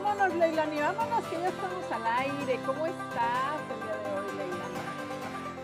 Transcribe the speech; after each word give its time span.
Vámonos, 0.00 0.32
Leilani, 0.36 0.78
vámonos, 0.78 1.24
que 1.26 1.40
ya 1.40 1.48
estamos 1.48 1.90
al 1.90 2.06
aire. 2.06 2.60
¿Cómo 2.64 2.86
estás 2.86 3.60
el 3.68 3.80
día 3.82 3.96
de 4.04 4.20
hoy, 4.20 4.30
Leilani? 4.38 4.78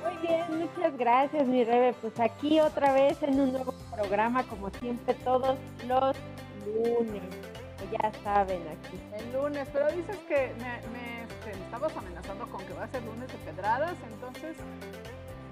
Muy 0.03 0.27
bien, 0.27 0.59
muchas 0.59 0.99
gracias, 0.99 1.47
mi 1.47 1.63
Rebe. 1.63 1.93
Pues 2.01 2.19
aquí 2.19 2.59
otra 2.59 2.93
vez 2.95 3.23
en 3.23 3.39
un 3.39 3.53
nuevo 3.53 3.73
programa, 3.95 4.43
como 4.43 4.71
siempre, 4.71 5.15
todos 5.23 5.57
los 5.87 6.17
lunes. 6.67 7.23
Ya 7.93 8.13
saben, 8.25 8.63
aquí. 8.67 8.99
El 9.17 9.33
lunes, 9.33 9.69
pero 9.73 9.87
dices 9.93 10.17
que 10.27 10.53
me, 10.59 10.81
me 10.91 11.23
este, 11.23 11.53
estamos 11.53 11.97
amenazando 11.97 12.49
con 12.49 12.67
que 12.67 12.73
va 12.73 12.85
a 12.85 12.89
ser 12.89 13.05
lunes 13.05 13.29
de 13.29 13.39
pedradas, 13.53 13.95
entonces 14.13 14.57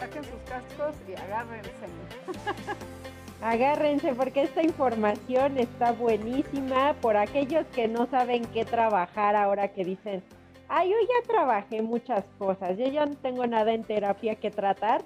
saquen 0.00 0.24
sus 0.24 0.40
cascos 0.48 0.96
y 1.06 1.14
agárrense. 1.14 1.70
Agárrense 3.42 4.14
porque 4.14 4.42
esta 4.42 4.62
información 4.62 5.58
está 5.58 5.90
buenísima 5.90 6.94
por 7.00 7.16
aquellos 7.16 7.66
que 7.74 7.88
no 7.88 8.06
saben 8.06 8.44
qué 8.46 8.64
trabajar 8.64 9.34
ahora 9.34 9.66
que 9.66 9.84
dicen, 9.84 10.22
ay, 10.68 10.90
yo 10.90 10.96
ya 11.00 11.26
trabajé 11.26 11.82
muchas 11.82 12.24
cosas, 12.38 12.78
yo 12.78 12.86
ya 12.86 13.04
no 13.04 13.16
tengo 13.16 13.44
nada 13.48 13.72
en 13.72 13.82
terapia 13.82 14.36
que 14.36 14.52
tratar. 14.52 15.02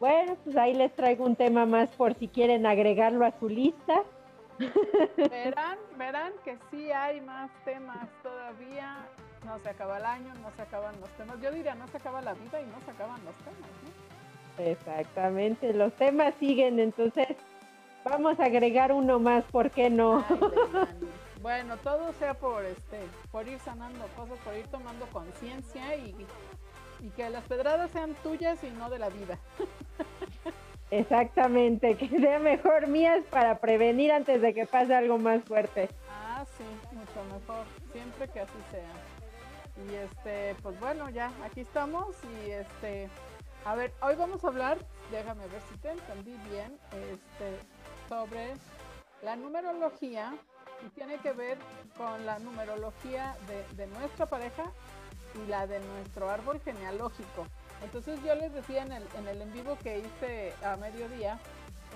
Bueno, 0.00 0.38
pues 0.42 0.56
ahí 0.56 0.72
les 0.72 0.90
traigo 0.96 1.26
un 1.26 1.36
tema 1.36 1.66
más 1.66 1.90
por 1.90 2.14
si 2.14 2.28
quieren 2.28 2.64
agregarlo 2.64 3.26
a 3.26 3.38
su 3.38 3.46
lista. 3.46 4.02
Verán, 5.18 5.78
verán 5.98 6.32
que 6.46 6.56
sí 6.70 6.90
hay 6.90 7.20
más 7.20 7.50
temas 7.66 8.08
todavía. 8.22 9.06
No 9.44 9.58
se 9.58 9.68
acaba 9.68 9.98
el 9.98 10.04
año, 10.06 10.32
no 10.40 10.50
se 10.56 10.62
acaban 10.62 10.98
los 10.98 11.10
temas. 11.10 11.38
Yo 11.42 11.50
diría, 11.50 11.74
no 11.74 11.86
se 11.88 11.98
acaba 11.98 12.22
la 12.22 12.32
vida 12.32 12.58
y 12.58 12.64
no 12.64 12.80
se 12.86 12.90
acaban 12.90 13.22
los 13.22 13.34
temas, 13.36 13.70
¿no? 13.84 14.64
Exactamente, 14.64 15.74
los 15.74 15.92
temas 15.92 16.34
siguen, 16.40 16.80
entonces 16.80 17.36
Vamos 18.08 18.38
a 18.38 18.44
agregar 18.44 18.92
uno 18.92 19.18
más, 19.18 19.42
¿por 19.46 19.72
qué 19.72 19.90
no? 19.90 20.24
bueno, 21.42 21.76
todo 21.78 22.12
sea 22.12 22.34
por 22.34 22.64
este, 22.64 23.00
por 23.32 23.48
ir 23.48 23.58
sanando 23.58 24.06
cosas, 24.14 24.38
por 24.44 24.56
ir 24.56 24.68
tomando 24.68 25.06
conciencia 25.06 25.96
y, 25.96 26.14
y 27.00 27.08
que 27.10 27.28
las 27.28 27.42
pedradas 27.46 27.90
sean 27.90 28.14
tuyas 28.22 28.62
y 28.62 28.70
no 28.70 28.90
de 28.90 29.00
la 29.00 29.08
vida. 29.08 29.40
Exactamente, 30.92 31.96
que 31.96 32.08
sea 32.08 32.38
mejor 32.38 32.86
mías 32.86 33.24
para 33.28 33.58
prevenir 33.58 34.12
antes 34.12 34.40
de 34.40 34.54
que 34.54 34.66
pase 34.66 34.94
algo 34.94 35.18
más 35.18 35.42
fuerte. 35.42 35.88
Ah, 36.08 36.44
sí, 36.56 36.64
mucho 36.92 37.24
mejor, 37.34 37.66
siempre 37.90 38.28
que 38.28 38.38
así 38.38 38.58
sea. 38.70 39.84
Y 39.84 39.94
este, 39.96 40.54
pues 40.62 40.78
bueno, 40.78 41.10
ya, 41.10 41.32
aquí 41.44 41.62
estamos 41.62 42.14
y 42.46 42.52
este, 42.52 43.08
a 43.64 43.74
ver, 43.74 43.92
hoy 44.00 44.14
vamos 44.14 44.44
a 44.44 44.46
hablar, 44.46 44.78
déjame 45.10 45.44
ver 45.48 45.60
si 45.68 45.76
te 45.78 45.90
entendí 45.90 46.36
bien, 46.48 46.78
este, 46.92 47.58
sobre 48.08 48.54
la 49.22 49.36
numerología 49.36 50.34
y 50.84 50.88
tiene 50.90 51.18
que 51.18 51.32
ver 51.32 51.58
con 51.96 52.26
la 52.26 52.38
numerología 52.38 53.36
de, 53.76 53.86
nuestra 53.86 54.26
pareja 54.26 54.64
y 55.34 55.46
la 55.48 55.66
de 55.66 55.80
nuestro 55.80 56.30
árbol 56.30 56.60
genealógico. 56.60 57.46
Entonces 57.82 58.22
yo 58.22 58.34
les 58.34 58.52
decía 58.52 58.82
en 58.82 58.92
el 58.92 59.04
en, 59.16 59.28
el 59.28 59.42
en 59.42 59.52
vivo 59.52 59.76
que 59.82 59.98
hice 59.98 60.54
a 60.64 60.76
mediodía, 60.76 61.38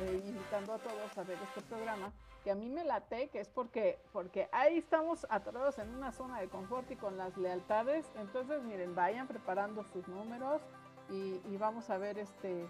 eh, 0.03 0.22
invitando 0.27 0.75
a 0.75 0.78
todos 0.78 1.16
a 1.16 1.22
ver 1.22 1.38
este 1.42 1.62
programa, 1.62 2.12
que 2.44 2.50
a 2.50 2.55
mí 2.55 2.69
me 2.69 2.84
late, 2.84 3.28
que 3.28 3.41
es 3.41 3.48
porque, 3.48 3.98
porque 4.12 4.48
ahí 4.53 4.78
estamos 4.78 5.27
atorados 5.28 5.78
en 5.78 5.94
una 5.94 6.12
zona 6.12 6.41
de 6.41 6.48
confort 6.48 6.91
y 6.91 6.97
con 6.97 7.19
las 7.19 7.36
lealtades. 7.36 8.06
Entonces, 8.16 8.62
miren, 8.62 8.94
vayan 8.94 9.27
preparando 9.27 9.84
sus 9.84 10.06
números 10.08 10.62
y, 11.11 11.41
y 11.50 11.56
vamos 11.58 11.91
a 11.91 11.98
ver 11.98 12.19
este 12.19 12.66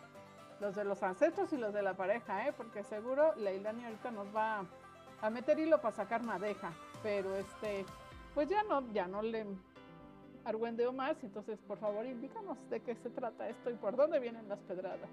los 0.61 0.75
de 0.75 0.85
los 0.85 1.03
ancestros 1.03 1.53
y 1.53 1.57
los 1.57 1.73
de 1.73 1.83
la 1.83 1.95
pareja, 1.95 2.47
¿eh? 2.47 2.53
porque 2.57 2.85
seguro 2.85 3.35
Leilani 3.37 3.85
ahorita 3.85 4.11
nos 4.11 4.35
va 4.35 4.65
a 5.21 5.31
meter 5.31 5.59
hilo 5.59 5.81
para 5.81 5.97
sacar 5.97 6.23
madeja, 6.23 6.73
pero 7.03 7.37
este, 7.37 7.85
pues 8.35 8.49
ya 8.49 8.63
no, 8.65 8.83
ya 8.93 9.07
no 9.07 9.23
le 9.23 9.47
argüendeo 10.45 10.93
más, 10.93 11.23
entonces 11.23 11.59
por 11.67 11.79
favor 11.79 12.07
indícanos 12.07 12.59
de 12.71 12.81
qué 12.81 12.95
se 12.97 13.11
trata 13.11 13.49
esto 13.49 13.71
y 13.71 13.75
por 13.75 13.97
dónde 13.97 14.19
vienen 14.19 14.49
las 14.49 14.59
pedradas. 14.61 15.09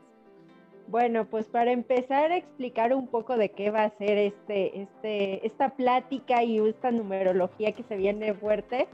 Bueno, 0.87 1.25
pues 1.25 1.47
para 1.47 1.71
empezar 1.71 2.31
a 2.31 2.37
explicar 2.37 2.93
un 2.93 3.07
poco 3.07 3.35
de 3.35 3.49
qué 3.49 3.71
va 3.71 3.83
a 3.83 3.97
ser 3.97 4.17
este, 4.17 4.83
este, 4.83 5.45
esta 5.45 5.69
plática 5.75 6.43
y 6.43 6.59
esta 6.59 6.91
numerología 6.91 7.73
que 7.73 7.83
se 7.83 7.97
viene 7.97 8.33
fuerte, 8.33 8.87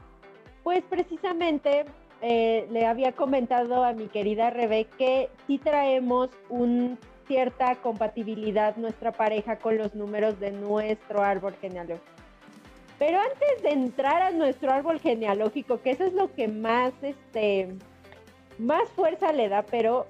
pues 0.64 0.82
precisamente 0.90 1.84
eh, 2.26 2.66
le 2.70 2.86
había 2.86 3.12
comentado 3.12 3.84
a 3.84 3.92
mi 3.92 4.06
querida 4.06 4.48
Rebe 4.48 4.86
que 4.96 5.28
sí 5.46 5.58
traemos 5.58 6.30
un 6.48 6.98
cierta 7.26 7.74
compatibilidad 7.76 8.76
nuestra 8.76 9.12
pareja 9.12 9.58
con 9.58 9.76
los 9.76 9.94
números 9.94 10.40
de 10.40 10.50
nuestro 10.50 11.22
árbol 11.22 11.54
genealógico. 11.60 12.06
Pero 12.98 13.18
antes 13.20 13.62
de 13.62 13.72
entrar 13.72 14.22
a 14.22 14.30
nuestro 14.30 14.72
árbol 14.72 15.00
genealógico, 15.00 15.82
que 15.82 15.90
eso 15.90 16.04
es 16.04 16.14
lo 16.14 16.32
que 16.32 16.48
más, 16.48 16.94
este, 17.02 17.74
más 18.58 18.88
fuerza 18.96 19.30
le 19.34 19.50
da, 19.50 19.62
pero 19.62 20.06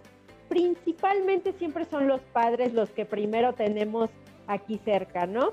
principalmente 0.49 1.53
siempre 1.55 1.85
son 1.85 2.07
los 2.07 2.21
padres 2.21 2.75
los 2.75 2.91
que 2.91 3.05
primero 3.05 3.55
tenemos 3.55 4.09
aquí 4.47 4.81
cerca, 4.85 5.27
¿no? 5.27 5.51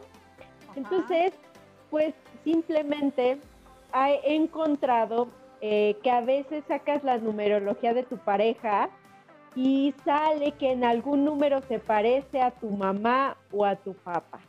Entonces, 0.75 1.33
pues 1.89 2.13
simplemente 2.43 3.39
he 3.95 4.35
encontrado 4.35 5.40
eh, 5.61 5.95
que 6.01 6.09
a 6.09 6.21
veces 6.21 6.63
sacas 6.67 7.03
la 7.03 7.19
numerología 7.19 7.93
de 7.93 8.01
tu 8.01 8.17
pareja 8.17 8.89
y 9.55 9.93
sale 10.03 10.53
que 10.53 10.71
en 10.71 10.83
algún 10.83 11.23
número 11.23 11.61
se 11.67 11.77
parece 11.77 12.41
a 12.41 12.49
tu 12.51 12.69
mamá 12.69 13.37
o 13.51 13.63
a 13.63 13.75
tu 13.75 13.93
papá. 13.93 14.39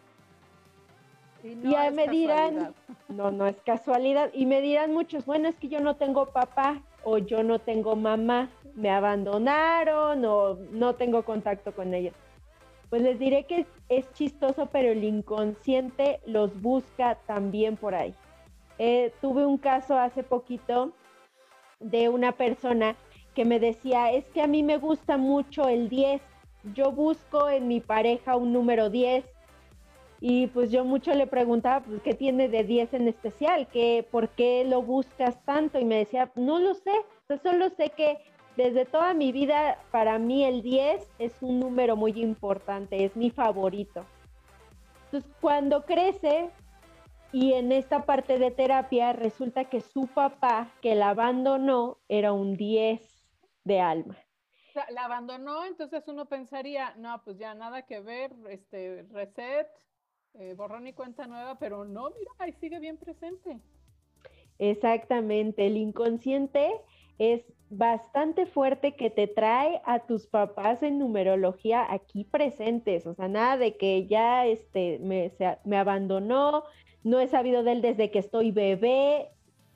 Y, 1.44 1.54
no 1.56 1.90
me 1.90 2.08
dirán, 2.08 2.74
no, 3.08 3.30
no 3.30 3.46
es 3.46 3.56
casualidad, 3.60 4.30
y 4.32 4.46
me 4.46 4.62
dirán 4.62 4.94
muchos, 4.94 5.26
bueno, 5.26 5.48
es 5.48 5.56
que 5.56 5.68
yo 5.68 5.80
no 5.80 5.96
tengo 5.96 6.26
papá 6.26 6.80
o 7.04 7.18
yo 7.18 7.42
no 7.42 7.58
tengo 7.58 7.94
mamá, 7.94 8.48
me 8.74 8.90
abandonaron 8.90 10.24
o 10.24 10.54
no 10.70 10.94
tengo 10.94 11.24
contacto 11.24 11.72
con 11.72 11.92
ellos. 11.92 12.14
Pues 12.88 13.02
les 13.02 13.18
diré 13.18 13.44
que 13.44 13.66
es 13.88 14.10
chistoso, 14.12 14.66
pero 14.66 14.92
el 14.92 15.04
inconsciente 15.04 16.20
los 16.26 16.60
busca 16.62 17.16
también 17.26 17.76
por 17.76 17.94
ahí. 17.94 18.14
Eh, 18.78 19.12
tuve 19.20 19.44
un 19.44 19.58
caso 19.58 19.98
hace 19.98 20.22
poquito 20.22 20.92
de 21.82 22.08
una 22.08 22.32
persona 22.32 22.96
que 23.34 23.44
me 23.44 23.58
decía, 23.58 24.12
es 24.12 24.24
que 24.26 24.42
a 24.42 24.46
mí 24.46 24.62
me 24.62 24.76
gusta 24.76 25.16
mucho 25.16 25.68
el 25.68 25.88
10, 25.88 26.22
yo 26.74 26.92
busco 26.92 27.48
en 27.48 27.66
mi 27.68 27.80
pareja 27.80 28.36
un 28.36 28.52
número 28.52 28.90
10 28.90 29.24
y 30.20 30.46
pues 30.48 30.70
yo 30.70 30.84
mucho 30.84 31.12
le 31.14 31.26
preguntaba, 31.26 31.80
pues, 31.80 32.00
¿qué 32.02 32.14
tiene 32.14 32.48
de 32.48 32.62
10 32.62 32.94
en 32.94 33.08
especial? 33.08 33.66
¿Qué, 33.72 34.06
¿Por 34.08 34.28
qué 34.28 34.64
lo 34.64 34.82
buscas 34.82 35.44
tanto? 35.44 35.80
Y 35.80 35.84
me 35.84 35.96
decía, 35.96 36.30
no 36.36 36.60
lo 36.60 36.74
sé, 36.74 36.92
solo 37.42 37.70
sé 37.70 37.90
que 37.90 38.18
desde 38.56 38.84
toda 38.84 39.14
mi 39.14 39.32
vida 39.32 39.78
para 39.90 40.18
mí 40.18 40.44
el 40.44 40.62
10 40.62 41.08
es 41.18 41.32
un 41.40 41.58
número 41.58 41.96
muy 41.96 42.12
importante, 42.20 43.04
es 43.04 43.16
mi 43.16 43.30
favorito. 43.30 44.04
Entonces 45.06 45.30
cuando 45.40 45.84
crece, 45.84 46.50
y 47.32 47.54
en 47.54 47.72
esta 47.72 48.04
parte 48.04 48.38
de 48.38 48.50
terapia 48.50 49.12
resulta 49.12 49.64
que 49.64 49.80
su 49.80 50.06
papá, 50.06 50.70
que 50.82 50.94
la 50.94 51.10
abandonó, 51.10 51.98
era 52.08 52.32
un 52.32 52.56
10 52.56 53.00
de 53.64 53.80
alma. 53.80 54.16
la 54.90 55.04
abandonó, 55.04 55.64
entonces 55.64 56.06
uno 56.08 56.26
pensaría, 56.26 56.94
no, 56.96 57.22
pues 57.24 57.38
ya 57.38 57.54
nada 57.54 57.82
que 57.82 58.00
ver, 58.00 58.32
este, 58.50 59.06
reset, 59.10 59.68
eh, 60.34 60.54
borrón 60.54 60.86
y 60.86 60.92
cuenta 60.92 61.26
nueva, 61.26 61.58
pero 61.58 61.84
no, 61.84 62.10
mira, 62.10 62.32
ahí 62.38 62.52
sigue 62.52 62.78
bien 62.78 62.98
presente. 62.98 63.58
Exactamente, 64.58 65.66
el 65.66 65.76
inconsciente 65.76 66.70
es 67.18 67.42
bastante 67.70 68.46
fuerte 68.46 68.96
que 68.96 69.08
te 69.08 69.26
trae 69.26 69.80
a 69.84 70.00
tus 70.00 70.26
papás 70.26 70.82
en 70.82 70.98
numerología 70.98 71.86
aquí 71.90 72.24
presentes, 72.24 73.06
o 73.06 73.14
sea, 73.14 73.28
nada 73.28 73.56
de 73.56 73.76
que 73.76 74.06
ya 74.06 74.46
este, 74.46 74.98
me, 75.00 75.32
me 75.64 75.78
abandonó, 75.78 76.64
no 77.02 77.20
he 77.20 77.28
sabido 77.28 77.62
de 77.62 77.72
él 77.72 77.82
desde 77.82 78.10
que 78.10 78.18
estoy 78.18 78.50
bebé. 78.50 79.30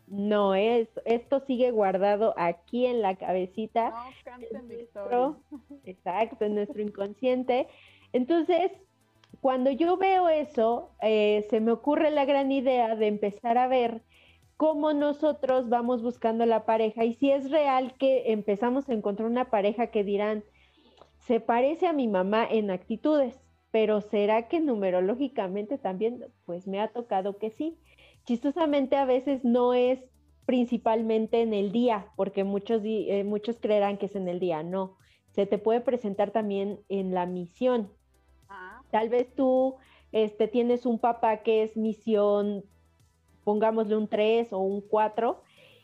No, 0.09 0.55
es, 0.55 0.89
esto 1.05 1.41
sigue 1.41 1.73
guardado 1.73 2.33
aquí 2.37 2.87
en 2.87 3.03
la 3.03 3.17
cabecita. 3.17 3.93
No, 5.11 5.41
exacto, 5.85 6.45
en 6.45 6.55
nuestro 6.55 6.81
inconsciente. 6.81 7.67
Entonces, 8.13 8.71
cuando 9.41 9.71
yo 9.71 9.97
veo 9.97 10.29
eso, 10.29 10.91
eh, 11.03 11.47
se 11.51 11.61
me 11.61 11.73
ocurre 11.73 12.11
la 12.11 12.25
gran 12.25 12.53
idea 12.53 12.95
de 12.95 13.09
empezar 13.09 13.59
a 13.59 13.67
ver 13.67 14.03
cómo 14.57 14.93
nosotros 14.93 15.69
vamos 15.69 16.03
buscando 16.03 16.47
la 16.47 16.65
pareja 16.65 17.05
y 17.05 17.15
si 17.15 17.31
es 17.31 17.51
real 17.51 17.95
que 17.99 18.33
empezamos 18.33 18.89
a 18.89 18.95
encontrar 18.95 19.29
una 19.29 19.51
pareja 19.51 19.89
que 19.89 20.05
dirán, 20.05 20.45
se 21.19 21.41
parece 21.41 21.87
a 21.87 21.93
mi 21.93 22.09
mamá 22.09 22.47
en 22.49 22.71
actitudes, 22.71 23.39
pero 23.71 24.01
¿será 24.01 24.49
que 24.49 24.61
numerológicamente 24.61 25.77
también? 25.77 26.25
Pues 26.45 26.67
me 26.67 26.81
ha 26.81 26.89
tocado 26.89 27.37
que 27.39 27.51
sí. 27.51 27.79
Chistosamente 28.25 28.97
a 28.97 29.05
veces 29.05 29.45
no 29.45 29.75
es 29.75 30.01
principalmente 30.47 31.43
en 31.43 31.53
el 31.53 31.73
día, 31.73 32.07
porque 32.17 32.45
muchos, 32.45 32.83
eh, 32.85 33.25
muchos 33.25 33.59
creerán 33.59 33.99
que 33.99 34.07
es 34.07 34.17
en 34.17 34.29
el 34.29 34.39
día, 34.39 34.63
no. 34.63 34.97
Se 35.33 35.45
te 35.45 35.59
puede 35.59 35.81
presentar 35.81 36.31
también 36.31 36.81
en 36.89 37.13
la 37.13 37.27
misión. 37.27 37.93
Ah. 38.49 38.81
Tal 38.91 39.09
vez 39.09 39.35
tú 39.35 39.77
este, 40.13 40.49
tienes 40.49 40.87
un 40.87 40.99
papá 40.99 41.43
que 41.43 41.63
es 41.63 41.77
misión 41.77 42.65
pongámosle 43.47 43.97
un 43.97 44.09
3 44.09 44.53
o 44.53 44.59
un 44.59 44.81
4, 44.81 45.41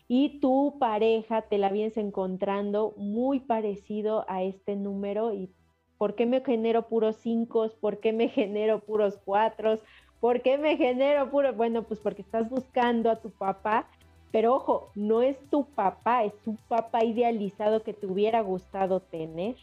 y 0.09 0.41
tu 0.41 0.79
pareja 0.81 1.43
te 1.43 1.59
la 1.59 1.69
vienes 1.69 1.97
encontrando 1.97 2.93
muy 2.97 3.39
parecido 3.39 4.25
a 4.29 4.43
este 4.43 4.75
número 4.75 5.33
y 5.33 5.49
¿por 5.97 6.17
qué 6.17 6.27
me 6.27 6.41
genero 6.41 6.89
puros 6.89 7.15
5? 7.21 7.71
¿Por 7.81 8.01
qué 8.01 8.13
me 8.13 8.29
genero 8.29 8.81
puros 8.81 9.17
4? 9.25 9.79
¿Por 10.19 10.43
qué 10.43 10.59
me 10.59 10.77
genero 10.77 11.31
puros? 11.31 11.57
Bueno, 11.57 11.85
pues 11.85 12.01
porque 12.01 12.23
estás 12.23 12.51
buscando 12.51 13.13
a 13.13 13.21
tu 13.21 13.31
papá, 13.31 13.87
pero 14.33 14.57
ojo, 14.57 14.91
no 14.97 15.23
es 15.23 15.39
tu 15.49 15.65
papá, 15.65 16.25
es 16.25 16.35
un 16.47 16.57
papá 16.57 17.05
idealizado 17.05 17.85
que 17.85 17.93
te 17.93 18.07
hubiera 18.07 18.41
gustado 18.41 18.99
tener. 18.99 19.55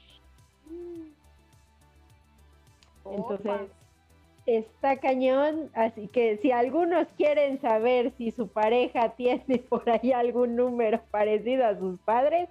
Entonces, 3.11 3.69
está 4.57 4.97
cañón, 4.97 5.69
así 5.73 6.07
que 6.07 6.37
si 6.37 6.51
algunos 6.51 7.07
quieren 7.17 7.59
saber 7.59 8.11
si 8.17 8.31
su 8.31 8.47
pareja 8.47 9.09
tiene 9.17 9.59
por 9.69 9.89
ahí 9.89 10.11
algún 10.11 10.55
número 10.55 11.01
parecido 11.11 11.65
a 11.65 11.77
sus 11.77 11.99
padres, 11.99 12.49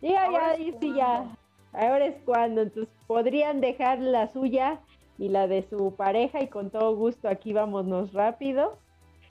ya, 0.00 0.30
ya, 0.32 0.58
y 0.58 0.94
ya, 0.94 1.36
ahora 1.72 2.06
es 2.06 2.16
cuando, 2.24 2.62
entonces 2.62 2.92
podrían 3.06 3.60
dejar 3.60 4.00
la 4.00 4.26
suya 4.26 4.80
y 5.16 5.28
la 5.28 5.46
de 5.46 5.62
su 5.62 5.94
pareja 5.94 6.42
y 6.42 6.48
con 6.48 6.70
todo 6.70 6.96
gusto 6.96 7.28
aquí 7.28 7.52
vámonos 7.52 8.12
rápido. 8.12 8.78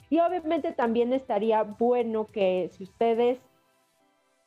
Y 0.08 0.20
obviamente 0.20 0.72
también 0.72 1.12
estaría 1.12 1.62
bueno 1.62 2.26
que 2.26 2.70
si 2.72 2.84
ustedes 2.84 3.38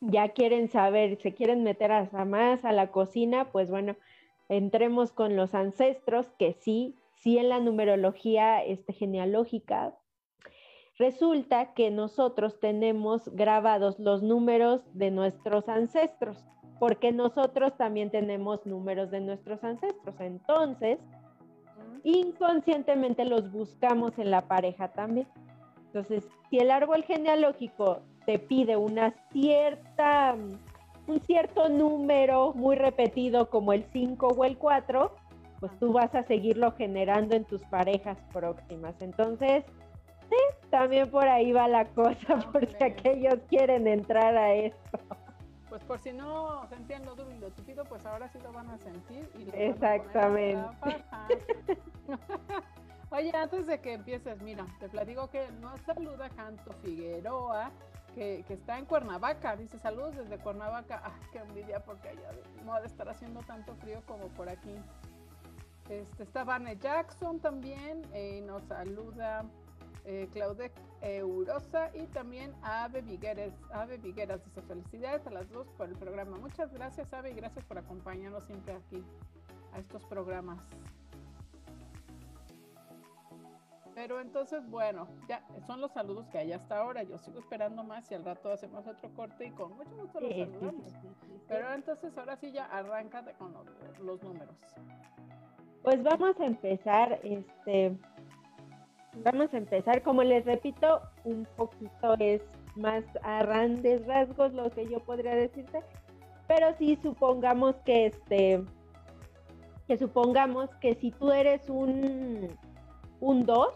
ya 0.01 0.29
quieren 0.29 0.69
saber, 0.69 1.19
se 1.21 1.33
quieren 1.33 1.63
meter 1.63 1.91
hasta 1.91 2.25
más 2.25 2.65
a 2.65 2.71
la 2.71 2.91
cocina, 2.91 3.51
pues 3.51 3.69
bueno, 3.69 3.95
entremos 4.49 5.11
con 5.11 5.35
los 5.35 5.55
ancestros, 5.55 6.27
que 6.37 6.53
sí, 6.53 6.95
sí 7.25 7.39
en 7.39 7.49
la 7.49 7.59
numerología 7.59 8.63
este, 8.63 8.93
genealógica, 8.93 9.97
resulta 10.99 11.73
que 11.73 11.89
nosotros 11.89 12.59
tenemos 12.59 13.27
grabados 13.33 13.97
los 13.97 14.21
números 14.21 14.81
de 14.93 15.09
nuestros 15.09 15.67
ancestros, 15.67 16.45
porque 16.79 17.11
nosotros 17.11 17.75
también 17.77 18.11
tenemos 18.11 18.63
números 18.67 19.09
de 19.09 19.21
nuestros 19.21 19.63
ancestros. 19.63 20.15
Entonces, 20.19 20.99
inconscientemente 22.03 23.25
los 23.25 23.51
buscamos 23.51 24.19
en 24.19 24.29
la 24.29 24.47
pareja 24.47 24.89
también. 24.89 25.27
Entonces, 25.87 26.23
si 26.51 26.59
el 26.59 26.69
árbol 26.69 27.03
genealógico 27.05 28.03
te 28.27 28.37
pide 28.37 28.77
una 28.77 29.15
cierta 29.31 30.37
un 31.07 31.21
cierto 31.21 31.69
número 31.69 32.53
muy 32.53 32.75
repetido 32.75 33.49
como 33.49 33.73
el 33.73 33.85
5 33.93 34.27
o 34.27 34.43
el 34.43 34.57
4, 34.57 35.11
pues 35.59 35.71
tú 35.79 35.93
vas 35.93 36.13
a 36.15 36.23
seguirlo 36.23 36.71
generando 36.73 37.35
en 37.35 37.45
tus 37.45 37.61
parejas 37.63 38.17
próximas. 38.33 38.95
Entonces, 39.01 39.63
sí, 40.29 40.67
también 40.69 41.09
por 41.09 41.27
ahí 41.27 41.51
va 41.51 41.67
la 41.67 41.85
cosa, 41.85 42.37
por 42.51 42.65
si 42.65 42.83
aquellos 42.83 43.39
quieren 43.49 43.87
entrar 43.87 44.35
a 44.37 44.53
esto. 44.53 44.99
Pues 45.69 45.83
por 45.83 45.99
si 45.99 46.13
no 46.13 46.65
sentían 46.69 47.05
lo 47.05 47.15
duro 47.15 47.31
y 47.31 47.39
lo 47.39 47.49
tupido, 47.51 47.83
pues 47.85 48.05
ahora 48.05 48.29
sí 48.29 48.39
lo 48.41 48.53
van 48.53 48.69
a 48.69 48.77
sentir. 48.77 49.29
Y 49.37 49.49
Exactamente. 49.53 50.63
Oye, 53.11 53.31
antes 53.35 53.67
de 53.67 53.79
que 53.79 53.93
empieces, 53.93 54.41
mira, 54.41 54.65
te 54.79 54.89
platico 54.89 55.29
que 55.29 55.47
nos 55.61 55.79
saluda 55.81 56.27
Canto 56.29 56.73
Figueroa, 56.83 57.71
que, 58.15 58.43
está 58.49 58.79
en 58.79 58.85
Cuernavaca. 58.85 59.55
Dice 59.55 59.77
saludos 59.79 60.15
desde 60.15 60.37
Cuernavaca. 60.37 61.01
Ah, 61.05 61.19
qué 61.31 61.39
envidia 61.39 61.81
porque 61.81 62.09
allá 62.09 62.31
no 62.65 62.73
ha 62.73 62.81
de 62.81 62.87
estar 62.87 63.07
haciendo 63.07 63.41
tanto 63.41 63.75
frío 63.75 64.01
como 64.07 64.27
por 64.29 64.49
aquí. 64.49 64.75
Este, 65.89 66.23
está 66.23 66.43
Vane 66.43 66.77
Jackson 66.77 67.39
también. 67.39 68.01
Eh, 68.13 68.41
nos 68.45 68.63
saluda 68.63 69.45
eh, 70.05 70.27
Claudette 70.33 70.79
Eurosa 71.01 71.91
y 71.95 72.07
también 72.07 72.53
Ave 72.61 73.01
Vigueres. 73.01 73.53
Ave 73.71 73.97
Vigueras 73.97 74.43
dice 74.45 74.61
felicidades 74.61 75.25
a 75.27 75.31
las 75.31 75.49
dos 75.49 75.67
por 75.77 75.87
el 75.87 75.95
programa. 75.95 76.37
Muchas 76.37 76.73
gracias 76.73 77.13
Ave 77.13 77.31
y 77.31 77.35
gracias 77.35 77.63
por 77.65 77.77
acompañarnos 77.77 78.43
siempre 78.45 78.73
aquí 78.73 79.03
a 79.73 79.79
estos 79.79 80.03
programas. 80.05 80.67
Pero 83.95 84.19
entonces, 84.19 84.69
bueno, 84.69 85.07
ya 85.27 85.41
son 85.65 85.79
los 85.79 85.93
saludos 85.93 86.27
que 86.27 86.37
hay 86.37 86.51
hasta 86.51 86.77
ahora. 86.77 87.03
Yo 87.03 87.17
sigo 87.17 87.39
esperando 87.39 87.81
más 87.81 88.11
y 88.11 88.15
al 88.15 88.25
rato 88.25 88.51
hacemos 88.51 88.85
otro 88.85 89.09
corte 89.15 89.45
y 89.45 89.51
con 89.51 89.73
mucho 89.77 89.95
gusto 89.95 90.19
los 90.19 90.35
saludamos. 90.35 90.93
Pero 91.47 91.73
entonces 91.73 92.15
ahora 92.17 92.35
sí 92.35 92.51
ya 92.51 92.65
arranca 92.65 93.23
con 93.37 93.53
los, 93.53 94.21
números. 94.21 94.57
Pues 95.85 96.01
vamos 96.01 96.35
a 96.39 96.45
empezar, 96.47 97.19
este, 97.21 97.95
vamos 99.23 99.53
a 99.53 99.57
empezar, 99.57 100.01
como 100.01 100.23
les 100.23 100.43
repito, 100.43 100.99
un 101.25 101.47
poquito 101.55 102.15
es 102.17 102.41
más 102.75 103.03
a 103.21 103.43
grandes 103.43 104.03
rasgos 104.07 104.51
lo 104.53 104.71
que 104.71 104.87
yo 104.89 104.99
podría 105.01 105.35
decirte, 105.35 105.83
pero 106.47 106.75
sí 106.79 106.97
supongamos 107.03 107.75
que 107.85 108.07
este, 108.07 108.63
que 109.87 109.97
supongamos 109.99 110.71
que 110.81 110.95
si 110.95 111.11
tú 111.11 111.31
eres 111.31 111.69
un, 111.69 112.49
un 113.19 113.45
2, 113.45 113.67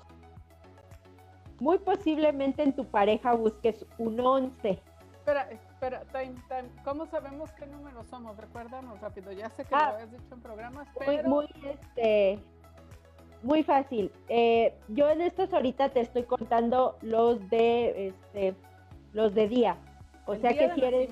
muy 1.59 1.77
posiblemente 1.77 2.63
en 2.63 2.75
tu 2.75 2.85
pareja 2.85 3.35
busques 3.35 3.85
un 3.99 4.19
11. 4.19 4.81
Espera, 5.13 5.47
espera, 5.79 6.03
time, 6.11 6.35
time. 6.49 6.69
¿cómo 6.83 7.05
sabemos 7.05 7.49
qué 7.53 7.65
número 7.65 8.03
somos? 8.03 8.35
Recuérdanos 8.35 8.99
rápido, 8.99 9.31
ya 9.31 9.49
sé 9.49 9.63
que 9.63 9.71
lo 9.71 9.77
ah, 9.77 9.97
has 9.97 10.11
dicho 10.11 10.33
en 10.33 10.41
programas, 10.41 10.87
pero... 10.97 11.29
Muy, 11.29 11.47
este, 11.63 12.39
muy 13.43 13.63
fácil. 13.63 14.11
Eh, 14.27 14.75
yo 14.89 15.09
en 15.09 15.21
estos 15.21 15.53
ahorita 15.53 15.89
te 15.89 16.01
estoy 16.01 16.23
contando 16.23 16.97
los 17.01 17.49
de, 17.49 18.07
este, 18.07 18.55
los 19.13 19.33
de 19.33 19.47
día. 19.47 19.77
O 20.25 20.35
sea 20.35 20.51
que 20.51 20.69
si 20.73 20.83
eres... 20.83 21.09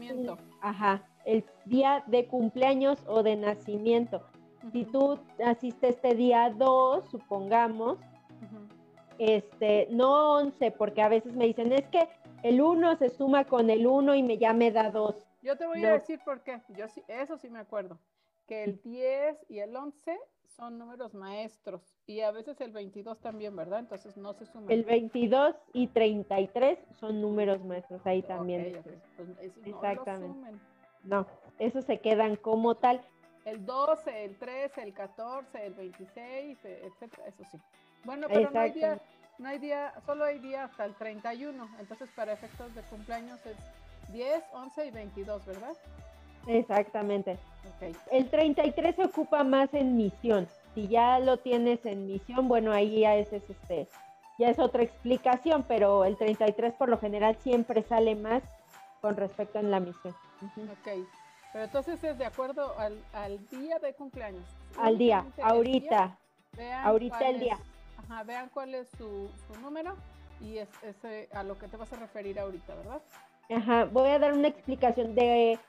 ajá, 0.61 1.01
el 1.25 1.45
día 1.65 2.03
de 2.07 2.25
cumpleaños 2.25 2.99
o 3.07 3.23
de 3.23 3.37
nacimiento. 3.37 4.21
Si 4.73 4.83
tú 4.83 5.17
naciste 5.39 5.89
este 5.89 6.13
día 6.13 6.53
2, 6.53 7.09
supongamos, 7.09 7.99
este, 9.17 9.87
no 9.91 10.33
11, 10.33 10.71
porque 10.71 11.01
a 11.01 11.07
veces 11.07 11.33
me 11.33 11.45
dicen, 11.45 11.71
es 11.71 11.87
que 11.87 12.09
el 12.47 12.61
1 12.61 12.95
se 12.97 13.09
suma 13.09 13.45
con 13.45 13.69
el 13.69 13.85
1 13.85 14.15
y 14.15 14.23
me, 14.23 14.37
ya 14.37 14.53
me 14.53 14.71
da 14.71 14.91
2. 14.91 15.27
Yo 15.41 15.57
te 15.57 15.65
voy 15.65 15.83
a 15.85 15.93
decir 15.93 16.19
por 16.25 16.41
qué, 16.41 16.61
yo 16.69 16.87
sí, 16.87 17.03
eso 17.07 17.37
sí 17.37 17.49
me 17.49 17.59
acuerdo, 17.59 17.99
que 18.47 18.63
el 18.63 18.81
10 18.81 19.45
y 19.49 19.59
el 19.59 19.75
11 19.75 20.17
son 20.57 20.79
números 20.79 21.13
maestros 21.13 21.81
y 22.07 22.21
a 22.21 22.31
veces 22.31 22.59
el 22.61 22.71
22 22.71 23.19
también, 23.19 23.55
¿verdad? 23.55 23.79
Entonces 23.79 24.17
no 24.17 24.33
se 24.33 24.45
suman. 24.45 24.71
El 24.71 24.83
22 24.83 25.55
y 25.73 25.87
33 25.87 26.79
son 26.99 27.21
números 27.21 27.63
maestros 27.63 28.01
ahí 28.05 28.23
también. 28.23 28.81
Pues 29.15 29.29
Exactamente. 29.65 30.59
No, 31.03 31.27
esos 31.59 31.85
se 31.85 31.99
quedan 31.99 32.35
como 32.35 32.75
tal. 32.75 33.01
El 33.45 33.65
12, 33.65 34.25
el 34.25 34.37
13, 34.37 34.81
el 34.83 34.93
14, 34.93 35.65
el 35.65 35.73
26, 35.73 36.65
etcétera, 36.65 37.27
eso 37.27 37.43
sí. 37.49 37.57
Bueno, 38.03 38.27
pero 38.27 38.49
no 38.51 38.59
hay, 38.59 38.71
día, 38.71 38.99
no 39.39 39.49
hay 39.49 39.59
día, 39.59 39.93
solo 40.05 40.25
hay 40.25 40.39
día 40.39 40.65
hasta 40.65 40.85
el 40.85 40.93
31, 40.95 41.67
entonces 41.79 42.09
para 42.15 42.33
efectos 42.33 42.73
de 42.73 42.81
cumpleaños 42.83 43.39
es 43.45 43.57
10, 44.11 44.43
11 44.53 44.85
y 44.85 44.91
22, 44.91 45.45
¿verdad? 45.45 45.73
Exactamente. 46.47 47.37
El 48.11 48.29
33 48.29 48.95
se 48.95 49.03
ocupa 49.03 49.43
más 49.43 49.73
en 49.73 49.97
misión. 49.97 50.47
Si 50.73 50.87
ya 50.87 51.19
lo 51.19 51.37
tienes 51.37 51.85
en 51.85 52.07
misión, 52.07 52.47
bueno, 52.47 52.71
ahí 52.71 53.01
ya 53.01 53.15
es, 53.15 53.31
este, 53.33 53.87
ya 54.39 54.49
es 54.49 54.59
otra 54.59 54.83
explicación, 54.83 55.63
pero 55.67 56.05
el 56.05 56.17
33 56.17 56.73
por 56.73 56.89
lo 56.89 56.97
general 56.97 57.35
siempre 57.41 57.83
sale 57.83 58.15
más 58.15 58.43
con 59.01 59.17
respecto 59.17 59.59
en 59.59 59.71
la 59.71 59.79
misión. 59.79 60.15
Ok, 60.41 61.05
pero 61.51 61.65
entonces 61.65 62.03
es 62.03 62.17
de 62.17 62.25
acuerdo 62.25 62.77
al, 62.79 62.97
al 63.13 63.45
día 63.49 63.79
de 63.79 63.93
cumpleaños. 63.93 64.45
Al 64.79 64.97
día, 64.97 65.25
ahorita. 65.41 66.17
ahorita 66.83 67.29
el 67.29 67.39
día. 67.39 67.57
Ajá, 68.09 68.23
vean 68.23 68.49
cuál 68.53 68.73
es 68.73 68.89
su, 68.97 69.29
número 69.61 69.95
y 70.39 70.57
es 70.57 70.69
ese 70.81 71.27
a 71.33 71.43
lo 71.43 71.57
que 71.57 71.67
te 71.67 71.77
vas 71.77 71.91
a 71.91 71.97
referir 71.97 72.39
ahorita, 72.39 72.75
¿verdad? 72.75 73.01
Ajá, 73.49 73.85
voy 73.85 74.09
a 74.09 74.19
dar 74.19 74.33
una 74.33 74.47
explicación 74.47 75.13
de 75.13 75.59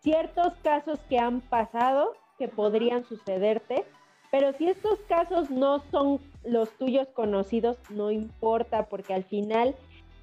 ciertos 0.00 0.52
casos 0.62 1.00
que 1.08 1.18
han 1.18 1.40
pasado 1.40 2.14
que 2.38 2.46
podrían 2.46 3.04
sucederte, 3.04 3.84
pero 4.30 4.52
si 4.52 4.68
estos 4.68 5.00
casos 5.08 5.50
no 5.50 5.82
son 5.90 6.20
los 6.44 6.70
tuyos 6.78 7.08
conocidos, 7.08 7.78
no 7.90 8.12
importa, 8.12 8.86
porque 8.86 9.14
al 9.14 9.24
final 9.24 9.74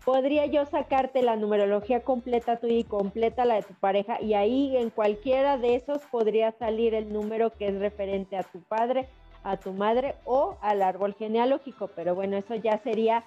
podría 0.05 0.45
yo 0.45 0.65
sacarte 0.65 1.23
la 1.23 1.35
numerología 1.35 2.01
completa 2.01 2.57
tuya 2.57 2.77
y 2.77 2.83
completa 2.85 3.43
la 3.43 3.55
de 3.55 3.63
tu 3.63 3.73
pareja, 3.73 4.21
y 4.21 4.33
ahí 4.33 4.77
en 4.77 4.91
cualquiera 4.91 5.57
de 5.57 5.75
esos 5.75 6.03
podría 6.03 6.53
salir 6.53 6.93
el 6.93 7.11
número 7.11 7.49
que 7.49 7.67
es 7.67 7.79
referente 7.79 8.37
a 8.37 8.43
tu 8.43 8.61
padre 8.61 9.09
a 9.45 9.57
tu 9.57 9.73
madre 9.73 10.15
o 10.25 10.57
al 10.61 10.81
árbol 10.81 11.13
genealógico, 11.13 11.87
pero 11.95 12.15
bueno, 12.15 12.35
eso 12.35 12.55
ya 12.55 12.79
sería 12.79 13.23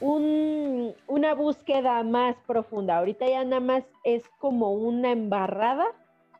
un, 0.00 0.94
una 1.06 1.34
búsqueda 1.34 2.02
más 2.02 2.36
profunda. 2.46 2.96
Ahorita 2.96 3.26
ya 3.26 3.44
nada 3.44 3.60
más 3.60 3.84
es 4.02 4.26
como 4.38 4.72
una 4.72 5.12
embarrada 5.12 5.84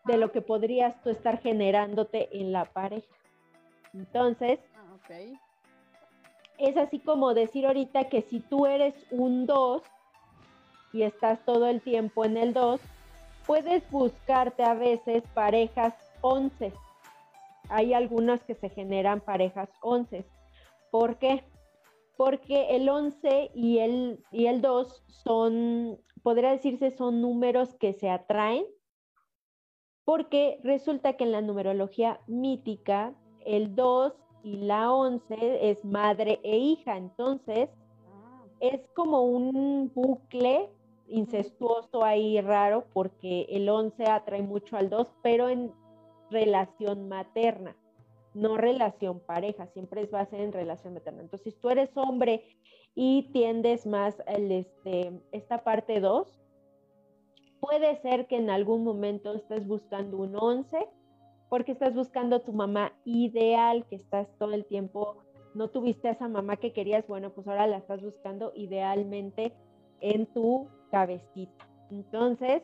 de 0.06 0.16
lo 0.16 0.32
que 0.32 0.40
podrías 0.40 1.00
tú 1.02 1.10
estar 1.10 1.40
generándote 1.42 2.40
en 2.40 2.52
la 2.52 2.64
pareja. 2.64 3.06
Entonces, 3.92 4.60
ah, 4.74 5.12
es 6.56 6.76
así 6.78 6.98
como 6.98 7.34
decir 7.34 7.66
ahorita 7.66 8.08
que 8.08 8.22
si 8.22 8.40
tú 8.40 8.64
eres 8.64 8.94
un 9.10 9.44
2 9.44 9.82
y 10.94 11.02
estás 11.02 11.44
todo 11.44 11.66
el 11.66 11.82
tiempo 11.82 12.24
en 12.24 12.38
el 12.38 12.54
2, 12.54 12.80
puedes 13.46 13.88
buscarte 13.90 14.62
a 14.62 14.72
veces 14.72 15.22
parejas 15.34 15.94
11. 16.22 16.72
Hay 17.68 17.94
algunas 17.94 18.44
que 18.44 18.54
se 18.54 18.68
generan 18.70 19.20
parejas 19.20 19.70
11. 19.82 20.24
¿Por 20.90 21.18
qué? 21.18 21.44
Porque 22.16 22.76
el 22.76 22.88
11 22.88 23.50
y 23.54 23.78
el, 23.78 24.24
y 24.32 24.46
el 24.46 24.60
2 24.60 25.04
son, 25.06 25.98
podría 26.22 26.50
decirse, 26.50 26.90
son 26.90 27.20
números 27.20 27.74
que 27.74 27.92
se 27.92 28.10
atraen, 28.10 28.64
porque 30.04 30.58
resulta 30.64 31.12
que 31.12 31.24
en 31.24 31.32
la 31.32 31.42
numerología 31.42 32.20
mítica, 32.26 33.14
el 33.44 33.74
2 33.74 34.14
y 34.42 34.56
la 34.56 34.92
11 34.92 35.70
es 35.70 35.84
madre 35.84 36.40
e 36.42 36.56
hija, 36.56 36.96
entonces 36.96 37.68
es 38.60 38.80
como 38.94 39.22
un 39.22 39.92
bucle 39.94 40.70
incestuoso 41.08 42.04
ahí 42.04 42.40
raro 42.40 42.84
porque 42.92 43.46
el 43.50 43.68
11 43.68 44.04
atrae 44.04 44.42
mucho 44.42 44.76
al 44.76 44.90
2, 44.90 45.08
pero 45.22 45.48
en 45.48 45.72
relación 46.30 47.08
materna, 47.08 47.76
no 48.34 48.56
relación 48.56 49.20
pareja, 49.20 49.66
siempre 49.68 50.02
es 50.02 50.10
base 50.10 50.42
en 50.42 50.52
relación 50.52 50.94
materna. 50.94 51.22
Entonces, 51.22 51.52
si 51.52 51.60
tú 51.60 51.70
eres 51.70 51.90
hombre 51.96 52.44
y 52.94 53.30
tiendes 53.32 53.86
más 53.86 54.22
el, 54.26 54.52
este, 54.52 55.12
esta 55.32 55.64
parte 55.64 56.00
2, 56.00 56.28
puede 57.60 58.00
ser 58.02 58.26
que 58.26 58.36
en 58.36 58.50
algún 58.50 58.84
momento 58.84 59.34
estés 59.34 59.66
buscando 59.66 60.18
un 60.18 60.36
11 60.36 60.88
porque 61.48 61.72
estás 61.72 61.94
buscando 61.94 62.40
tu 62.40 62.52
mamá 62.52 62.92
ideal, 63.04 63.86
que 63.88 63.96
estás 63.96 64.28
todo 64.38 64.52
el 64.52 64.66
tiempo, 64.66 65.16
no 65.54 65.68
tuviste 65.68 66.08
a 66.08 66.12
esa 66.12 66.28
mamá 66.28 66.56
que 66.56 66.72
querías, 66.72 67.06
bueno, 67.06 67.30
pues 67.30 67.46
ahora 67.48 67.66
la 67.66 67.78
estás 67.78 68.02
buscando 68.02 68.52
idealmente 68.54 69.54
en 70.00 70.26
tu 70.26 70.68
cabecita. 70.90 71.66
Entonces, 71.90 72.62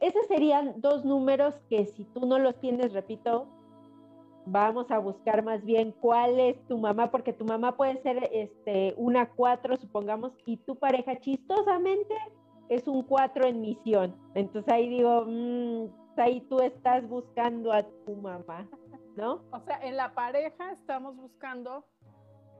esos 0.00 0.26
serían 0.26 0.80
dos 0.80 1.04
números 1.04 1.54
que 1.68 1.86
si 1.86 2.04
tú 2.04 2.26
no 2.26 2.38
los 2.38 2.58
tienes, 2.60 2.92
repito, 2.92 3.48
vamos 4.46 4.90
a 4.90 4.98
buscar 4.98 5.42
más 5.42 5.64
bien 5.64 5.92
cuál 6.00 6.38
es 6.38 6.60
tu 6.66 6.78
mamá, 6.78 7.10
porque 7.10 7.32
tu 7.32 7.44
mamá 7.44 7.76
puede 7.76 8.00
ser 8.02 8.28
este, 8.32 8.94
una 8.96 9.30
cuatro, 9.30 9.76
supongamos, 9.76 10.32
y 10.44 10.58
tu 10.58 10.76
pareja 10.76 11.18
chistosamente 11.18 12.14
es 12.68 12.86
un 12.86 13.02
cuatro 13.02 13.46
en 13.46 13.60
misión. 13.60 14.14
Entonces 14.34 14.72
ahí 14.72 14.88
digo, 14.88 15.24
mmm, 15.26 15.86
ahí 16.16 16.40
tú 16.42 16.60
estás 16.60 17.08
buscando 17.08 17.72
a 17.72 17.82
tu 17.82 18.16
mamá, 18.16 18.68
¿no? 19.16 19.42
O 19.50 19.60
sea, 19.60 19.78
en 19.82 19.96
la 19.96 20.14
pareja 20.14 20.72
estamos 20.72 21.16
buscando, 21.16 21.84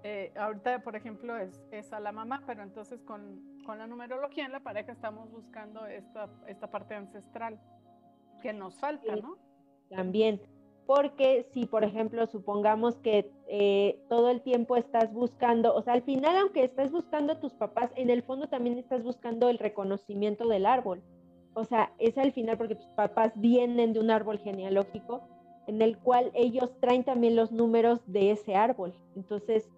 eh, 0.02 0.32
ahorita 0.36 0.82
por 0.82 0.96
ejemplo 0.96 1.36
es, 1.36 1.62
es, 1.70 1.92
a 1.92 2.00
la 2.00 2.12
mamá, 2.12 2.42
pero 2.46 2.62
entonces 2.62 3.02
con, 3.02 3.42
con, 3.64 3.78
la 3.78 3.86
numerología 3.86 4.44
en 4.46 4.52
la 4.52 4.60
pareja 4.60 4.92
estamos 4.92 5.30
buscando 5.30 5.86
esta, 5.86 6.28
esta 6.46 6.70
parte 6.70 6.94
ancestral 6.94 7.60
que 8.42 8.52
nos 8.52 8.78
falta, 8.78 9.16
¿no? 9.16 9.36
También, 9.88 10.40
porque 10.86 11.48
si 11.52 11.66
por 11.66 11.84
ejemplo 11.84 12.26
supongamos 12.26 12.96
que 12.96 13.30
eh, 13.48 14.02
todo 14.08 14.30
el 14.30 14.42
tiempo 14.42 14.76
estás 14.76 15.12
buscando, 15.12 15.74
o 15.74 15.82
sea, 15.82 15.94
al 15.94 16.02
final 16.02 16.36
aunque 16.36 16.64
estés 16.64 16.90
buscando 16.90 17.34
a 17.34 17.40
tus 17.40 17.54
papás, 17.54 17.90
en 17.96 18.10
el 18.10 18.22
fondo 18.22 18.48
también 18.48 18.78
estás 18.78 19.02
buscando 19.02 19.48
el 19.48 19.58
reconocimiento 19.58 20.48
del 20.48 20.66
árbol 20.66 21.02
o 21.54 21.64
sea, 21.64 21.92
es 21.98 22.18
al 22.18 22.32
final 22.32 22.58
porque 22.58 22.74
tus 22.74 22.86
papás 22.88 23.32
vienen 23.36 23.92
de 23.92 24.00
un 24.00 24.10
árbol 24.10 24.38
genealógico 24.38 25.22
en 25.66 25.80
el 25.80 25.96
cual 25.98 26.30
ellos 26.34 26.70
traen 26.80 27.04
también 27.04 27.36
los 27.36 27.52
números 27.52 28.00
de 28.06 28.32
ese 28.32 28.54
árbol. 28.56 28.92
Entonces, 29.16 29.70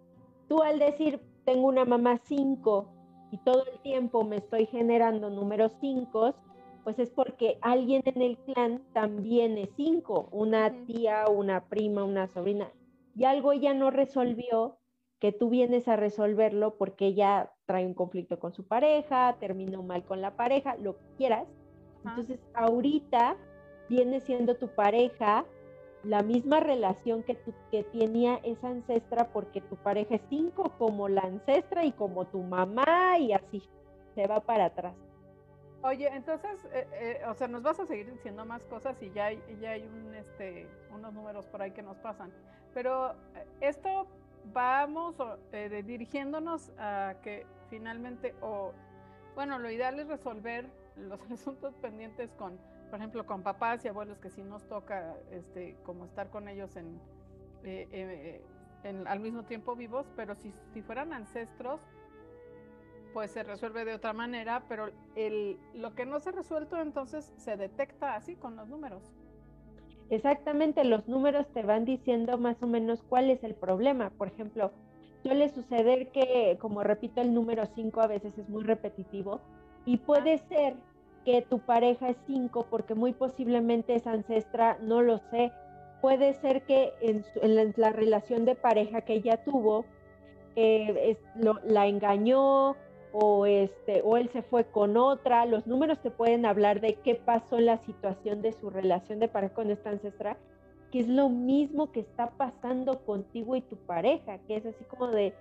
tú 0.49 0.62
al 0.62 0.78
decir, 0.78 1.21
tengo 1.45 1.69
una 1.69 1.85
mamá 1.85 2.19
5 2.25 2.88
y 3.37 3.45
todo 3.45 3.64
el 3.71 3.78
tiempo 3.81 4.25
me 4.25 4.37
estoy 4.37 4.64
generando 4.64 5.28
números 5.28 5.73
5, 5.81 6.35
pues 6.85 6.99
es 6.99 7.11
porque 7.11 7.59
alguien 7.61 8.00
en 8.07 8.23
el 8.23 8.38
clan 8.38 8.83
también 8.95 9.59
es 9.59 9.69
5, 9.76 10.31
una 10.33 10.73
tía, 10.87 11.26
una 11.28 11.69
prima, 11.69 12.05
una 12.05 12.28
sobrina. 12.28 12.73
Y 13.14 13.25
algo 13.25 13.52
ella 13.52 13.75
no 13.75 13.90
resolvió, 13.90 14.78
que 15.19 15.33
tú 15.33 15.50
vienes 15.50 15.87
a 15.87 15.97
resolverlo 15.97 16.76
porque 16.78 17.07
ella 17.07 17.52
trae 17.66 17.87
un 17.87 17.95
conflicto 17.95 18.38
con 18.38 18.55
su 18.55 18.66
pareja, 18.66 19.37
terminó 19.38 19.83
mal 19.83 20.05
con 20.05 20.23
la 20.23 20.37
pareja, 20.37 20.76
lo 20.76 20.97
que 20.97 21.05
quieras. 21.19 21.47
Entonces, 22.07 22.40
ahorita 22.55 23.37
viene 23.90 24.21
siendo 24.21 24.57
tu 24.57 24.69
pareja 24.69 25.45
la 26.07 26.23
misma 26.23 26.61
relación 26.61 27.23
que, 27.25 27.35
tu, 27.35 27.53
que 27.71 27.83
tenía 27.83 28.37
esa 28.45 28.69
ancestra 28.69 29.29
porque 29.33 29.61
tu 29.61 29.77
pareja 29.77 30.15
es 30.15 30.23
cinco 30.29 30.73
como 30.79 31.09
la 31.09 31.23
ancestra 31.23 31.85
y 31.85 31.93
como 31.93 32.27
tu 32.27 32.43
mamá 32.43 33.19
y 33.19 33.33
así 33.33 33.63
se 34.15 34.27
va 34.27 34.41
para 34.41 34.67
atrás. 34.67 34.95
Oye, 35.83 36.09
entonces, 36.09 36.65
eh, 36.73 36.87
eh, 36.93 37.23
o 37.29 37.35
sea, 37.35 37.49
nos 37.49 37.63
vas 37.63 37.79
a 37.81 37.87
seguir 37.87 38.11
diciendo 38.11 38.45
más 38.45 38.65
cosas 38.65 39.01
y 39.03 39.11
ya 39.11 39.27
hay, 39.27 39.43
ya 39.61 39.71
hay 39.71 39.83
un, 39.83 40.15
este, 40.15 40.69
unos 40.93 41.13
números 41.13 41.47
por 41.47 41.61
ahí 41.61 41.73
que 41.73 41.83
nos 41.83 41.97
pasan. 41.99 42.33
Pero 42.73 43.13
eh, 43.13 43.47
esto 43.61 44.07
vamos 44.53 45.17
dirigiéndonos 45.85 46.71
a 46.79 47.15
que 47.23 47.47
finalmente, 47.69 48.35
o 48.41 48.73
bueno, 49.35 49.59
lo 49.59 49.69
ideal 49.71 49.99
es 49.99 50.07
resolver 50.07 50.67
los 50.97 51.21
asuntos 51.33 51.75
pendientes 51.77 52.31
con, 52.39 52.59
por 52.87 52.99
ejemplo, 52.99 53.26
con 53.26 53.43
papás 53.43 53.85
y 53.85 53.88
abuelos 53.88 54.19
que 54.19 54.31
sí 54.31 54.43
nos 54.43 54.66
toca, 54.69 55.14
este, 55.31 55.76
como 55.85 56.05
estar 56.05 56.31
con 56.31 56.49
ellos 56.49 56.76
en, 56.76 57.00
eh, 57.64 57.88
eh, 57.90 58.43
en 58.85 59.07
al 59.09 59.21
mismo 59.21 59.45
tiempo 59.45 59.75
vivos, 59.75 60.07
pero 60.16 60.35
si, 60.35 60.52
si 60.73 60.83
fueran 60.83 61.12
ancestros, 61.12 61.81
pues 63.12 63.31
se 63.31 63.43
resuelve 63.43 63.85
de 63.85 63.95
otra 63.95 64.12
manera, 64.12 64.64
pero 64.69 64.90
el, 65.14 65.59
lo 65.75 65.95
que 65.95 66.05
no 66.05 66.21
se 66.21 66.28
ha 66.28 66.33
resuelto 66.33 66.78
entonces 66.81 67.33
se 67.37 67.57
detecta 67.57 68.14
así 68.14 68.37
con 68.37 68.57
los 68.57 68.69
números. 68.69 69.02
Exactamente, 70.11 70.85
los 70.85 71.09
números 71.09 71.47
te 71.52 71.62
van 71.62 71.85
diciendo 71.85 72.38
más 72.38 72.62
o 72.62 72.66
menos 72.66 73.02
cuál 73.02 73.31
es 73.31 73.43
el 73.43 73.55
problema. 73.55 74.11
Por 74.11 74.28
ejemplo, 74.28 74.71
suele 75.23 75.49
suceder 75.49 76.12
que, 76.12 76.57
como 76.61 76.83
repito, 76.85 77.21
el 77.21 77.35
número 77.35 77.66
5 77.66 78.00
a 78.00 78.07
veces 78.07 78.37
es 78.38 78.49
muy 78.49 78.62
repetitivo 78.62 79.40
y 79.85 79.97
puede 79.97 80.38
ser 80.38 80.76
que 81.26 81.42
tu 81.42 81.59
pareja 81.59 82.09
es 82.09 82.16
5 82.28 82.68
porque 82.71 82.95
muy 82.95 83.12
posiblemente 83.12 83.97
es 83.97 84.06
ancestra, 84.06 84.78
no 84.80 85.02
lo 85.02 85.18
sé. 85.18 85.52
Puede 86.00 86.35
ser 86.35 86.62
que 86.62 86.92
en, 87.00 87.25
la, 87.76 87.90
relación 87.90 88.45
de 88.45 88.54
pareja 88.54 89.00
que 89.00 89.14
ella 89.14 89.42
tuvo, 89.42 89.85
eh, 90.54 91.18
la 91.64 91.88
engañó 91.88 92.76
o, 93.12 93.45
este, 93.45 94.02
o 94.04 94.16
él 94.16 94.30
se 94.33 94.42
fue 94.42 94.66
con 94.66 94.97
otra. 94.97 95.47
Los 95.47 95.66
números 95.66 95.99
te 96.00 96.12
pueden 96.12 96.47
hablar 96.47 96.80
de 96.80 96.95
qué 96.95 97.16
pasó 97.16 97.59
en 97.59 97.66
la 97.66 97.78
situación 97.78 98.40
de 98.40 98.52
su 98.52 98.71
relación 98.71 99.18
de 99.18 99.26
pareja 99.26 99.54
con 99.54 99.73
esta 99.73 99.90
ancestra, 99.90 100.37
que 100.92 101.00
es 101.00 101.09
lo 101.09 101.28
mismo 101.28 101.90
que 101.90 102.00
está 102.00 102.30
pasando 102.37 103.04
contigo 103.04 103.56
y 103.56 103.62
tu 103.62 103.76
pareja, 103.78 104.38
que 104.47 104.59
es 104.59 104.64
así 104.64 104.85
como 104.85 105.09
de, 105.09 105.35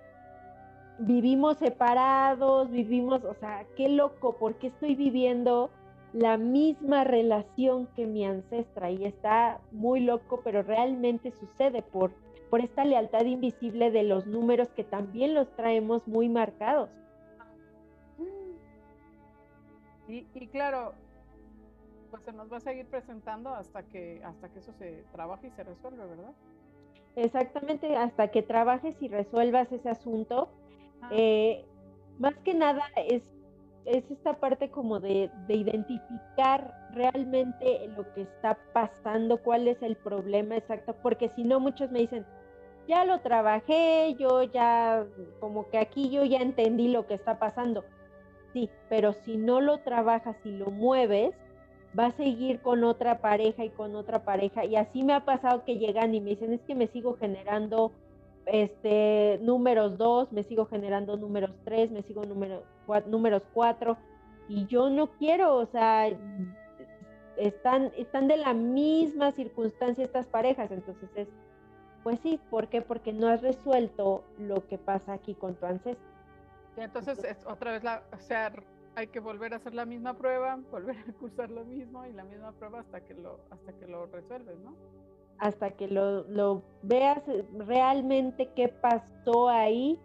vivimos 0.98 1.58
separados, 1.58 2.70
vivimos, 2.70 3.24
o 3.24 3.34
sea, 3.34 3.66
qué 3.76 3.88
loco, 3.88 4.36
porque 4.38 4.68
estoy 4.68 4.94
viviendo 4.94 5.70
la 6.12 6.38
misma 6.38 7.04
relación 7.04 7.88
que 7.94 8.06
mi 8.06 8.24
ancestra 8.24 8.90
y 8.90 9.04
está 9.04 9.60
muy 9.72 10.00
loco, 10.00 10.40
pero 10.42 10.62
realmente 10.62 11.30
sucede 11.32 11.82
por, 11.82 12.12
por 12.48 12.60
esta 12.60 12.84
lealtad 12.84 13.24
invisible 13.24 13.90
de 13.90 14.02
los 14.02 14.26
números 14.26 14.68
que 14.68 14.84
también 14.84 15.34
los 15.34 15.50
traemos 15.56 16.06
muy 16.08 16.28
marcados. 16.28 16.88
Y, 20.08 20.26
y 20.34 20.46
claro, 20.46 20.94
pues 22.10 22.22
se 22.22 22.32
nos 22.32 22.50
va 22.50 22.58
a 22.58 22.60
seguir 22.60 22.86
presentando 22.86 23.50
hasta 23.50 23.82
que, 23.82 24.22
hasta 24.24 24.48
que 24.48 24.60
eso 24.60 24.72
se 24.72 25.04
trabaje 25.12 25.48
y 25.48 25.50
se 25.50 25.64
resuelve, 25.64 26.06
¿verdad? 26.06 26.32
Exactamente, 27.16 27.96
hasta 27.96 28.28
que 28.28 28.42
trabajes 28.42 28.96
y 29.02 29.08
resuelvas 29.08 29.72
ese 29.72 29.88
asunto 29.88 30.48
eh, 31.10 31.64
más 32.18 32.34
que 32.44 32.54
nada 32.54 32.84
es, 32.96 33.22
es 33.84 34.10
esta 34.10 34.34
parte 34.34 34.70
como 34.70 35.00
de, 35.00 35.30
de, 35.46 35.54
identificar 35.54 36.74
realmente 36.92 37.88
lo 37.96 38.12
que 38.14 38.22
está 38.22 38.58
pasando, 38.72 39.42
cuál 39.42 39.68
es 39.68 39.80
el 39.82 39.96
problema 39.96 40.56
exacto, 40.56 40.96
porque 41.02 41.30
si 41.36 41.44
no 41.44 41.60
muchos 41.60 41.90
me 41.90 42.00
dicen, 42.00 42.24
ya 42.88 43.04
lo 43.04 43.20
trabajé, 43.20 44.14
yo 44.18 44.42
ya, 44.42 45.04
como 45.40 45.68
que 45.70 45.78
aquí 45.78 46.10
yo 46.10 46.24
ya 46.24 46.38
entendí 46.38 46.88
lo 46.88 47.06
que 47.06 47.14
está 47.14 47.38
pasando. 47.38 47.84
Sí, 48.52 48.70
pero 48.88 49.12
si 49.12 49.36
no 49.36 49.60
lo 49.60 49.78
trabajas 49.78 50.36
y 50.44 50.52
lo 50.52 50.70
mueves, 50.70 51.34
va 51.98 52.06
a 52.06 52.16
seguir 52.16 52.60
con 52.60 52.84
otra 52.84 53.18
pareja 53.20 53.64
y 53.64 53.70
con 53.70 53.94
otra 53.96 54.24
pareja. 54.24 54.64
Y 54.64 54.76
así 54.76 55.02
me 55.02 55.14
ha 55.14 55.24
pasado 55.24 55.64
que 55.64 55.78
llegan 55.78 56.14
y 56.14 56.20
me 56.20 56.30
dicen, 56.30 56.52
es 56.52 56.60
que 56.62 56.74
me 56.74 56.86
sigo 56.88 57.16
generando 57.16 57.92
este, 58.46 59.38
números 59.42 59.98
2, 59.98 60.32
me 60.32 60.42
sigo 60.44 60.66
generando 60.66 61.16
números 61.16 61.50
3, 61.64 61.90
me 61.90 62.02
sigo 62.02 62.24
número, 62.24 62.62
números 63.06 63.42
4 63.52 63.96
y 64.48 64.66
yo 64.66 64.88
no 64.88 65.08
quiero, 65.18 65.56
o 65.56 65.66
sea, 65.66 66.08
están, 67.36 67.92
están 67.96 68.28
de 68.28 68.36
la 68.36 68.54
misma 68.54 69.32
circunstancia 69.32 70.04
estas 70.04 70.26
parejas, 70.26 70.70
entonces 70.70 71.10
es 71.16 71.28
Pues 72.02 72.20
sí, 72.20 72.40
¿por 72.50 72.68
qué? 72.68 72.82
Porque 72.82 73.12
no 73.12 73.28
has 73.28 73.42
resuelto 73.42 74.24
lo 74.38 74.66
que 74.68 74.78
pasa 74.78 75.12
aquí 75.14 75.34
con 75.34 75.56
tu 75.56 75.66
ancestro. 75.66 76.06
Y 76.76 76.80
entonces 76.82 77.22
es 77.24 77.44
otra 77.46 77.72
vez 77.72 77.82
la, 77.82 78.02
o 78.12 78.18
sea, 78.20 78.52
hay 78.94 79.08
que 79.08 79.18
volver 79.20 79.54
a 79.54 79.56
hacer 79.56 79.74
la 79.74 79.84
misma 79.84 80.14
prueba, 80.14 80.56
volver 80.70 80.96
a 80.96 81.12
cursar 81.14 81.50
lo 81.50 81.64
mismo 81.64 82.06
y 82.06 82.12
la 82.12 82.24
misma 82.24 82.52
prueba 82.52 82.80
hasta 82.80 83.00
que 83.00 83.14
lo, 83.14 83.40
hasta 83.50 83.72
que 83.72 83.86
lo 83.86 84.06
resuelves, 84.06 84.58
¿no? 84.60 84.74
Hasta 85.38 85.70
que 85.70 85.88
lo, 85.88 86.22
lo 86.24 86.62
veas 86.82 87.22
realmente 87.58 88.50
qué 88.54 88.68
pasó 88.68 89.48
ahí. 89.48 89.98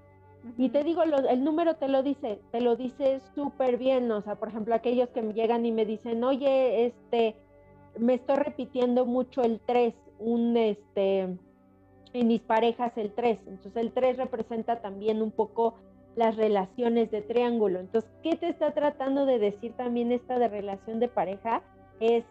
Y 0.57 0.69
te 0.69 0.83
digo, 0.83 1.03
el 1.03 1.43
número 1.43 1.75
te 1.75 1.87
lo 1.87 2.01
dice, 2.01 2.39
te 2.51 2.61
lo 2.61 2.75
dice 2.75 3.21
súper 3.35 3.77
bien. 3.77 4.11
O 4.11 4.21
sea, 4.21 4.35
por 4.35 4.49
ejemplo, 4.49 4.73
aquellos 4.73 5.09
que 5.09 5.21
me 5.21 5.33
llegan 5.33 5.65
y 5.65 5.71
me 5.71 5.85
dicen, 5.85 6.23
oye, 6.23 6.87
este, 6.87 7.35
me 7.97 8.15
estoy 8.15 8.37
repitiendo 8.37 9.05
mucho 9.05 9.41
el 9.43 9.59
3, 9.65 9.93
un, 10.19 10.57
este, 10.57 11.37
en 12.13 12.27
mis 12.27 12.41
parejas 12.41 12.97
el 12.97 13.13
3. 13.13 13.39
Entonces 13.47 13.75
el 13.75 13.91
3 13.91 14.17
representa 14.17 14.81
también 14.81 15.21
un 15.21 15.31
poco 15.31 15.75
las 16.15 16.35
relaciones 16.35 17.11
de 17.11 17.21
triángulo. 17.21 17.79
Entonces, 17.79 18.09
¿qué 18.23 18.35
te 18.35 18.49
está 18.49 18.73
tratando 18.73 19.25
de 19.25 19.39
decir 19.39 19.73
también 19.73 20.11
esta 20.11 20.39
de 20.39 20.47
relación 20.47 20.99
de 20.99 21.07
pareja? 21.07 21.61
Es 21.99 22.25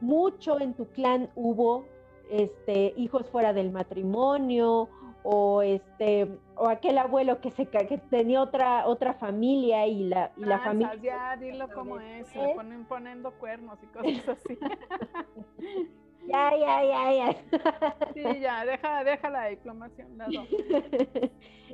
mucho 0.00 0.60
en 0.60 0.74
tu 0.74 0.86
clan 0.86 1.30
hubo 1.36 1.84
este, 2.32 2.94
hijos 2.96 3.28
fuera 3.30 3.52
del 3.52 3.70
matrimonio 3.70 4.88
o 5.22 5.62
este 5.62 6.28
o 6.56 6.66
aquel 6.68 6.98
abuelo 6.98 7.40
que 7.40 7.50
se 7.50 7.66
que 7.66 7.98
tenía 8.10 8.42
otra 8.42 8.86
otra 8.86 9.14
familia 9.14 9.86
y 9.86 10.04
la 10.04 10.32
y 10.36 10.44
la 10.44 10.56
ah, 10.56 10.64
familia 10.64 10.94
ya 10.96 11.36
dilo 11.36 11.68
como 11.72 12.00
es, 12.00 12.26
ponen 12.56 12.84
poniendo 12.86 13.30
cuernos 13.32 13.78
y 13.82 13.86
cosas 13.86 14.28
así. 14.28 14.58
Ya, 16.28 16.52
ya, 16.56 16.84
ya, 16.84 17.12
ya. 17.12 17.36
Sí, 18.14 18.40
ya, 18.40 18.64
deja, 18.64 19.02
deja 19.02 19.28
la 19.28 19.46
diplomación 19.46 20.16
lado. 20.16 20.30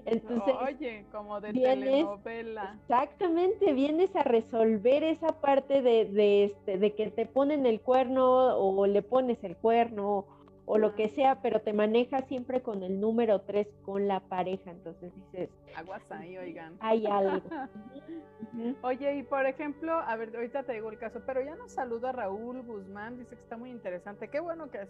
Entonces, 0.06 0.54
oye, 0.66 1.04
como 1.12 1.38
de 1.38 1.52
telenovela. 1.52 2.78
Exactamente, 2.80 3.74
vienes 3.74 4.16
a 4.16 4.22
resolver 4.22 5.04
esa 5.04 5.38
parte 5.40 5.82
de, 5.82 6.06
de, 6.06 6.44
este, 6.44 6.78
de 6.78 6.94
que 6.94 7.10
te 7.10 7.26
ponen 7.26 7.66
el 7.66 7.82
cuerno 7.82 8.56
o 8.56 8.86
le 8.86 9.02
pones 9.02 9.44
el 9.44 9.54
cuerno 9.54 10.24
o 10.70 10.76
lo 10.76 10.94
que 10.94 11.08
sea, 11.08 11.40
pero 11.40 11.62
te 11.62 11.72
manejas 11.72 12.26
siempre 12.26 12.60
con 12.60 12.82
el 12.82 13.00
número 13.00 13.40
3 13.40 13.66
con 13.86 14.06
la 14.06 14.20
pareja, 14.20 14.70
entonces 14.70 15.14
dices... 15.14 15.48
Aguas 15.74 16.02
ahí, 16.10 16.36
oigan. 16.36 16.76
Hay 16.80 17.06
algo. 17.06 17.40
Oye, 18.82 19.16
y 19.16 19.22
por 19.22 19.46
ejemplo, 19.46 19.94
a 19.94 20.14
ver, 20.16 20.36
ahorita 20.36 20.64
te 20.64 20.74
digo 20.74 20.90
el 20.90 20.98
caso, 20.98 21.22
pero 21.24 21.40
ya 21.40 21.56
nos 21.56 21.72
saluda 21.72 22.12
Raúl 22.12 22.60
Guzmán, 22.60 23.16
dice 23.16 23.34
que 23.34 23.42
está 23.42 23.56
muy 23.56 23.70
interesante, 23.70 24.28
qué 24.28 24.40
bueno 24.40 24.70
que 24.70 24.86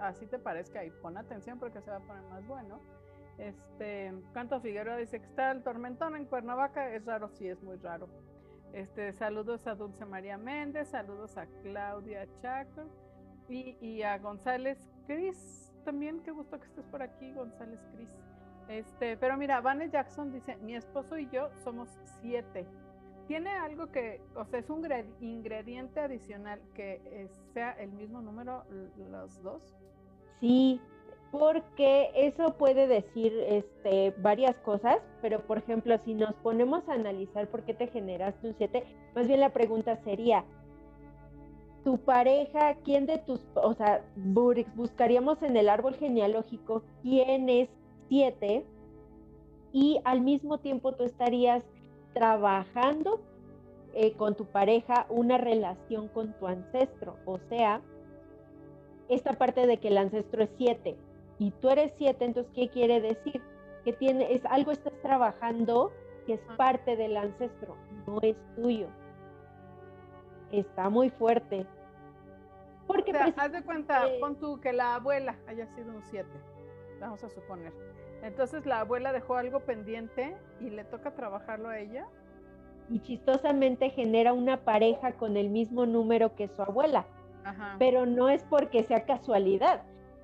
así 0.00 0.26
te 0.26 0.38
parezca 0.38 0.84
y 0.84 0.90
pon 0.90 1.16
atención 1.16 1.58
porque 1.58 1.80
se 1.80 1.90
va 1.90 1.96
a 1.96 2.00
poner 2.00 2.22
más 2.24 2.46
bueno. 2.46 2.78
Este, 3.38 4.12
Canto 4.34 4.60
Figueroa 4.60 4.98
dice 4.98 5.18
que 5.18 5.26
está 5.26 5.50
el 5.50 5.62
tormentón 5.62 6.14
en 6.14 6.26
Cuernavaca, 6.26 6.94
es 6.94 7.06
raro, 7.06 7.30
sí, 7.30 7.48
es 7.48 7.62
muy 7.62 7.76
raro. 7.76 8.06
Este, 8.74 9.14
saludos 9.14 9.66
a 9.66 9.76
Dulce 9.76 10.04
María 10.04 10.36
Méndez, 10.36 10.88
saludos 10.88 11.38
a 11.38 11.46
Claudia 11.62 12.28
Chaco 12.42 12.82
y, 13.48 13.78
y 13.80 14.02
a 14.02 14.18
González 14.18 14.91
Cris, 15.06 15.72
también 15.84 16.20
qué 16.20 16.30
gusto 16.30 16.58
que 16.58 16.66
estés 16.66 16.84
por 16.86 17.02
aquí, 17.02 17.32
González 17.32 17.80
Cris. 17.94 18.08
Este, 18.68 19.16
pero 19.16 19.36
mira, 19.36 19.60
Vanessa 19.60 19.92
Jackson 19.92 20.32
dice, 20.32 20.56
mi 20.56 20.74
esposo 20.74 21.18
y 21.18 21.28
yo 21.30 21.50
somos 21.64 21.88
siete. 22.20 22.66
¿Tiene 23.26 23.50
algo 23.50 23.90
que, 23.90 24.20
o 24.34 24.44
sea, 24.44 24.58
es 24.58 24.68
un 24.70 24.86
ingrediente 25.20 26.00
adicional 26.00 26.60
que 26.74 27.00
eh, 27.04 27.28
sea 27.52 27.72
el 27.72 27.92
mismo 27.92 28.20
número 28.20 28.64
los 29.10 29.42
dos? 29.42 29.62
Sí, 30.40 30.80
porque 31.30 32.10
eso 32.14 32.54
puede 32.58 32.86
decir 32.86 33.32
este, 33.48 34.12
varias 34.18 34.54
cosas, 34.56 34.98
pero 35.22 35.40
por 35.46 35.58
ejemplo, 35.58 35.96
si 36.04 36.14
nos 36.14 36.34
ponemos 36.34 36.86
a 36.88 36.92
analizar 36.94 37.48
por 37.48 37.62
qué 37.62 37.72
te 37.74 37.86
generaste 37.86 38.48
un 38.48 38.54
7, 38.58 38.84
más 39.14 39.26
bien 39.26 39.40
la 39.40 39.50
pregunta 39.50 39.96
sería, 40.04 40.44
tu 41.84 41.98
pareja, 41.98 42.76
quién 42.84 43.06
de 43.06 43.18
tus, 43.18 43.40
o 43.54 43.74
sea, 43.74 44.04
buscaríamos 44.74 45.42
en 45.42 45.56
el 45.56 45.68
árbol 45.68 45.94
genealógico 45.94 46.82
quién 47.02 47.48
es 47.48 47.68
siete 48.08 48.64
y 49.72 50.00
al 50.04 50.20
mismo 50.20 50.58
tiempo 50.58 50.92
tú 50.92 51.04
estarías 51.04 51.64
trabajando 52.12 53.20
eh, 53.94 54.12
con 54.12 54.36
tu 54.36 54.46
pareja 54.46 55.06
una 55.08 55.38
relación 55.38 56.08
con 56.08 56.32
tu 56.38 56.46
ancestro, 56.46 57.16
o 57.24 57.38
sea, 57.48 57.80
esta 59.08 59.32
parte 59.34 59.66
de 59.66 59.78
que 59.78 59.88
el 59.88 59.98
ancestro 59.98 60.44
es 60.44 60.50
siete 60.56 60.96
y 61.38 61.50
tú 61.50 61.68
eres 61.68 61.92
siete, 61.98 62.24
entonces, 62.24 62.52
¿qué 62.54 62.68
quiere 62.68 63.00
decir? 63.00 63.42
Que 63.84 63.92
tiene, 63.92 64.32
es 64.32 64.44
algo 64.46 64.70
estás 64.70 64.92
trabajando 65.02 65.90
que 66.26 66.34
es 66.34 66.40
parte 66.56 66.96
del 66.96 67.16
ancestro, 67.16 67.74
no 68.06 68.20
es 68.22 68.36
tuyo 68.54 68.86
está 70.52 70.88
muy 70.88 71.10
fuerte. 71.10 71.66
Porque 72.86 73.12
haz 73.12 73.52
de 73.52 73.62
cuenta, 73.62 74.06
pon 74.20 74.36
tú 74.36 74.60
que 74.60 74.72
la 74.72 74.96
abuela 74.96 75.36
haya 75.46 75.66
sido 75.74 75.94
un 75.94 76.02
7, 76.02 76.28
vamos 77.00 77.22
a 77.24 77.30
suponer. 77.30 77.72
Entonces 78.22 78.66
la 78.66 78.80
abuela 78.80 79.12
dejó 79.12 79.36
algo 79.36 79.60
pendiente 79.60 80.36
y 80.60 80.70
le 80.70 80.84
toca 80.84 81.12
trabajarlo 81.12 81.68
a 81.68 81.78
ella. 81.78 82.06
Y 82.88 83.00
chistosamente 83.00 83.90
genera 83.90 84.32
una 84.32 84.64
pareja 84.64 85.12
con 85.12 85.36
el 85.36 85.48
mismo 85.50 85.86
número 85.86 86.34
que 86.34 86.48
su 86.48 86.62
abuela. 86.62 87.06
Pero 87.78 88.06
no 88.06 88.28
es 88.28 88.44
porque 88.44 88.84
sea 88.84 89.04
casualidad, 89.04 89.82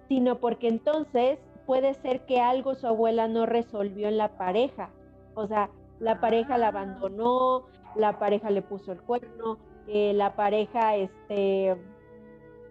sino 0.08 0.38
porque 0.38 0.68
entonces 0.68 1.40
puede 1.66 1.94
ser 1.94 2.24
que 2.26 2.40
algo 2.40 2.74
su 2.74 2.86
abuela 2.86 3.26
no 3.26 3.44
resolvió 3.44 4.08
en 4.08 4.18
la 4.18 4.36
pareja. 4.36 4.90
O 5.34 5.46
sea, 5.46 5.68
la 5.98 6.20
pareja 6.20 6.58
la 6.58 6.66
ah. 6.66 6.70
abandonó, 6.70 7.66
la 7.96 8.18
pareja 8.18 8.50
le 8.50 8.62
puso 8.62 8.92
el 8.92 9.02
cuerno, 9.02 9.58
la 9.88 10.34
pareja, 10.36 10.96
este, 10.96 11.76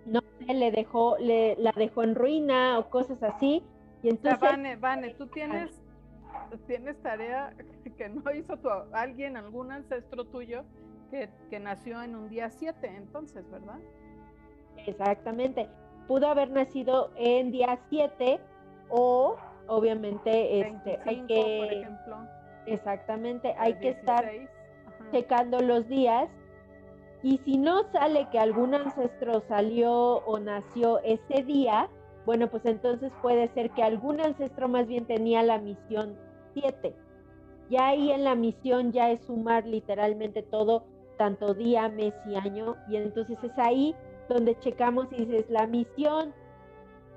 no 0.05 0.21
sé, 0.39 0.53
le 0.53 0.71
dejó, 0.71 1.17
le, 1.17 1.55
la 1.57 1.71
dejó 1.71 2.03
en 2.03 2.15
ruina 2.15 2.79
o 2.79 2.89
cosas 2.89 3.21
así. 3.23 3.63
Y 4.03 4.09
entonces, 4.09 4.39
Vane, 4.39 4.75
Vane, 4.75 5.13
tú 5.15 5.27
tienes, 5.27 5.81
tienes 6.67 7.01
tarea 7.01 7.53
que 7.97 8.09
no 8.09 8.31
hizo 8.31 8.57
tu, 8.57 8.69
alguien, 8.93 9.37
algún 9.37 9.71
ancestro 9.71 10.25
tuyo 10.25 10.63
que, 11.09 11.29
que 11.49 11.59
nació 11.59 12.01
en 12.03 12.15
un 12.15 12.29
día 12.29 12.49
7, 12.49 12.87
entonces, 12.95 13.49
¿verdad? 13.49 13.79
Exactamente. 14.85 15.67
Pudo 16.07 16.27
haber 16.27 16.51
nacido 16.51 17.11
en 17.15 17.51
día 17.51 17.79
7 17.89 18.39
o 18.89 19.37
obviamente 19.67 20.59
este, 20.59 20.99
hay 21.05 21.21
que... 21.25 21.59
Por 21.63 21.73
ejemplo, 21.73 22.17
exactamente, 22.67 23.55
hay 23.57 23.73
que 23.75 23.89
estar 23.89 24.29
checando 25.11 25.59
los 25.61 25.87
días 25.87 26.29
y 27.23 27.39
si 27.39 27.57
no 27.57 27.83
sale 27.91 28.27
que 28.31 28.39
algún 28.39 28.75
ancestro 28.75 29.41
salió 29.47 30.17
o 30.25 30.39
nació 30.39 30.99
ese 30.99 31.43
día, 31.43 31.89
bueno, 32.25 32.49
pues 32.49 32.65
entonces 32.65 33.11
puede 33.21 33.47
ser 33.53 33.71
que 33.71 33.83
algún 33.83 34.21
ancestro 34.21 34.67
más 34.67 34.85
bien 34.87 35.05
tenía 35.05 35.41
la 35.43 35.57
misión 35.57 36.17
7. 36.53 36.93
Ya 37.69 37.87
ahí 37.87 38.11
en 38.11 38.23
la 38.23 38.35
misión 38.35 38.91
ya 38.91 39.11
es 39.11 39.21
sumar 39.21 39.65
literalmente 39.65 40.43
todo, 40.43 40.83
tanto 41.17 41.53
día, 41.53 41.89
mes 41.89 42.13
y 42.25 42.35
año. 42.35 42.75
Y 42.89 42.97
entonces 42.97 43.37
es 43.43 43.57
ahí 43.57 43.95
donde 44.29 44.59
checamos 44.59 45.07
y 45.11 45.25
dices, 45.25 45.49
la 45.49 45.67
misión, 45.67 46.33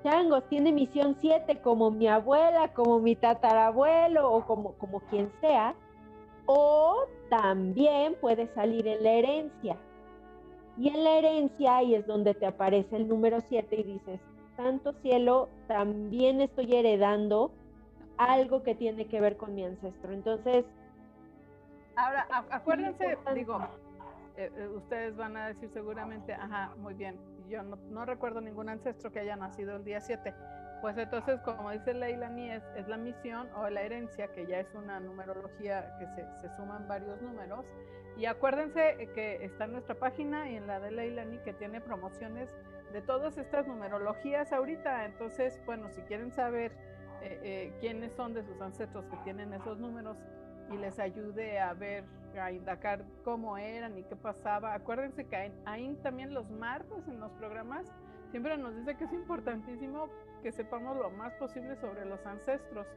Changos, 0.03 0.43
tiene 0.49 0.71
misión 0.71 1.15
7 1.21 1.61
como 1.61 1.91
mi 1.91 2.07
abuela, 2.07 2.73
como 2.73 2.99
mi 2.99 3.15
tatarabuelo 3.15 4.31
o 4.31 4.45
como, 4.45 4.73
como 4.73 5.01
quien 5.01 5.31
sea. 5.41 5.75
O 6.47 7.05
también 7.29 8.15
puede 8.19 8.47
salir 8.55 8.87
en 8.87 9.03
la 9.03 9.11
herencia. 9.11 9.77
Y 10.81 10.87
en 10.87 11.03
la 11.03 11.11
herencia 11.11 11.77
ahí 11.77 11.93
es 11.93 12.07
donde 12.07 12.33
te 12.33 12.47
aparece 12.47 12.95
el 12.95 13.07
número 13.07 13.39
7 13.39 13.75
y 13.75 13.83
dices, 13.83 14.19
santo 14.57 14.93
cielo, 15.03 15.47
también 15.67 16.41
estoy 16.41 16.73
heredando 16.73 17.51
algo 18.17 18.63
que 18.63 18.73
tiene 18.73 19.05
que 19.05 19.21
ver 19.21 19.37
con 19.37 19.53
mi 19.53 19.63
ancestro. 19.63 20.11
Entonces... 20.11 20.65
Ahora, 21.95 22.25
acuérdense, 22.49 23.15
digo, 23.35 23.59
eh, 24.35 24.49
eh, 24.57 24.67
ustedes 24.69 25.15
van 25.15 25.37
a 25.37 25.49
decir 25.49 25.69
seguramente, 25.71 26.33
ajá, 26.33 26.73
muy 26.77 26.95
bien, 26.95 27.15
yo 27.47 27.61
no, 27.61 28.03
recuerdo 28.03 28.41
ningún 28.41 28.67
ancestro 28.67 29.11
que 29.11 29.19
haya 29.19 29.35
nacido 29.35 29.75
el 29.75 29.83
día 29.83 30.01
7. 30.01 30.33
Pues 30.81 30.97
entonces, 30.97 31.39
como 31.41 31.69
dice 31.69 31.93
Leilani, 31.93 32.51
es, 32.51 32.63
es 32.75 32.87
la 32.87 32.97
misión 32.97 33.47
o 33.55 33.69
la 33.69 33.81
herencia, 33.83 34.27
que 34.29 34.47
ya 34.47 34.59
es 34.59 34.73
una 34.73 34.99
numerología 34.99 35.95
que 35.99 36.07
se, 36.07 36.25
se 36.41 36.55
suman 36.55 36.87
varios 36.87 37.21
números, 37.21 37.65
y 38.17 38.25
acuérdense 38.25 39.09
que 39.15 39.43
está 39.45 39.65
en 39.65 39.73
nuestra 39.73 39.95
página 39.95 40.49
y 40.49 40.55
en 40.55 40.67
la 40.67 40.79
de 40.79 40.91
Leilani 40.91 41.37
que 41.39 41.53
tiene 41.53 41.81
promociones 41.81 42.53
de 42.91 43.01
todas 43.01 43.37
estas 43.37 43.67
numerologías 43.67 44.51
ahorita. 44.51 45.05
Entonces, 45.05 45.61
bueno, 45.65 45.89
si 45.89 46.01
quieren 46.01 46.31
saber 46.31 46.71
eh, 47.21 47.39
eh, 47.43 47.73
quiénes 47.79 48.13
son 48.13 48.33
de 48.33 48.43
sus 48.43 48.61
ancestros 48.61 49.05
que 49.05 49.17
tienen 49.23 49.53
esos 49.53 49.79
números 49.79 50.17
y 50.71 50.77
les 50.77 50.99
ayude 50.99 51.59
a 51.59 51.73
ver, 51.73 52.03
a 52.39 52.51
indagar 52.51 53.03
cómo 53.23 53.57
eran 53.57 53.97
y 53.97 54.03
qué 54.03 54.15
pasaba. 54.15 54.73
Acuérdense 54.73 55.25
que 55.25 55.51
ahí 55.65 55.95
también 56.03 56.33
los 56.33 56.49
martes 56.51 57.07
en 57.07 57.19
los 57.19 57.31
programas 57.33 57.85
siempre 58.31 58.57
nos 58.57 58.75
dice 58.75 58.95
que 58.95 59.03
es 59.03 59.13
importantísimo 59.13 60.07
que 60.41 60.51
sepamos 60.51 60.97
lo 60.97 61.11
más 61.11 61.33
posible 61.33 61.75
sobre 61.75 62.05
los 62.05 62.25
ancestros, 62.25 62.87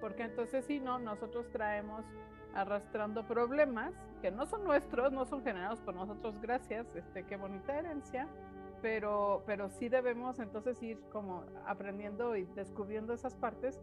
porque 0.00 0.22
entonces 0.22 0.64
si 0.64 0.80
no, 0.80 0.98
nosotros 0.98 1.50
traemos 1.50 2.04
arrastrando 2.54 3.26
problemas 3.26 3.92
que 4.22 4.30
no 4.30 4.46
son 4.46 4.64
nuestros, 4.64 5.12
no 5.12 5.24
son 5.26 5.42
generados 5.42 5.80
por 5.80 5.94
nosotros, 5.94 6.40
gracias, 6.40 6.94
este, 6.94 7.24
qué 7.24 7.36
bonita 7.36 7.76
herencia, 7.76 8.28
pero, 8.80 9.42
pero 9.46 9.68
sí 9.70 9.88
debemos 9.88 10.38
entonces 10.38 10.80
ir 10.82 11.00
como 11.10 11.44
aprendiendo 11.66 12.36
y 12.36 12.44
descubriendo 12.54 13.12
esas 13.12 13.34
partes 13.34 13.80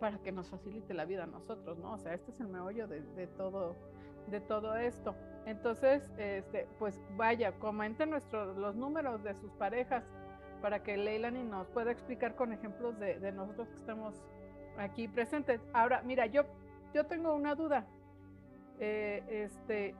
para 0.00 0.18
que 0.18 0.32
nos 0.32 0.48
facilite 0.48 0.94
la 0.94 1.04
vida 1.04 1.24
a 1.24 1.26
nosotros, 1.26 1.78
¿no? 1.78 1.92
O 1.92 1.98
sea, 1.98 2.14
este 2.14 2.30
es 2.30 2.40
el 2.40 2.48
meollo 2.48 2.86
de, 2.88 3.02
de 3.02 3.26
todo, 3.26 3.76
de 4.28 4.40
todo 4.40 4.76
esto. 4.76 5.14
Entonces, 5.46 6.10
este, 6.18 6.68
pues 6.78 7.00
vaya, 7.16 7.52
comenten 7.58 8.10
nuestros, 8.10 8.56
los 8.56 8.74
números 8.76 9.22
de 9.22 9.34
sus 9.34 9.50
parejas 9.52 10.04
para 10.60 10.82
que 10.82 10.96
Leilani 10.96 11.42
nos 11.42 11.68
pueda 11.68 11.90
explicar 11.90 12.34
con 12.34 12.52
ejemplos 12.52 12.98
de, 12.98 13.18
de 13.18 13.32
nosotros 13.32 13.68
que 13.68 13.76
estamos 13.76 14.14
aquí 14.78 15.08
presentes. 15.08 15.60
Ahora, 15.72 16.02
mira, 16.02 16.26
yo, 16.26 16.42
yo 16.94 17.06
tengo 17.06 17.34
una 17.34 17.54
duda. 17.54 17.86
Eh, 18.80 19.22
este, 19.28 19.94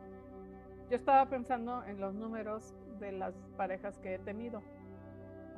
yo 0.88 0.96
estaba 0.96 1.26
pensando 1.26 1.84
en 1.84 2.00
los 2.00 2.14
números 2.14 2.74
de 3.00 3.12
las 3.12 3.34
parejas 3.56 3.98
que 3.98 4.14
he 4.14 4.18
tenido. 4.18 4.62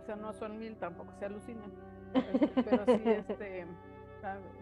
O 0.00 0.02
sea, 0.04 0.16
no 0.16 0.32
son 0.32 0.58
mil 0.58 0.76
tampoco, 0.76 1.12
se 1.18 1.26
alucinan. 1.26 1.70
Este, 2.14 2.62
pero 2.62 2.84
sí, 2.86 3.02
este, 3.04 3.66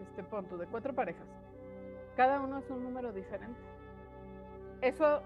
este 0.01 0.23
punto 0.23 0.57
de 0.57 0.67
cuatro 0.67 0.93
parejas. 0.93 1.27
Cada 2.15 2.41
uno 2.41 2.59
es 2.59 2.69
un 2.69 2.83
número 2.83 3.13
diferente. 3.13 3.59
Eso, 4.81 5.21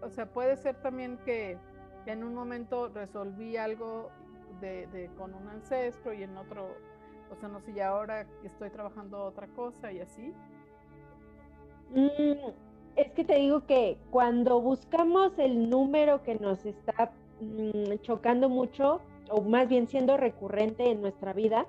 o 0.00 0.08
sea, 0.10 0.26
puede 0.26 0.56
ser 0.56 0.76
también 0.76 1.18
que 1.24 1.58
en 2.12 2.24
un 2.24 2.34
momento 2.34 2.88
resolví 2.88 3.56
algo 3.56 4.10
de, 4.60 5.10
con 5.16 5.34
un 5.34 5.48
ancestro 5.48 6.12
y 6.12 6.22
en 6.22 6.36
otro, 6.36 6.68
o 7.30 7.36
sea, 7.36 7.48
no 7.48 7.60
sé, 7.60 7.72
y 7.72 7.80
ahora 7.80 8.26
estoy 8.42 8.70
trabajando 8.70 9.22
otra 9.24 9.46
cosa 9.48 9.92
y 9.92 10.00
así. 10.00 10.32
Mm, 11.94 12.50
es 12.96 13.12
que 13.12 13.24
te 13.24 13.36
digo 13.36 13.66
que 13.66 13.98
cuando 14.10 14.60
buscamos 14.60 15.38
el 15.38 15.70
número 15.70 16.22
que 16.22 16.34
nos 16.36 16.64
está 16.64 17.12
mm, 17.40 18.00
chocando 18.00 18.48
mucho, 18.48 19.00
o 19.30 19.42
más 19.42 19.68
bien 19.68 19.86
siendo 19.86 20.16
recurrente 20.16 20.90
en 20.90 21.02
nuestra 21.02 21.32
vida, 21.34 21.66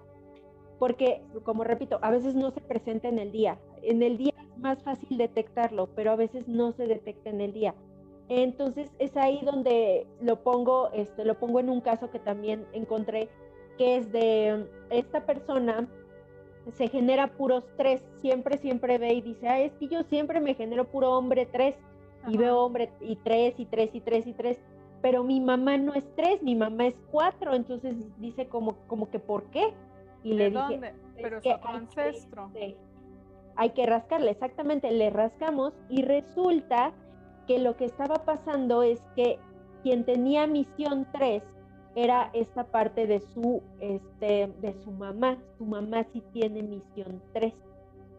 porque, 0.80 1.22
como 1.44 1.66
repito, 1.66 2.00
a 2.02 2.10
veces 2.10 2.36
no 2.36 2.52
se 2.52 2.62
presenta 2.62 3.10
en 3.10 3.20
el 3.20 3.34
día. 3.34 3.60
En 3.82 4.02
el 4.02 4.18
día 4.18 4.34
es 4.38 4.58
más 4.58 4.82
fácil 4.82 5.18
detectarlo, 5.18 5.90
pero 5.94 6.12
a 6.12 6.16
veces 6.16 6.48
no 6.48 6.72
se 6.72 6.88
detecta 6.88 7.30
en 7.30 7.42
el 7.42 7.52
día. 7.52 7.76
Entonces 8.30 8.92
es 9.00 9.18
ahí 9.18 9.42
donde 9.44 10.06
lo 10.22 10.44
pongo, 10.44 10.92
este, 10.94 11.26
lo 11.26 11.40
pongo 11.40 11.60
en 11.60 11.70
un 11.70 11.82
caso 11.82 12.12
que 12.12 12.20
también 12.20 12.66
encontré, 12.74 13.28
que 13.78 13.98
es 13.98 14.12
de 14.12 14.70
esta 14.92 15.26
persona 15.26 15.88
se 16.74 16.88
genera 16.88 17.28
puros 17.28 17.64
tres, 17.78 18.04
siempre, 18.22 18.58
siempre 18.58 18.98
ve 19.00 19.14
y 19.14 19.22
dice, 19.22 19.48
ah, 19.48 19.60
es 19.60 19.74
que 19.74 19.88
yo 19.88 20.04
siempre 20.04 20.40
me 20.40 20.54
genero 20.54 20.86
puro 20.86 21.18
hombre 21.18 21.46
tres, 21.46 21.76
y 22.28 22.38
veo 22.38 22.60
hombre 22.60 22.92
y 23.00 23.16
tres, 23.16 23.60
y 23.60 23.66
tres, 23.66 23.90
y 23.94 24.02
tres, 24.02 24.28
y 24.28 24.34
tres, 24.34 24.60
pero 25.02 25.24
mi 25.24 25.40
mamá 25.40 25.78
no 25.78 25.94
es 25.94 26.06
tres, 26.16 26.44
mi 26.44 26.56
mamá 26.56 26.88
es 26.88 26.96
cuatro, 27.12 27.54
entonces 27.54 27.96
dice 28.20 28.48
como, 28.48 28.76
como 28.88 29.10
que, 29.10 29.20
¿por 29.20 29.46
qué? 29.46 29.74
Y 30.24 30.34
le 30.34 30.52
dije, 30.52 30.94
pero 31.16 31.38
es 31.38 31.44
su 31.44 31.68
ancestro. 31.68 32.52
hay 33.56 33.70
que 33.72 33.86
rascarle, 33.86 34.32
exactamente, 34.32 34.92
le 34.92 35.10
rascamos 35.10 35.74
y 35.90 36.04
resulta 36.04 36.94
que 37.50 37.58
lo 37.58 37.76
que 37.76 37.86
estaba 37.86 38.26
pasando 38.26 38.84
es 38.84 39.02
que 39.16 39.40
quien 39.82 40.06
tenía 40.06 40.46
misión 40.46 41.08
tres 41.12 41.42
era 41.96 42.30
esta 42.34 42.66
parte 42.66 43.08
de 43.08 43.22
su, 43.22 43.64
este, 43.80 44.54
de 44.62 44.74
su 44.84 44.92
mamá. 44.92 45.36
Su 45.58 45.66
mamá 45.66 46.06
sí 46.14 46.22
tiene 46.32 46.62
misión 46.62 47.20
3. 47.34 47.52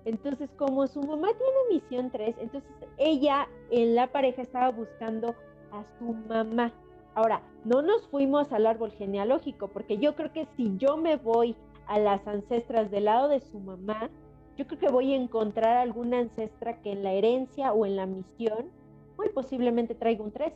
Entonces, 0.05 0.51
como 0.57 0.89
su 0.89 1.01
mamá 1.01 1.29
tiene 1.29 1.81
misión 1.81 2.11
3, 2.11 2.35
entonces 2.41 2.69
ella 2.99 3.49
en 3.71 3.95
la 3.95 4.09
pareja 4.09 4.43
estaba 4.43 4.73
buscando 4.73 5.37
a 5.71 5.85
su 6.01 6.13
mamá. 6.29 6.73
Ahora, 7.15 7.41
no 7.65 7.83
nos 7.83 8.09
fuimos 8.09 8.51
al 8.51 8.67
árbol 8.67 8.91
genealógico, 8.91 9.69
porque 9.69 9.99
yo 9.99 10.17
creo 10.17 10.33
que 10.33 10.49
si 10.57 10.77
yo 10.77 10.97
me 10.97 11.19
voy 11.19 11.55
a 11.87 12.01
las 12.01 12.27
ancestras 12.27 12.91
del 12.91 13.05
lado 13.05 13.29
de 13.29 13.39
su 13.39 13.61
mamá, 13.61 14.11
yo 14.57 14.67
creo 14.67 14.81
que 14.81 14.89
voy 14.91 15.13
a 15.13 15.17
encontrar 15.17 15.77
alguna 15.77 16.19
ancestra 16.19 16.83
que 16.83 16.91
en 16.91 17.05
la 17.05 17.13
herencia 17.13 17.73
o 17.73 17.87
en 17.87 17.95
la 17.95 18.07
misión 18.07 18.80
muy 19.21 19.29
posiblemente 19.29 19.95
traiga 19.95 20.25
un 20.25 20.33
3. 20.33 20.51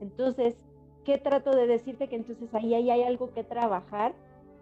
Entonces, 0.00 0.54
¿qué 1.04 1.16
trato 1.16 1.52
de 1.52 1.66
decirte? 1.66 2.08
Que 2.08 2.16
entonces 2.16 2.54
ahí, 2.54 2.74
ahí 2.74 2.90
hay 2.90 3.02
algo 3.02 3.32
que 3.32 3.44
trabajar, 3.44 4.14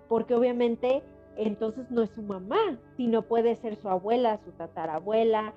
porque 0.08 0.34
obviamente 0.34 1.02
entonces 1.36 1.90
no 1.90 2.02
es 2.02 2.10
su 2.10 2.22
mamá, 2.22 2.78
sino 2.96 3.22
puede 3.22 3.56
ser 3.56 3.74
su 3.74 3.88
abuela, 3.88 4.38
su 4.44 4.52
tatarabuela, 4.52 5.54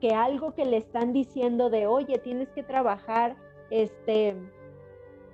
que 0.00 0.14
algo 0.14 0.54
que 0.54 0.64
le 0.64 0.78
están 0.78 1.12
diciendo 1.12 1.70
de, 1.70 1.86
oye, 1.86 2.18
tienes 2.18 2.48
que 2.50 2.64
trabajar, 2.64 3.36
este, 3.70 4.34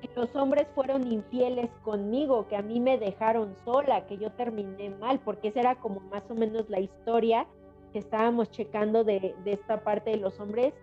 que 0.03 0.11
los 0.15 0.35
hombres 0.37 0.67
fueron 0.75 1.11
infieles 1.11 1.71
conmigo, 1.83 2.49
que 2.49 2.57
a 2.57 2.63
mí 2.63 2.81
me 2.81 2.99
dejaron 2.99 3.57
sola, 3.65 4.07
que 4.07 4.19
yo 4.19 4.31
terminé 4.33 4.91
mal, 4.91 5.21
porque 5.21 5.49
esa 5.49 5.61
era 5.61 5.75
como 5.77 6.01
más 6.01 6.31
o 6.31 6.35
menos 6.35 6.69
la 6.69 6.81
historia 6.81 7.47
que 7.93 7.99
estábamos 7.99 8.51
checando 8.51 9.05
de, 9.05 9.35
de 9.43 9.53
esta 9.53 9.83
parte 9.85 10.11
de 10.11 10.19
los 10.19 10.39
hombres. 10.39 10.75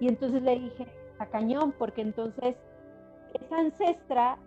Y 0.00 0.08
entonces 0.08 0.42
le 0.42 0.58
dije, 0.58 0.86
a 1.18 1.26
cañón, 1.26 1.72
porque 1.78 2.02
entonces 2.02 2.56
esa 3.34 3.58
ancestra 3.58 4.38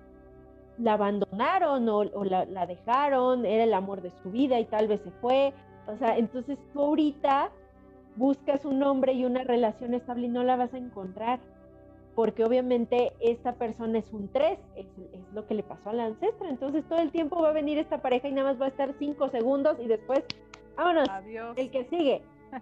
la 0.78 0.94
abandonaron 0.94 1.88
o, 1.90 2.04
la, 2.24 2.66
dejaron, 2.66 3.46
era 3.46 3.64
el 3.64 3.74
amor 3.74 4.02
de 4.02 4.12
su 4.24 4.32
vida 4.32 4.60
y 4.60 4.66
tal 4.66 4.88
vez 4.88 5.02
se 5.02 5.12
fue. 5.12 5.54
O 5.88 5.98
sea, 5.98 6.18
entonces 6.18 6.58
tú 6.74 6.82
ahorita 6.82 7.52
buscas 8.16 8.66
un 8.66 8.82
hombre 8.84 9.14
y 9.14 9.26
una 9.26 9.44
relación 9.44 9.94
estable 9.94 10.28
y 10.28 10.30
no 10.30 10.44
la 10.44 10.56
vas 10.56 10.74
a 10.74 10.78
encontrar, 10.78 11.40
porque 12.16 12.44
obviamente 12.44 13.14
esta 13.20 13.54
persona 13.54 14.00
es 14.00 14.12
un 14.12 14.30
tres, 14.30 14.60
es, 14.76 14.88
lo 15.34 15.46
que 15.48 15.54
le 15.54 15.64
pasó 15.64 15.90
a 15.90 15.94
la 15.94 16.06
ancestra. 16.06 16.50
Entonces 16.50 16.86
todo 16.88 17.00
el 17.00 17.12
tiempo 17.12 17.42
va 17.42 17.50
a 17.50 17.54
venir 17.54 17.78
esta 17.78 18.02
pareja 18.02 18.28
y 18.28 18.34
nada 18.34 18.52
más 18.52 18.62
va 18.62 18.66
a 18.66 18.70
estar 18.70 18.94
cinco 19.00 19.30
segundos 19.30 19.78
y 19.80 19.88
después, 19.88 20.24
vámonos, 20.78 21.08
el 21.58 21.72
que 21.72 21.86
sigue, 21.90 22.22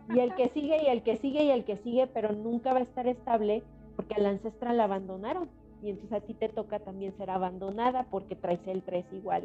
y 0.10 0.20
el 0.20 0.36
que 0.36 0.50
sigue, 0.50 0.84
y 0.84 0.88
el 0.88 1.04
que 1.04 1.18
sigue, 1.18 1.44
y 1.44 1.52
el 1.52 1.66
que 1.66 1.78
sigue, 1.78 2.08
pero 2.08 2.32
nunca 2.32 2.74
va 2.74 2.80
a 2.80 2.84
estar 2.84 3.08
estable 3.08 3.64
porque 3.96 4.16
a 4.16 4.20
la 4.20 4.30
ancestra 4.30 4.74
la 4.74 4.86
abandonaron 4.86 5.50
y 5.82 5.90
entonces 5.90 6.18
a 6.18 6.22
ti 6.22 6.34
te 6.34 6.50
toca 6.50 6.80
también 6.80 7.16
ser 7.18 7.30
abandonada 7.30 8.06
porque 8.10 8.36
traes 8.36 8.66
el 8.68 8.84
3 8.84 9.06
igual, 9.14 9.44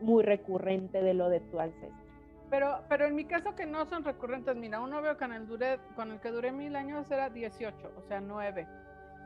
muy 0.00 0.22
recurrente 0.22 1.02
de 1.02 1.14
lo 1.14 1.28
de 1.28 1.40
tu 1.40 1.60
ancestro. 1.60 2.10
Pero, 2.50 2.80
pero 2.88 3.06
en 3.06 3.14
mi 3.14 3.24
caso 3.24 3.54
que 3.54 3.64
no 3.64 3.86
son 3.86 4.04
recurrentes, 4.04 4.56
mira, 4.56 4.80
uno 4.80 5.00
veo 5.00 5.16
con 5.16 5.32
el, 5.32 5.46
duré, 5.46 5.78
con 5.94 6.10
el 6.10 6.20
que 6.20 6.30
duré 6.30 6.50
mil 6.50 6.74
años 6.74 7.08
era 7.10 7.30
18, 7.30 7.92
o 7.96 8.02
sea, 8.02 8.20
9. 8.20 8.66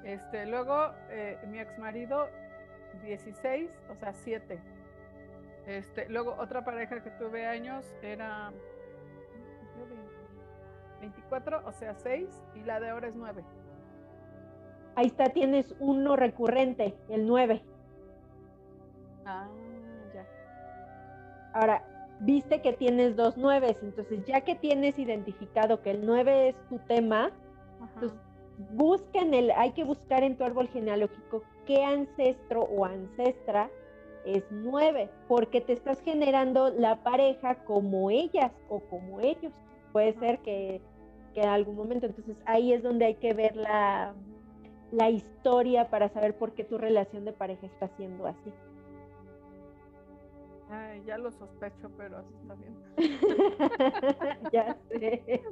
Este, 0.05 0.47
luego 0.47 0.91
eh, 1.09 1.39
mi 1.49 1.59
ex 1.59 1.79
marido 1.79 2.29
16, 3.03 3.71
o 3.91 3.97
sea, 3.97 4.13
7. 4.13 4.61
Este, 5.67 6.09
luego 6.11 6.37
otra 6.39 6.63
pareja 6.65 7.03
que 7.03 7.11
tuve 7.13 7.47
años 7.47 7.87
era 8.03 8.53
24, 11.05 11.63
o 11.67 11.73
sea, 11.73 11.95
6, 11.95 12.29
y 12.55 12.61
la 12.65 12.81
de 12.81 12.89
ahora 12.89 13.09
es 13.09 13.17
9. 13.17 13.45
Ahí 14.97 15.07
está, 15.07 15.27
tienes 15.27 15.75
uno 15.81 16.17
recurrente, 16.17 16.95
el 17.09 17.27
9. 17.27 17.63
Ah, 19.27 19.47
ya. 20.15 20.27
Ahora, 21.53 21.85
viste 22.21 22.63
que 22.63 22.73
tienes 22.73 23.17
dos 23.17 23.37
nueves, 23.37 23.77
entonces 23.83 24.25
ya 24.25 24.41
que 24.43 24.55
tienes 24.55 24.99
identificado 24.99 25.83
que 25.83 25.91
el 25.91 26.07
9 26.07 26.49
es 26.49 26.57
tu 26.69 26.79
tema, 26.79 27.31
pues 27.99 28.13
busca 28.73 29.19
en 29.21 29.35
el, 29.35 29.51
hay 29.51 29.73
que 29.73 29.85
buscar 29.85 30.23
en 30.23 30.37
tu 30.37 30.45
árbol 30.45 30.69
genealógico 30.69 31.43
qué 31.67 31.85
ancestro 31.85 32.63
o 32.63 32.85
ancestra 32.85 33.69
es 34.25 34.45
9, 34.51 35.11
porque 35.29 35.61
te 35.61 35.75
estás 35.75 36.01
generando 36.01 36.71
la 36.71 37.03
pareja 37.03 37.57
como 37.65 38.11
ellas 38.11 38.53
o 38.69 38.81
como 38.81 39.21
ellos. 39.21 39.53
Puede 39.93 40.15
ser 40.15 40.39
que, 40.41 40.81
que 41.35 41.43
en 41.43 41.49
algún 41.49 41.77
momento, 41.77 42.07
entonces 42.07 42.37
ahí 42.47 42.73
es 42.73 42.83
donde 42.83 43.05
hay 43.05 43.15
que 43.17 43.35
ver 43.35 43.57
la, 43.57 44.15
la 44.93 45.11
historia 45.11 45.91
para 45.91 46.09
saber 46.09 46.37
por 46.37 46.53
qué 46.53 46.65
tu 46.65 46.79
relación 46.79 47.25
de 47.25 47.33
pareja 47.33 47.67
está 47.67 47.89
siendo 47.97 48.27
así. 48.27 48.53
Ay, 50.71 51.03
ya 51.05 51.19
lo 51.19 51.31
sospecho, 51.31 51.91
pero 51.97 52.19
así 52.19 52.35
está 52.41 52.55
bien. 52.55 52.75
ya 54.53 54.77
sé. 54.89 55.43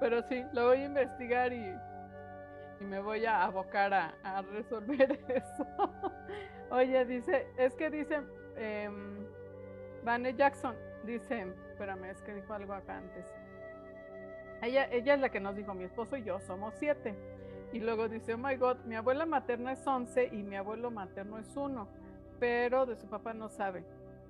Pero 0.00 0.22
sí, 0.22 0.42
lo 0.52 0.68
voy 0.68 0.78
a 0.78 0.84
investigar 0.84 1.52
y, 1.52 1.74
y 2.80 2.84
me 2.84 3.00
voy 3.00 3.26
a 3.26 3.44
abocar 3.44 3.92
a, 3.92 4.42
resolver 4.52 5.20
eso. 5.28 5.66
Oye, 6.70 7.04
dice, 7.04 7.46
es 7.58 7.74
que 7.74 7.90
dice, 7.90 8.22
eh, 8.56 8.90
Vane 10.04 10.34
Jackson, 10.34 10.74
dice, 11.04 11.46
espérame, 11.70 12.04
es 12.06 12.22
que 12.22 12.34
dijo 12.34 12.54
algo 12.54 12.72
acá 12.72 12.98
antes. 12.98 13.26
Ella, 14.62 14.88
ella 14.90 15.14
es 15.14 15.20
la 15.20 15.28
que 15.28 15.40
nos 15.40 15.56
dijo, 15.56 15.74
mi 15.74 15.84
esposo 15.84 16.16
y 16.16 16.24
yo 16.24 16.40
somos 16.40 16.74
siete. 16.78 17.14
Y 17.72 17.80
luego 17.80 18.08
dice, 18.08 18.34
oh 18.34 18.38
my 18.38 18.56
God, 18.56 18.78
mi 18.84 18.94
abuela 18.94 19.26
materna 19.26 19.72
es 19.72 19.86
11 19.86 20.30
y 20.32 20.42
mi 20.42 20.56
abuelo 20.56 20.90
materno 20.90 21.38
es 21.38 21.56
1. 21.56 21.88
pero 22.38 22.86
de 22.86 22.96
su 22.96 23.06
papá 23.06 23.32
no 23.32 23.48
sabe. 23.48 23.84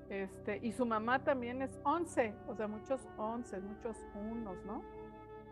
Este, 0.09 0.59
y 0.63 0.73
su 0.73 0.87
mamá 0.87 1.25
también 1.25 1.63
es 1.63 1.81
11, 1.83 2.33
o 2.47 2.55
sea, 2.55 2.69
muchos 2.69 3.01
11, 3.17 3.61
muchos 3.61 3.97
unos, 4.15 4.57
¿no? 4.65 4.83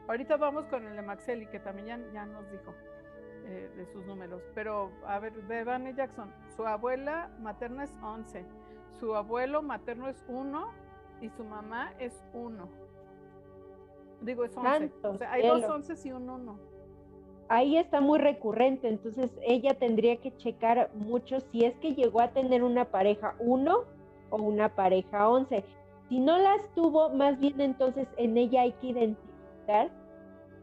Ahorita 0.06 0.36
vamos 0.36 0.66
con 0.66 0.86
el 0.86 0.94
de 0.94 1.02
Maxeli, 1.02 1.46
que 1.46 1.58
también 1.58 2.04
ya, 2.12 2.26
nos 2.26 2.48
dijo 2.50 2.72
eh, 3.46 3.70
de 3.76 3.86
sus 3.86 4.04
números. 4.06 4.42
Pero, 4.54 4.92
a 5.06 5.18
ver, 5.18 5.32
de 5.32 5.64
Vanny 5.64 5.94
Jackson, 5.94 6.30
su 6.54 6.66
abuela 6.66 7.30
materna 7.40 7.84
es 7.84 7.92
11, 8.02 8.44
su 9.00 9.14
abuelo 9.16 9.62
materno 9.62 10.08
es 10.08 10.22
1 10.28 10.70
y 11.20 11.30
su 11.30 11.44
mamá 11.44 11.92
es 11.98 12.12
1. 12.32 12.83
Digo, 14.24 14.44
es 14.44 14.56
11. 14.56 14.92
o 15.02 15.14
sea, 15.16 15.32
hay 15.32 15.46
dos 15.46 15.64
11 15.64 16.08
y 16.08 16.12
un 16.12 16.28
1. 16.28 16.58
Ahí 17.48 17.76
está 17.76 18.00
muy 18.00 18.18
recurrente, 18.18 18.88
entonces 18.88 19.30
ella 19.42 19.74
tendría 19.74 20.16
que 20.16 20.34
checar 20.36 20.90
mucho 20.94 21.40
si 21.52 21.64
es 21.64 21.76
que 21.76 21.94
llegó 21.94 22.20
a 22.20 22.28
tener 22.28 22.62
una 22.62 22.86
pareja 22.86 23.34
1 23.38 23.84
o 24.30 24.36
una 24.36 24.74
pareja 24.74 25.28
11. 25.28 25.62
Si 26.08 26.20
no 26.20 26.38
las 26.38 26.66
tuvo, 26.74 27.10
más 27.10 27.38
bien 27.38 27.60
entonces 27.60 28.08
en 28.16 28.38
ella 28.38 28.62
hay 28.62 28.72
que 28.72 28.88
identificar 28.88 29.90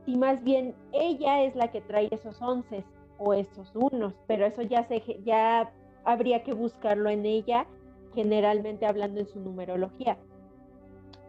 si 0.05 0.15
más 0.15 0.43
bien 0.43 0.73
ella 0.91 1.43
es 1.43 1.55
la 1.55 1.69
que 1.69 1.81
trae 1.81 2.07
esos 2.11 2.41
11 2.41 2.83
o 3.19 3.33
esos 3.33 3.71
unos, 3.75 4.15
pero 4.27 4.45
eso 4.45 4.63
ya 4.63 4.83
se 4.87 5.01
ya 5.23 5.71
habría 6.03 6.43
que 6.43 6.53
buscarlo 6.53 7.09
en 7.09 7.25
ella, 7.27 7.67
generalmente 8.15 8.87
hablando 8.87 9.19
en 9.19 9.27
su 9.27 9.39
numerología 9.39 10.17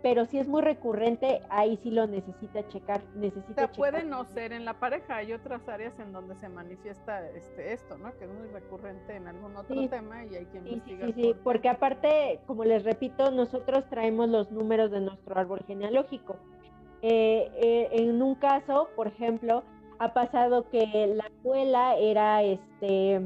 pero 0.02 0.26
si 0.26 0.38
es 0.38 0.48
muy 0.48 0.62
recurrente, 0.62 1.42
ahí 1.48 1.78
sí 1.82 1.90
lo 1.92 2.08
necesita 2.08 2.66
checar. 2.66 3.00
Necesita 3.14 3.70
puede 3.70 4.02
no 4.02 4.24
ser 4.24 4.52
en 4.52 4.64
la 4.64 4.74
pareja, 4.74 5.16
hay 5.16 5.32
otras 5.32 5.68
áreas 5.68 5.96
en 6.00 6.12
donde 6.12 6.34
se 6.34 6.48
manifiesta 6.48 7.28
este, 7.30 7.72
esto, 7.72 7.96
¿no? 7.96 8.12
Que 8.18 8.24
es 8.24 8.30
muy 8.32 8.48
recurrente 8.48 9.14
en 9.14 9.28
algún 9.28 9.56
otro 9.56 9.88
tema 9.88 10.24
y 10.24 10.34
hay 10.34 10.46
que 10.46 10.58
investigar. 10.58 11.06
Sí, 11.06 11.12
sí, 11.14 11.22
sí, 11.22 11.34
porque 11.44 11.68
aparte, 11.68 12.40
como 12.46 12.64
les 12.64 12.82
repito, 12.82 13.30
nosotros 13.30 13.88
traemos 13.88 14.28
los 14.28 14.50
números 14.50 14.90
de 14.90 15.00
nuestro 15.00 15.38
árbol 15.38 15.62
genealógico. 15.68 16.36
Eh, 17.02 17.50
eh, 17.56 17.88
en 17.92 18.20
un 18.20 18.34
caso, 18.34 18.88
por 18.96 19.06
ejemplo, 19.06 19.62
ha 20.00 20.12
pasado 20.14 20.68
que 20.68 21.14
la 21.14 21.30
abuela 21.40 21.96
era 21.96 22.42
este 22.42 23.20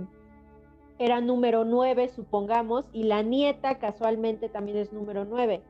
era 0.98 1.20
número 1.20 1.66
9, 1.66 2.08
supongamos, 2.08 2.86
y 2.92 3.02
la 3.02 3.22
nieta 3.22 3.78
casualmente 3.78 4.48
también 4.48 4.78
es 4.78 4.94
número 4.94 5.26
9 5.26 5.62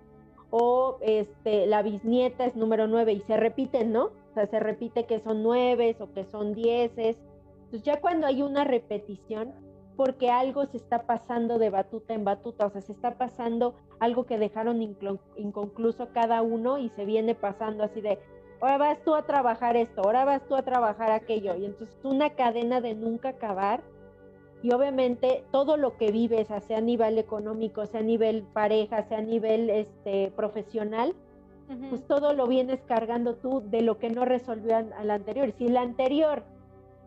o 0.51 0.99
este, 1.01 1.67
la 1.67 1.83
bisnieta 1.83 2.45
es 2.45 2.57
número 2.57 2.87
9 2.87 3.13
y 3.13 3.21
se 3.21 3.37
repiten, 3.37 3.93
¿no? 3.93 4.05
O 4.05 4.35
sea, 4.35 4.47
se 4.47 4.61
repite 4.61 5.05
que 5.07 5.21
son 5.21 5.43
9 5.43 5.97
o 6.01 6.13
que 6.13 6.25
son 6.25 6.55
10. 6.55 6.93
Entonces 6.97 7.83
ya 7.83 8.01
cuando 8.01 8.27
hay 8.27 8.43
una 8.43 8.65
repetición, 8.65 9.53
porque 9.97 10.31
algo 10.31 10.67
se 10.67 10.77
está 10.77 11.07
pasando 11.07 11.59
de 11.59 11.71
batuta 11.71 12.15
en 12.15 12.25
batuta, 12.25 12.67
o 12.67 12.71
sea, 12.71 12.83
se 12.83 12.93
está 12.93 13.17
pasando 13.17 13.75
algo 13.99 14.27
que 14.27 14.39
dejaron 14.39 14.83
inconcluso 15.37 16.09
cada 16.13 16.43
uno 16.43 16.79
y 16.79 16.91
se 16.91 17.07
viene 17.07 17.35
pasando 17.35 17.83
así 17.83 18.03
de, 18.03 18.19
ahora 18.61 18.77
vas 18.77 19.03
tú 19.05 19.15
a 19.15 19.23
trabajar 19.23 19.77
esto, 19.77 20.03
ahora 20.03 20.27
vas 20.27 20.47
tú 20.47 20.55
a 20.55 20.63
trabajar 20.63 21.11
aquello, 21.11 21.55
y 21.57 21.65
entonces 21.65 21.97
una 22.05 22.31
cadena 22.35 22.83
de 22.83 22.95
nunca 22.95 23.31
acabar 23.31 23.83
y 24.67 24.73
obviamente 24.73 25.45
todo 25.53 25.77
lo 25.77 25.97
que 25.97 26.11
vives, 26.11 26.49
sea 26.67 26.79
a 26.79 26.81
nivel 26.81 27.19
económico, 27.19 27.87
sea 27.87 28.01
a 28.01 28.03
nivel 28.03 28.43
pareja, 28.43 29.05
sea 29.05 29.19
a 29.19 29.23
nivel 29.23 29.71
este, 29.71 30.33
profesional, 30.35 31.15
pues 31.89 32.05
todo 32.09 32.33
lo 32.33 32.49
vienes 32.49 32.81
cargando 32.83 33.37
tú 33.37 33.63
de 33.71 33.83
lo 33.83 33.99
que 33.99 34.11
no 34.11 34.25
resolvió 34.25 34.77
al 34.77 35.11
anterior. 35.13 35.53
Si 35.57 35.67
el 35.67 35.77
anterior 35.77 36.43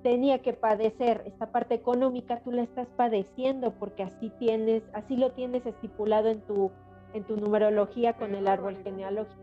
tenía 0.04 0.40
que 0.40 0.54
padecer 0.54 1.24
esta 1.26 1.48
parte 1.52 1.76
económica, 1.76 2.40
tú 2.46 2.54
la 2.54 2.62
estás 2.64 2.88
padeciendo 2.96 3.72
porque 3.72 4.04
así 4.04 4.30
tienes, 4.40 4.82
así 4.94 5.18
lo 5.18 5.34
tienes 5.34 5.66
estipulado 5.66 6.30
en 6.30 6.40
tu, 6.40 6.72
en 7.14 7.26
tu 7.26 7.36
numerología 7.36 8.14
con 8.14 8.36
el 8.36 8.48
árbol 8.48 8.78
genealógico. 8.86 9.42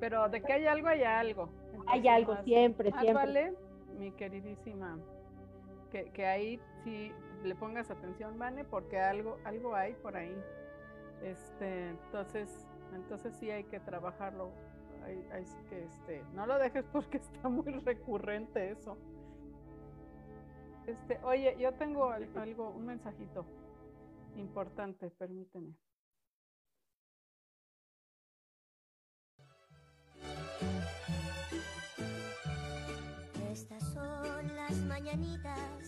Pero 0.00 0.30
de 0.30 0.40
que 0.40 0.54
hay 0.54 0.64
algo, 0.64 0.88
hay 0.88 1.02
algo. 1.02 1.50
hay 1.88 2.08
algo, 2.08 2.36
siempre, 2.44 2.90
siempre. 2.90 3.12
Vale, 3.12 3.52
mi 3.98 4.12
queridísima 4.12 4.96
que, 5.92 6.26
ahí 6.26 6.60
sí 6.84 7.12
le 7.44 7.54
pongas 7.54 7.90
atención, 7.90 8.38
Vane, 8.38 8.64
porque 8.64 8.98
algo, 8.98 9.38
algo 9.44 9.74
hay 9.74 9.94
por 9.94 10.16
ahí. 10.16 10.36
Este, 11.22 11.90
entonces, 11.90 12.66
entonces 12.94 13.34
sí 13.36 13.50
hay 13.50 13.64
que 13.64 13.80
trabajarlo. 13.80 14.50
Hay, 15.04 15.44
que 15.68 15.84
este, 15.84 16.24
no 16.32 16.46
lo 16.46 16.58
dejes 16.58 16.84
porque 16.92 17.18
está 17.18 17.48
muy 17.48 17.72
recurrente 17.80 18.70
eso. 18.70 18.96
Este, 20.86 21.18
oye, 21.24 21.56
yo 21.58 21.72
tengo 21.74 22.10
algo, 22.10 22.70
un 22.70 22.86
mensajito 22.86 23.44
importante, 24.36 25.10
permíteme. 25.10 25.74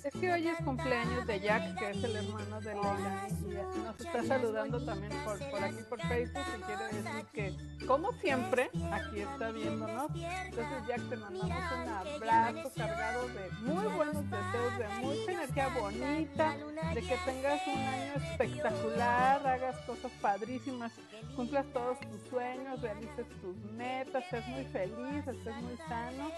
Es 0.05 0.13
que 0.13 0.31
hoy 0.31 0.47
es 0.47 0.59
cumpleaños 0.59 1.27
de 1.27 1.41
Jack, 1.41 1.79
que 1.79 1.91
es 1.91 2.05
el 2.05 2.17
hermano 2.17 2.61
de 2.61 2.75
Leila, 2.75 3.27
y 3.75 3.79
nos 3.79 3.99
está 3.99 4.23
saludando 4.23 4.79
también 4.85 5.13
por, 5.25 5.39
por 5.51 5.65
aquí 5.65 5.83
por 5.89 5.99
Facebook 6.03 6.45
y 6.59 6.63
quiere 6.63 6.85
decir 6.89 7.27
que, 7.33 7.87
como 7.87 8.13
siempre, 8.13 8.71
aquí 8.93 9.21
está 9.21 9.51
viéndonos. 9.51 10.11
Entonces, 10.15 10.87
Jack, 10.87 11.09
te 11.09 11.17
mandamos 11.17 11.73
un 11.73 11.89
abrazo 11.89 12.73
cargado 12.77 13.29
de 13.29 13.51
muy 13.63 13.87
buenos 13.95 14.31
deseos, 14.31 14.79
de 14.79 14.89
mucha 15.01 15.33
energía 15.33 15.69
bonita, 15.69 16.57
de 16.95 17.01
que 17.01 17.17
tengas 17.25 17.67
un 17.67 17.79
año 17.79 18.13
espectacular, 18.31 19.47
hagas 19.47 19.77
cosas 19.87 20.13
padrísimas, 20.21 20.93
cumplas 21.35 21.65
todos 21.73 21.99
tus 22.01 22.21
sueños, 22.29 22.79
realices 22.83 23.27
tus 23.41 23.57
metas, 23.73 24.23
estés 24.25 24.47
muy 24.49 24.65
feliz, 24.67 25.27
estés 25.27 25.57
muy 25.63 25.77
sano 25.89 26.31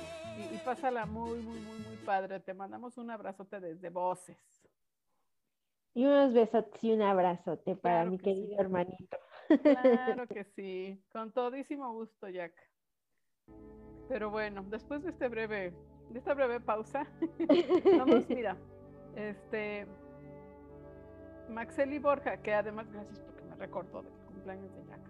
y, 0.52 0.56
pásala 0.58 1.06
muy, 1.06 1.38
muy, 1.40 1.58
muy, 1.58 1.78
muy 1.78 1.96
padre. 2.04 2.40
Te 2.40 2.54
mandamos 2.54 2.96
un 2.98 3.10
desde 3.60 3.90
Voces. 3.90 4.38
Y 5.94 6.04
unos 6.04 6.34
besos 6.34 6.66
y 6.82 6.92
un 6.92 7.02
abrazote 7.02 7.74
para 7.74 8.04
mi 8.04 8.18
querido 8.18 8.58
hermanito. 8.58 9.16
Claro 9.62 10.26
que 10.28 10.44
sí, 10.54 11.02
con 11.10 11.32
todísimo 11.32 11.92
gusto, 11.94 12.28
Jack. 12.28 12.52
Pero 14.08 14.30
bueno, 14.30 14.62
después 14.68 15.02
de 15.02 15.10
este 15.10 15.28
breve, 15.28 15.72
de 16.10 16.18
esta 16.18 16.34
breve 16.34 16.60
pausa, 16.60 17.06
vamos, 17.98 18.26
mira, 18.28 18.56
este 19.14 19.86
Maxeli 21.48 21.98
Borja, 21.98 22.42
que 22.42 22.54
además, 22.54 22.90
gracias 22.92 23.20
porque 23.20 23.42
me 23.44 23.56
recordó 23.56 24.02
del 24.02 24.12
cumpleaños 24.26 24.74
de 24.74 24.84
Jack. 24.84 25.00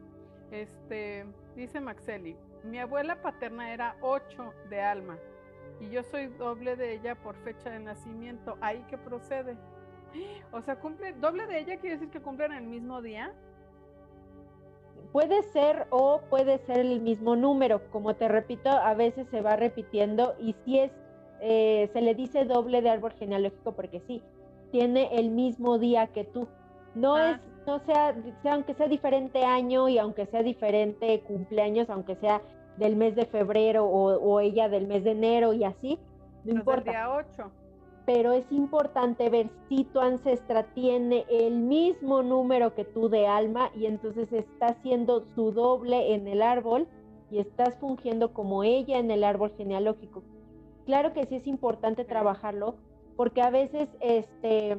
Este, 0.52 1.26
dice 1.56 1.80
Maxeli, 1.80 2.36
mi 2.62 2.78
abuela 2.78 3.20
paterna 3.20 3.72
era 3.72 3.96
8 4.02 4.52
de 4.70 4.80
alma 4.80 5.18
y 5.80 5.90
yo 5.90 6.02
soy 6.02 6.26
doble 6.26 6.76
de 6.76 6.94
ella 6.94 7.14
por 7.14 7.36
fecha 7.36 7.70
de 7.70 7.80
nacimiento. 7.80 8.56
¿Ahí 8.60 8.84
que 8.88 8.96
procede? 8.96 9.56
O 10.52 10.62
sea, 10.62 10.76
cumple, 10.76 11.12
doble 11.14 11.46
de 11.46 11.60
ella 11.60 11.76
quiere 11.78 11.96
decir 11.96 12.10
que 12.10 12.20
cumplen 12.20 12.52
el 12.52 12.66
mismo 12.66 13.02
día. 13.02 13.32
Puede 15.12 15.42
ser 15.42 15.86
o 15.90 16.20
puede 16.30 16.58
ser 16.58 16.78
el 16.78 17.00
mismo 17.00 17.36
número. 17.36 17.90
Como 17.90 18.14
te 18.14 18.28
repito, 18.28 18.70
a 18.70 18.94
veces 18.94 19.26
se 19.30 19.40
va 19.42 19.56
repitiendo 19.56 20.34
y 20.38 20.54
si 20.64 20.78
es, 20.80 20.92
eh, 21.40 21.90
se 21.92 22.00
le 22.00 22.14
dice 22.14 22.44
doble 22.44 22.82
de 22.82 22.90
árbol 22.90 23.12
genealógico 23.12 23.72
porque 23.72 24.00
sí, 24.00 24.22
tiene 24.72 25.18
el 25.18 25.30
mismo 25.30 25.78
día 25.78 26.06
que 26.08 26.24
tú. 26.24 26.48
No 26.94 27.16
ah. 27.16 27.32
es, 27.32 27.40
no 27.66 27.78
sea, 27.80 28.14
aunque 28.50 28.74
sea 28.74 28.88
diferente 28.88 29.44
año 29.44 29.88
y 29.88 29.98
aunque 29.98 30.26
sea 30.26 30.42
diferente 30.42 31.20
cumpleaños, 31.26 31.90
aunque 31.90 32.16
sea 32.16 32.40
del 32.76 32.96
mes 32.96 33.14
de 33.14 33.26
febrero 33.26 33.86
o, 33.86 34.40
ella 34.40 34.68
del 34.68 34.86
mes 34.86 35.04
de 35.04 35.12
enero 35.12 35.52
y 35.52 35.64
así, 35.64 35.98
no 36.44 36.52
importa. 36.52 36.90
Día 36.90 37.10
8. 37.12 37.50
Pero 38.04 38.32
es 38.32 38.50
importante 38.52 39.28
ver 39.30 39.48
si 39.68 39.84
tu 39.84 39.98
ancestra 39.98 40.62
tiene 40.74 41.24
el 41.28 41.56
mismo 41.56 42.22
número 42.22 42.74
que 42.74 42.84
tú 42.84 43.08
de 43.08 43.26
alma 43.26 43.70
y 43.74 43.86
entonces 43.86 44.32
está 44.32 44.66
haciendo 44.66 45.24
su 45.34 45.50
doble 45.50 46.14
en 46.14 46.28
el 46.28 46.42
árbol 46.42 46.86
y 47.30 47.40
estás 47.40 47.76
fungiendo 47.78 48.32
como 48.32 48.62
ella 48.62 48.98
en 48.98 49.10
el 49.10 49.24
árbol 49.24 49.52
genealógico. 49.56 50.22
Claro 50.84 51.12
que 51.12 51.26
sí 51.26 51.36
es 51.36 51.46
importante 51.48 52.04
trabajarlo 52.04 52.76
porque 53.16 53.42
a 53.42 53.50
veces 53.50 53.88
este 54.00 54.76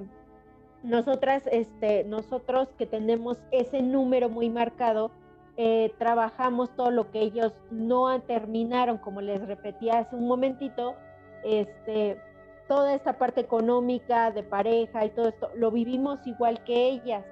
nosotras 0.84 1.44
este 1.52 2.06
nosotros 2.06 2.70
que 2.78 2.86
tenemos 2.86 3.38
ese 3.52 3.82
número 3.82 4.30
muy 4.30 4.50
marcado 4.50 5.12
eh, 5.58 5.94
trabajamos 5.98 6.70
todo 6.76 6.92
lo 6.92 7.12
que 7.12 7.20
ellos 7.20 7.52
no 7.72 8.22
terminaron, 8.22 8.98
como 8.98 9.22
les 9.22 9.46
repetí 9.46 9.90
hace 9.90 10.16
un 10.16 10.28
momentito, 10.28 10.96
este, 11.44 12.22
toda 12.68 12.94
esta 12.94 13.18
parte 13.18 13.42
económica 13.42 14.32
de 14.32 14.44
pareja 14.44 15.06
y 15.06 15.10
todo 15.10 15.30
esto, 15.30 15.50
lo 15.56 15.72
vivimos 15.72 16.26
igual 16.28 16.64
que 16.64 16.90
ellas. 16.90 17.26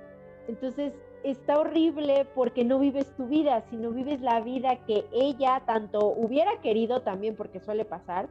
Entonces, 0.48 0.94
está 1.24 1.60
horrible 1.60 2.26
porque 2.36 2.64
no 2.64 2.80
vives 2.80 3.12
tu 3.16 3.28
vida, 3.28 3.64
sino 3.70 3.92
vives 3.92 4.22
la 4.22 4.42
vida 4.42 4.78
que 4.86 5.06
ella 5.12 5.62
tanto 5.66 6.08
hubiera 6.08 6.60
querido 6.62 7.02
también, 7.02 7.36
porque 7.36 7.60
suele 7.60 7.86
pasar, 7.86 8.28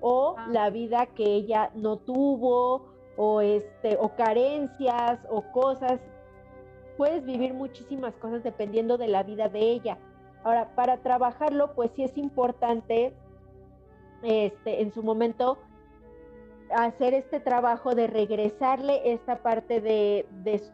o 0.00 0.36
la 0.50 0.70
vida 0.70 1.06
que 1.06 1.24
ella 1.24 1.70
no 1.74 1.96
tuvo, 1.96 2.86
o 3.18 3.40
este 3.40 3.98
o 4.00 4.14
carencias 4.14 5.18
o 5.28 5.42
cosas 5.52 6.00
puedes 6.98 7.24
vivir 7.24 7.54
muchísimas 7.54 8.12
cosas 8.16 8.42
dependiendo 8.42 8.98
de 8.98 9.08
la 9.08 9.22
vida 9.22 9.48
de 9.48 9.60
ella 9.60 9.96
ahora 10.44 10.74
para 10.74 10.98
trabajarlo 10.98 11.74
pues 11.74 11.90
sí 11.96 12.02
es 12.02 12.18
importante 12.18 13.14
este 14.22 14.82
en 14.82 14.92
su 14.92 15.02
momento 15.02 15.56
hacer 16.70 17.14
este 17.14 17.40
trabajo 17.40 17.94
de 17.94 18.06
regresarle 18.06 19.12
esta 19.12 19.42
parte 19.42 19.80
de, 19.80 20.26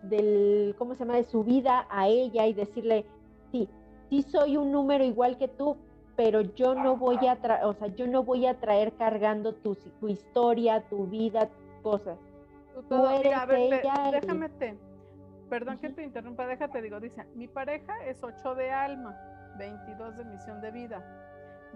del, 0.02 0.74
¿cómo 0.78 0.94
se 0.94 1.00
llama?, 1.00 1.16
de 1.16 1.24
su 1.24 1.44
vida 1.44 1.86
a 1.90 2.08
ella 2.08 2.46
y 2.46 2.52
decirle, 2.52 3.04
sí, 3.52 3.68
sí 4.10 4.22
soy 4.22 4.56
un 4.56 4.72
número 4.72 5.04
igual 5.04 5.38
que 5.38 5.48
tú, 5.48 5.76
pero 6.16 6.40
yo 6.40 6.74
no 6.74 6.96
voy 6.96 7.18
a, 7.26 7.38
o 7.64 7.74
sea, 7.74 7.88
yo 7.88 8.06
no 8.06 8.22
voy 8.22 8.46
a 8.46 8.58
traer 8.58 8.92
cargando 8.94 9.54
tu, 9.54 9.74
tu 9.74 10.08
historia, 10.08 10.82
tu 10.88 11.06
vida, 11.06 11.48
cosas. 11.82 12.18
Tú 12.88 13.06
eres 13.06 13.32
ella 13.50 14.10
déjame 14.10 14.48
te, 14.48 14.76
perdón 15.54 15.78
que 15.78 15.88
te 15.90 16.02
interrumpa, 16.02 16.48
déjate, 16.48 16.82
digo, 16.82 16.98
dice, 16.98 17.24
mi 17.36 17.46
pareja 17.46 17.94
es 18.06 18.20
8 18.20 18.56
de 18.56 18.72
alma, 18.72 19.16
22 19.56 20.16
de 20.16 20.24
misión 20.24 20.60
de 20.60 20.72
vida. 20.72 21.00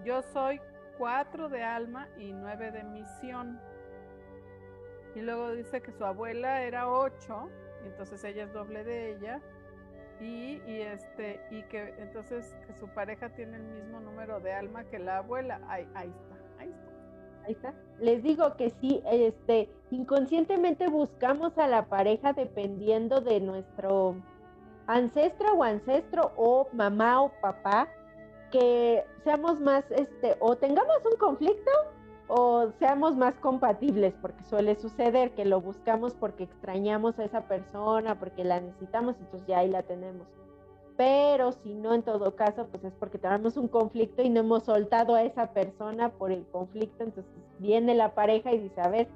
Yo 0.03 0.21
soy 0.21 0.59
4 0.97 1.47
de 1.47 1.63
alma 1.63 2.09
y 2.17 2.33
9 2.33 2.71
de 2.73 2.83
misión. 2.83 3.57
Y 5.15 5.21
luego 5.21 5.53
dice 5.53 5.79
que 5.79 5.93
su 5.93 6.03
abuela 6.03 6.61
era 6.63 6.89
8, 6.89 7.49
entonces 7.85 8.21
ella 8.25 8.43
es 8.43 8.51
doble 8.51 8.83
de 8.83 9.11
ella. 9.13 9.39
Y, 10.19 10.59
este, 10.67 11.39
y 11.49 11.63
que 11.63 11.93
entonces 11.99 12.53
que 12.67 12.73
su 12.73 12.89
pareja 12.89 13.29
tiene 13.29 13.55
el 13.55 13.63
mismo 13.63 14.01
número 14.01 14.41
de 14.41 14.51
alma 14.51 14.83
que 14.83 14.99
la 14.99 15.19
abuela. 15.19 15.61
Ahí 15.69 15.87
está. 16.09 16.38
Les 17.99 18.23
digo 18.23 18.55
que 18.55 18.69
sí, 18.81 19.01
este, 19.11 19.69
inconscientemente 19.91 20.87
buscamos 20.87 21.57
a 21.57 21.67
la 21.67 21.85
pareja 21.85 22.33
dependiendo 22.33 23.21
de 23.21 23.39
nuestro 23.39 24.15
ancestro 24.87 25.53
o 25.53 25.63
ancestro 25.63 26.31
o 26.35 26.67
mamá 26.73 27.21
o 27.21 27.31
papá 27.41 27.87
que 28.51 29.03
seamos 29.23 29.59
más 29.59 29.83
este 29.91 30.35
o 30.39 30.55
tengamos 30.55 30.97
un 31.05 31.17
conflicto 31.19 31.71
o 32.27 32.71
seamos 32.77 33.15
más 33.15 33.33
compatibles, 33.39 34.13
porque 34.21 34.43
suele 34.43 34.75
suceder 34.75 35.31
que 35.31 35.45
lo 35.45 35.61
buscamos 35.61 36.13
porque 36.13 36.43
extrañamos 36.43 37.17
a 37.17 37.25
esa 37.25 37.47
persona, 37.47 38.19
porque 38.19 38.43
la 38.43 38.61
necesitamos, 38.61 39.15
entonces 39.19 39.47
ya 39.47 39.59
ahí 39.59 39.69
la 39.69 39.81
tenemos. 39.81 40.27
Pero 40.99 41.53
si 41.53 41.75
no, 41.75 41.93
en 41.93 42.03
todo 42.03 42.35
caso, 42.35 42.67
pues 42.67 42.83
es 42.83 42.91
porque 42.91 43.17
tenemos 43.17 43.55
un 43.55 43.69
conflicto 43.69 44.21
y 44.21 44.27
no 44.27 44.41
hemos 44.41 44.65
soltado 44.65 45.15
a 45.15 45.23
esa 45.23 45.53
persona 45.53 46.09
por 46.09 46.29
el 46.29 46.45
conflicto, 46.47 47.05
entonces 47.05 47.33
viene 47.57 47.95
la 47.95 48.13
pareja 48.15 48.51
y 48.51 48.59
dice, 48.59 48.81
a 48.81 48.89
ver, 48.89 49.07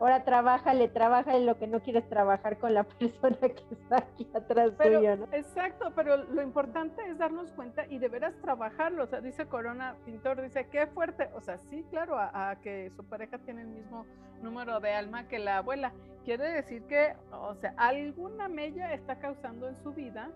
ahora 0.00 0.24
trabájale, 0.24 0.88
trabájale 0.88 1.44
lo 1.44 1.58
que 1.58 1.66
no 1.66 1.80
quieres 1.80 2.08
trabajar 2.08 2.56
con 2.56 2.72
la 2.72 2.84
persona 2.98 3.36
que 3.38 3.64
está 3.70 3.98
aquí 3.98 4.26
atrás 4.32 4.72
tuyo, 4.78 5.14
¿no? 5.18 5.28
Exacto, 5.32 5.92
pero 5.94 6.16
lo 6.24 6.40
importante 6.40 7.02
es 7.06 7.18
darnos 7.18 7.52
cuenta 7.52 7.84
y 7.84 7.98
de 7.98 8.08
veras 8.08 8.34
trabajarlo. 8.40 9.04
O 9.04 9.06
sea, 9.06 9.20
dice 9.20 9.44
Corona 9.44 9.94
Pintor, 10.06 10.40
dice, 10.40 10.66
qué 10.72 10.86
fuerte. 10.86 11.28
O 11.34 11.42
sea, 11.42 11.58
sí, 11.58 11.84
claro, 11.90 12.16
a, 12.18 12.56
que 12.62 12.90
su 12.96 13.04
pareja 13.04 13.36
tiene 13.36 13.60
el 13.60 13.68
mismo 13.68 14.06
número 14.40 14.80
de 14.80 14.94
alma 14.94 15.28
que 15.28 15.38
la 15.38 15.58
abuela. 15.58 15.92
Quiere 16.24 16.50
decir 16.50 16.84
que, 16.84 17.14
o 17.30 17.54
sea, 17.56 17.74
alguna 17.76 18.48
mella 18.48 18.94
está 18.94 19.18
causando 19.18 19.68
en 19.68 19.76
su 19.82 19.92
vida 19.92 20.30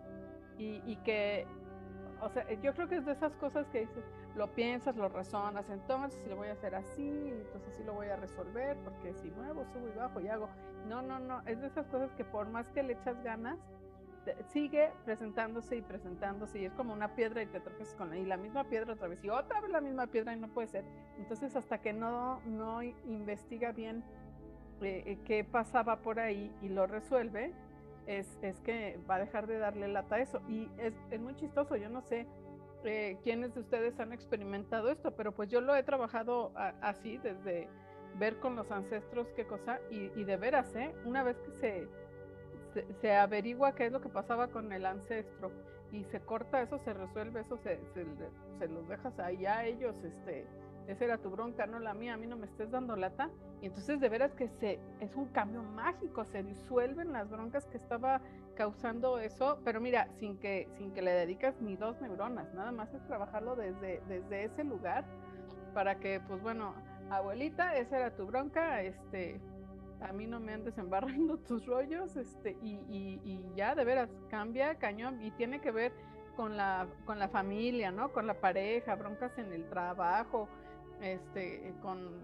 y, 0.60 0.96
que, 1.04 1.46
o 2.20 2.28
sea, 2.28 2.46
yo 2.60 2.74
creo 2.74 2.88
que 2.88 2.96
es 2.96 3.06
de 3.06 3.12
esas 3.12 3.34
cosas 3.36 3.66
que 3.68 3.80
dices, 3.80 4.04
lo 4.36 4.48
piensas, 4.54 4.96
lo 4.96 5.08
razonas, 5.08 5.68
entonces 5.70 6.20
si 6.22 6.28
lo 6.28 6.36
voy 6.36 6.48
a 6.48 6.52
hacer 6.52 6.74
así, 6.74 7.08
entonces 7.08 7.74
sí 7.76 7.82
lo 7.82 7.94
voy 7.94 8.08
a 8.08 8.16
resolver, 8.16 8.76
porque 8.84 9.14
si 9.14 9.30
muevo, 9.30 9.64
subo 9.72 9.88
y 9.88 9.96
bajo 9.96 10.20
y 10.20 10.28
hago. 10.28 10.48
No, 10.88 11.02
no, 11.02 11.18
no, 11.18 11.40
es 11.46 11.60
de 11.60 11.66
esas 11.66 11.86
cosas 11.86 12.12
que 12.12 12.24
por 12.24 12.48
más 12.48 12.68
que 12.68 12.82
le 12.82 12.92
echas 12.92 13.22
ganas, 13.22 13.58
sigue 14.52 14.92
presentándose 15.04 15.76
y 15.76 15.82
presentándose 15.82 16.60
y 16.60 16.64
es 16.66 16.72
como 16.74 16.92
una 16.92 17.14
piedra 17.14 17.42
y 17.42 17.46
te 17.46 17.60
tropiezas 17.60 17.94
con 17.94 18.10
la, 18.10 18.18
y 18.18 18.24
la 18.24 18.36
misma 18.36 18.64
piedra 18.64 18.92
otra 18.92 19.08
vez 19.08 19.22
y 19.24 19.30
otra 19.30 19.60
vez 19.60 19.70
la 19.70 19.80
misma 19.80 20.06
piedra 20.06 20.34
y 20.34 20.40
no 20.40 20.48
puede 20.48 20.68
ser. 20.68 20.84
Entonces 21.18 21.56
hasta 21.56 21.78
que 21.78 21.92
no, 21.92 22.40
no 22.42 22.82
investiga 22.82 23.72
bien 23.72 24.04
eh, 24.82 25.02
eh, 25.06 25.18
qué 25.24 25.44
pasaba 25.44 26.00
por 26.00 26.20
ahí 26.20 26.54
y 26.62 26.68
lo 26.68 26.86
resuelve, 26.86 27.52
es, 28.18 28.38
es, 28.42 28.60
que 28.60 28.98
va 29.08 29.16
a 29.16 29.20
dejar 29.20 29.46
de 29.46 29.58
darle 29.58 29.88
lata 29.88 30.16
a 30.16 30.20
eso. 30.20 30.40
Y 30.48 30.68
es, 30.78 30.94
es 31.10 31.20
muy 31.20 31.34
chistoso, 31.36 31.76
yo 31.76 31.88
no 31.88 32.02
sé, 32.02 32.26
eh, 32.84 33.18
quiénes 33.22 33.54
de 33.54 33.60
ustedes 33.60 34.00
han 34.00 34.12
experimentado 34.12 34.90
esto, 34.90 35.14
pero 35.14 35.32
pues 35.32 35.48
yo 35.48 35.60
lo 35.60 35.76
he 35.76 35.82
trabajado 35.82 36.52
así, 36.80 37.18
desde 37.18 37.68
ver 38.18 38.38
con 38.40 38.56
los 38.56 38.70
ancestros 38.70 39.28
qué 39.36 39.46
cosa, 39.46 39.80
y, 39.90 40.24
de 40.24 40.36
veras, 40.36 40.74
¿eh? 40.74 40.92
Una 41.04 41.22
vez 41.22 41.36
que 41.38 41.88
se, 42.72 42.86
se, 43.00 43.14
averigua 43.14 43.74
qué 43.74 43.86
es 43.86 43.92
lo 43.92 44.00
que 44.00 44.08
pasaba 44.08 44.48
con 44.48 44.72
el 44.72 44.86
ancestro 44.86 45.52
y 45.92 46.04
se 46.04 46.20
corta 46.20 46.62
eso, 46.62 46.78
se 46.78 46.92
resuelve 46.92 47.40
eso, 47.40 47.58
se, 47.58 47.78
se, 48.58 48.68
los 48.68 48.88
dejas 48.88 49.18
ahí 49.18 49.46
a 49.46 49.64
ellos, 49.64 49.94
este, 50.02 50.46
esa 50.90 51.04
era 51.04 51.18
tu 51.18 51.30
bronca, 51.30 51.66
no 51.66 51.78
la 51.78 51.94
mía, 51.94 52.14
a 52.14 52.16
mí 52.16 52.26
no 52.26 52.36
me 52.36 52.46
estés 52.46 52.70
dando 52.70 52.96
lata. 52.96 53.30
Y 53.62 53.66
entonces 53.66 54.00
de 54.00 54.08
veras 54.08 54.34
que 54.34 54.48
se, 54.48 54.80
es 55.00 55.14
un 55.14 55.26
cambio 55.26 55.62
mágico, 55.62 56.24
se 56.24 56.42
disuelven 56.42 57.12
las 57.12 57.30
broncas 57.30 57.66
que 57.66 57.76
estaba 57.76 58.20
causando 58.56 59.18
eso, 59.18 59.60
pero 59.64 59.80
mira, 59.80 60.08
sin 60.18 60.38
que, 60.38 60.68
sin 60.76 60.92
que 60.92 61.02
le 61.02 61.12
dedicas 61.12 61.60
ni 61.60 61.76
dos 61.76 62.00
neuronas, 62.00 62.52
nada 62.54 62.72
más 62.72 62.92
es 62.92 63.02
trabajarlo 63.06 63.56
desde, 63.56 64.02
desde 64.08 64.44
ese 64.44 64.64
lugar 64.64 65.04
para 65.72 65.96
que, 66.00 66.20
pues 66.20 66.42
bueno, 66.42 66.74
abuelita, 67.10 67.76
esa 67.76 67.98
era 67.98 68.16
tu 68.16 68.26
bronca, 68.26 68.82
este, 68.82 69.40
a 70.00 70.12
mí 70.12 70.26
no 70.26 70.40
me 70.40 70.52
andes 70.52 70.76
embarrando 70.78 71.38
tus 71.48 71.66
rollos, 71.66 72.16
este, 72.16 72.56
y, 72.62 72.80
y, 72.88 73.52
ya 73.54 73.74
de 73.74 73.84
veras 73.84 74.10
cambia 74.28 74.74
cañón 74.76 75.22
y 75.22 75.30
tiene 75.32 75.60
que 75.60 75.70
ver 75.70 75.92
con 76.36 76.56
la, 76.56 76.86
con 77.04 77.18
la 77.18 77.28
familia, 77.28 77.90
¿no? 77.90 78.12
Con 78.12 78.26
la 78.26 78.40
pareja, 78.40 78.94
broncas 78.94 79.36
en 79.38 79.52
el 79.52 79.68
trabajo, 79.68 80.48
este, 81.00 81.74
con 81.82 82.20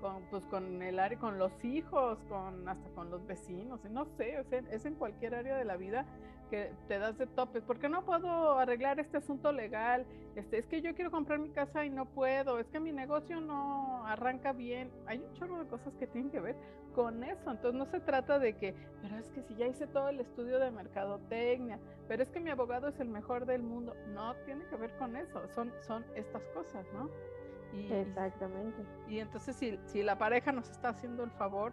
con, 0.00 0.22
pues, 0.30 0.44
con 0.44 0.82
el 0.82 0.98
área, 0.98 1.18
con 1.18 1.38
los 1.38 1.52
hijos, 1.64 2.18
con 2.28 2.68
hasta 2.68 2.88
con 2.90 3.10
los 3.10 3.26
vecinos, 3.26 3.80
no 3.90 4.04
sé, 4.16 4.44
es 4.70 4.84
en, 4.84 4.94
cualquier 4.94 5.34
área 5.34 5.56
de 5.56 5.64
la 5.64 5.76
vida 5.76 6.06
que 6.50 6.72
te 6.86 6.98
das 6.98 7.18
de 7.18 7.26
topes. 7.26 7.62
¿Por 7.62 7.78
qué 7.78 7.88
no 7.88 8.04
puedo 8.04 8.58
arreglar 8.58 8.98
este 9.00 9.18
asunto 9.18 9.52
legal? 9.52 10.06
Este, 10.34 10.58
es 10.58 10.66
que 10.66 10.80
yo 10.80 10.94
quiero 10.94 11.10
comprar 11.10 11.38
mi 11.38 11.50
casa 11.50 11.84
y 11.84 11.90
no 11.90 12.06
puedo, 12.06 12.58
es 12.58 12.66
que 12.68 12.80
mi 12.80 12.90
negocio 12.90 13.40
no 13.40 14.06
arranca 14.06 14.52
bien. 14.52 14.90
Hay 15.06 15.18
un 15.18 15.32
chorro 15.34 15.58
de 15.62 15.68
cosas 15.68 15.92
que 15.98 16.06
tienen 16.06 16.30
que 16.30 16.40
ver 16.40 16.56
con 16.94 17.22
eso. 17.22 17.50
Entonces 17.50 17.74
no 17.74 17.84
se 17.86 18.00
trata 18.00 18.38
de 18.38 18.56
que, 18.56 18.74
pero 19.02 19.18
es 19.18 19.26
que 19.28 19.42
si 19.42 19.56
ya 19.56 19.66
hice 19.66 19.86
todo 19.86 20.08
el 20.08 20.20
estudio 20.20 20.58
de 20.58 20.70
mercadotecnia, 20.70 21.78
pero 22.06 22.22
es 22.22 22.30
que 22.30 22.40
mi 22.40 22.50
abogado 22.50 22.88
es 22.88 22.98
el 22.98 23.08
mejor 23.08 23.44
del 23.44 23.62
mundo. 23.62 23.94
No 24.14 24.34
tiene 24.46 24.64
que 24.68 24.76
ver 24.76 24.96
con 24.96 25.16
eso, 25.16 25.46
son, 25.54 25.70
son 25.82 26.04
estas 26.14 26.42
cosas, 26.54 26.86
¿no? 26.94 27.10
Exactamente. 27.72 28.82
Y, 29.08 29.18
entonces 29.18 29.56
si, 29.56 29.78
si 29.86 30.02
la 30.02 30.18
pareja 30.18 30.52
nos 30.52 30.68
está 30.70 30.90
haciendo 30.90 31.24
el 31.24 31.30
favor 31.30 31.72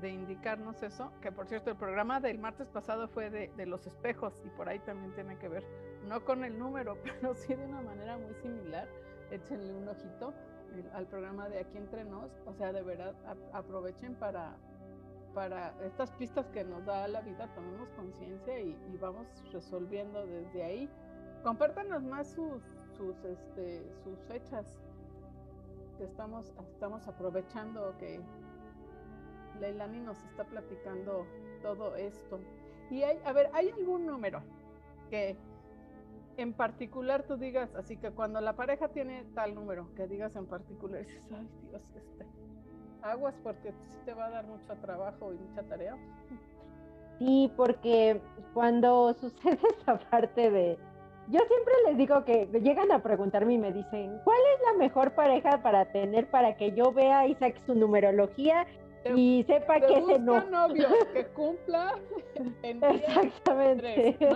de 0.00 0.10
indicarnos 0.10 0.82
eso, 0.82 1.10
que 1.20 1.32
por 1.32 1.46
cierto 1.46 1.70
el 1.70 1.76
programa 1.76 2.20
del 2.20 2.38
martes 2.38 2.68
pasado 2.68 3.08
fue 3.08 3.30
de, 3.30 3.48
de, 3.56 3.66
los 3.66 3.86
espejos 3.86 4.40
y 4.44 4.50
por 4.50 4.68
ahí 4.68 4.78
también 4.80 5.12
tiene 5.14 5.36
que 5.38 5.48
ver, 5.48 5.64
no 6.06 6.24
con 6.24 6.44
el 6.44 6.58
número, 6.58 6.96
pero 7.02 7.34
sí 7.34 7.54
de 7.54 7.64
una 7.64 7.82
manera 7.82 8.16
muy 8.16 8.34
similar, 8.34 8.88
échenle 9.30 9.74
un 9.74 9.88
ojito 9.88 10.32
al 10.92 11.06
programa 11.06 11.48
de 11.48 11.60
Aquí 11.60 11.78
Entre 11.78 12.04
Nos, 12.04 12.30
o 12.46 12.52
sea, 12.52 12.72
de 12.72 12.82
verdad 12.82 13.14
aprovechen 13.52 14.14
para, 14.14 14.54
para 15.34 15.74
estas 15.84 16.10
pistas 16.12 16.46
que 16.50 16.64
nos 16.64 16.84
da 16.84 17.08
la 17.08 17.20
vida, 17.22 17.52
tomemos 17.54 17.88
conciencia 17.90 18.60
y, 18.60 18.76
y, 18.92 18.96
vamos 18.98 19.26
resolviendo 19.52 20.24
desde 20.26 20.62
ahí. 20.62 20.90
Compártanos 21.42 22.02
más 22.02 22.28
sus, 22.28 22.62
sus, 22.96 23.16
este, 23.24 23.82
sus 24.04 24.18
fechas 24.28 24.66
estamos, 26.04 26.52
estamos 26.72 27.06
aprovechando 27.06 27.96
que 27.98 28.20
Leilani 29.60 30.00
nos 30.00 30.22
está 30.24 30.44
platicando 30.44 31.26
todo 31.62 31.96
esto. 31.96 32.38
Y 32.90 33.02
hay, 33.02 33.20
a 33.24 33.32
ver, 33.32 33.50
¿hay 33.52 33.70
algún 33.70 34.06
número 34.06 34.42
que 35.10 35.36
en 36.36 36.52
particular 36.52 37.24
tú 37.24 37.36
digas, 37.36 37.74
así 37.74 37.96
que 37.96 38.12
cuando 38.12 38.40
la 38.40 38.54
pareja 38.54 38.88
tiene 38.88 39.24
tal 39.34 39.54
número, 39.54 39.92
que 39.96 40.06
digas 40.06 40.34
en 40.36 40.46
particular, 40.46 41.04
dices, 41.04 41.24
ay 41.32 41.48
Dios, 41.68 41.82
este, 41.96 42.24
aguas 43.02 43.34
porque 43.42 43.72
sí 43.72 43.98
te 44.04 44.14
va 44.14 44.26
a 44.26 44.30
dar 44.30 44.46
mucho 44.46 44.74
trabajo 44.80 45.34
y 45.34 45.36
mucha 45.36 45.62
tarea? 45.64 45.96
Sí, 47.18 47.52
porque 47.56 48.20
cuando 48.54 49.12
sucede 49.20 49.58
esa 49.80 49.98
parte 49.98 50.50
de, 50.50 50.78
yo 51.30 51.40
siempre 51.40 51.74
les 51.86 51.98
digo 51.98 52.24
que 52.24 52.46
llegan 52.62 52.90
a 52.90 53.02
preguntarme 53.02 53.54
y 53.54 53.58
me 53.58 53.72
dicen, 53.72 54.18
¿cuál 54.24 54.38
es 54.54 54.72
la 54.72 54.78
mejor 54.78 55.12
pareja 55.12 55.62
para 55.62 55.84
tener 55.92 56.30
para 56.30 56.56
que 56.56 56.72
yo 56.72 56.92
vea 56.92 57.26
y 57.26 57.34
saque 57.34 57.60
su 57.66 57.74
numerología 57.74 58.66
y 59.14 59.44
sepa 59.46 59.80
que 59.80 59.98
ese 59.98 60.18
no? 60.18 60.40
novio 60.44 60.88
que 61.12 61.26
cumpla 61.28 61.98
en 62.62 62.82
Exactamente. 62.84 64.16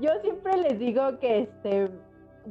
yo 0.00 0.10
siempre 0.22 0.56
les 0.58 0.78
digo 0.78 1.18
que 1.18 1.40
este 1.40 1.90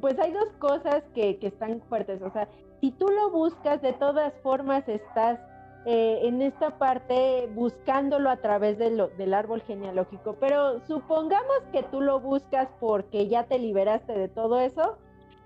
pues 0.02 0.18
hay 0.20 0.34
dos 0.34 0.50
cosas 0.60 1.04
que, 1.14 1.38
que 1.38 1.48
están 1.48 1.82
fuertes, 1.88 2.22
o 2.22 2.32
sea, 2.32 2.48
si 2.82 2.92
tú 2.92 3.08
lo 3.08 3.30
buscas 3.30 3.82
de 3.82 3.94
todas 3.94 4.34
formas 4.42 4.88
estás 4.90 5.40
eh, 5.86 6.22
en 6.24 6.42
esta 6.42 6.78
parte 6.78 7.50
buscándolo 7.54 8.30
a 8.30 8.38
través 8.38 8.78
de 8.78 8.92
lo, 8.92 9.10
del 9.10 9.34
árbol 9.34 9.62
genealógico. 9.62 10.38
Pero 10.40 10.80
supongamos 10.88 11.58
que 11.72 11.84
tú 11.84 12.00
lo 12.02 12.20
buscas 12.20 12.70
porque 12.80 13.28
ya 13.28 13.44
te 13.44 13.60
liberaste 13.60 14.14
de 14.14 14.30
todo 14.30 14.60
eso 14.60 14.98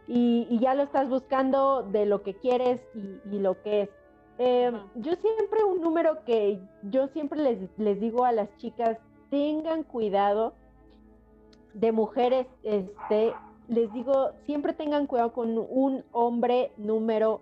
y, 0.07 0.59
ya 0.59 0.75
lo 0.75 0.83
estás 0.83 1.09
buscando 1.09 1.81
de 1.83 2.05
lo 2.05 2.21
que 2.21 2.35
quieres 2.35 2.79
y, 2.93 3.39
lo 3.39 3.61
que 3.61 3.81
es. 3.81 3.89
Em, 4.37 4.75
yo 4.95 5.13
siempre 5.15 5.63
un 5.63 5.81
número 5.81 6.23
que 6.23 6.59
yo 6.83 7.07
siempre 7.07 7.41
les, 7.41 7.57
les 7.77 7.99
digo 7.99 8.23
a 8.23 8.31
las 8.31 8.55
chicas, 8.57 8.99
tengan 9.31 9.81
cuidado 9.83 10.53
de 11.73 11.91
mujeres, 11.91 12.45
este, 12.63 13.33
les 13.67 13.91
digo, 13.93 14.31
siempre 14.45 14.73
tengan 14.73 15.07
cuidado 15.07 15.33
con 15.33 15.57
un 15.57 16.03
hombre 16.11 16.71
número 16.77 17.41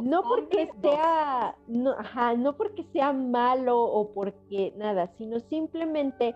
no 0.00 0.22
porque 0.22 0.70
sea, 0.80 1.56
no, 1.66 1.94
no 2.36 2.56
porque 2.56 2.84
sea 2.92 3.12
malo 3.12 3.80
o 3.80 4.12
porque 4.12 4.72
nada, 4.76 5.10
sino 5.18 5.40
simplemente 5.40 6.34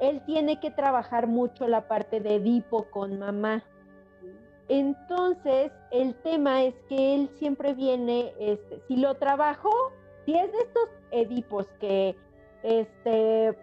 él 0.00 0.22
tiene 0.24 0.60
que 0.60 0.70
trabajar 0.70 1.26
mucho 1.26 1.68
la 1.68 1.86
parte 1.88 2.20
de 2.20 2.36
Edipo 2.36 2.84
con 2.90 3.18
mamá. 3.18 3.62
Entonces, 4.68 5.72
el 5.90 6.14
tema 6.22 6.62
es 6.62 6.74
que 6.88 7.14
él 7.14 7.30
siempre 7.38 7.74
viene, 7.74 8.32
este, 8.38 8.80
si 8.86 8.96
lo 8.96 9.16
trabajó, 9.16 9.70
si 10.24 10.36
es 10.36 10.50
de 10.52 10.58
estos 10.58 10.88
Edipos 11.10 11.66
que 11.80 12.16
este, 12.62 13.56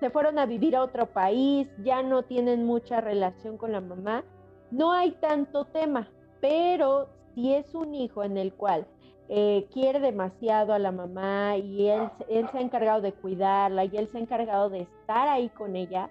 se 0.00 0.10
fueron 0.10 0.38
a 0.38 0.46
vivir 0.46 0.74
a 0.76 0.82
otro 0.82 1.06
país, 1.06 1.68
ya 1.84 2.02
no 2.02 2.22
tienen 2.22 2.64
mucha 2.64 3.00
relación 3.00 3.58
con 3.58 3.72
la 3.72 3.80
mamá, 3.80 4.24
no 4.70 4.92
hay 4.92 5.12
tanto 5.12 5.66
tema, 5.66 6.08
pero 6.40 7.08
si 7.36 7.52
es 7.52 7.74
un 7.74 7.94
hijo 7.94 8.24
en 8.24 8.38
el 8.38 8.54
cual 8.54 8.86
eh, 9.28 9.68
quiere 9.70 10.00
demasiado 10.00 10.72
a 10.72 10.78
la 10.78 10.90
mamá 10.90 11.58
y 11.58 11.86
él, 11.86 12.08
él 12.30 12.48
se 12.50 12.56
ha 12.58 12.62
encargado 12.62 13.02
de 13.02 13.12
cuidarla 13.12 13.84
y 13.84 13.94
él 13.94 14.08
se 14.08 14.16
ha 14.16 14.22
encargado 14.22 14.70
de 14.70 14.80
estar 14.80 15.28
ahí 15.28 15.50
con 15.50 15.76
ella, 15.76 16.08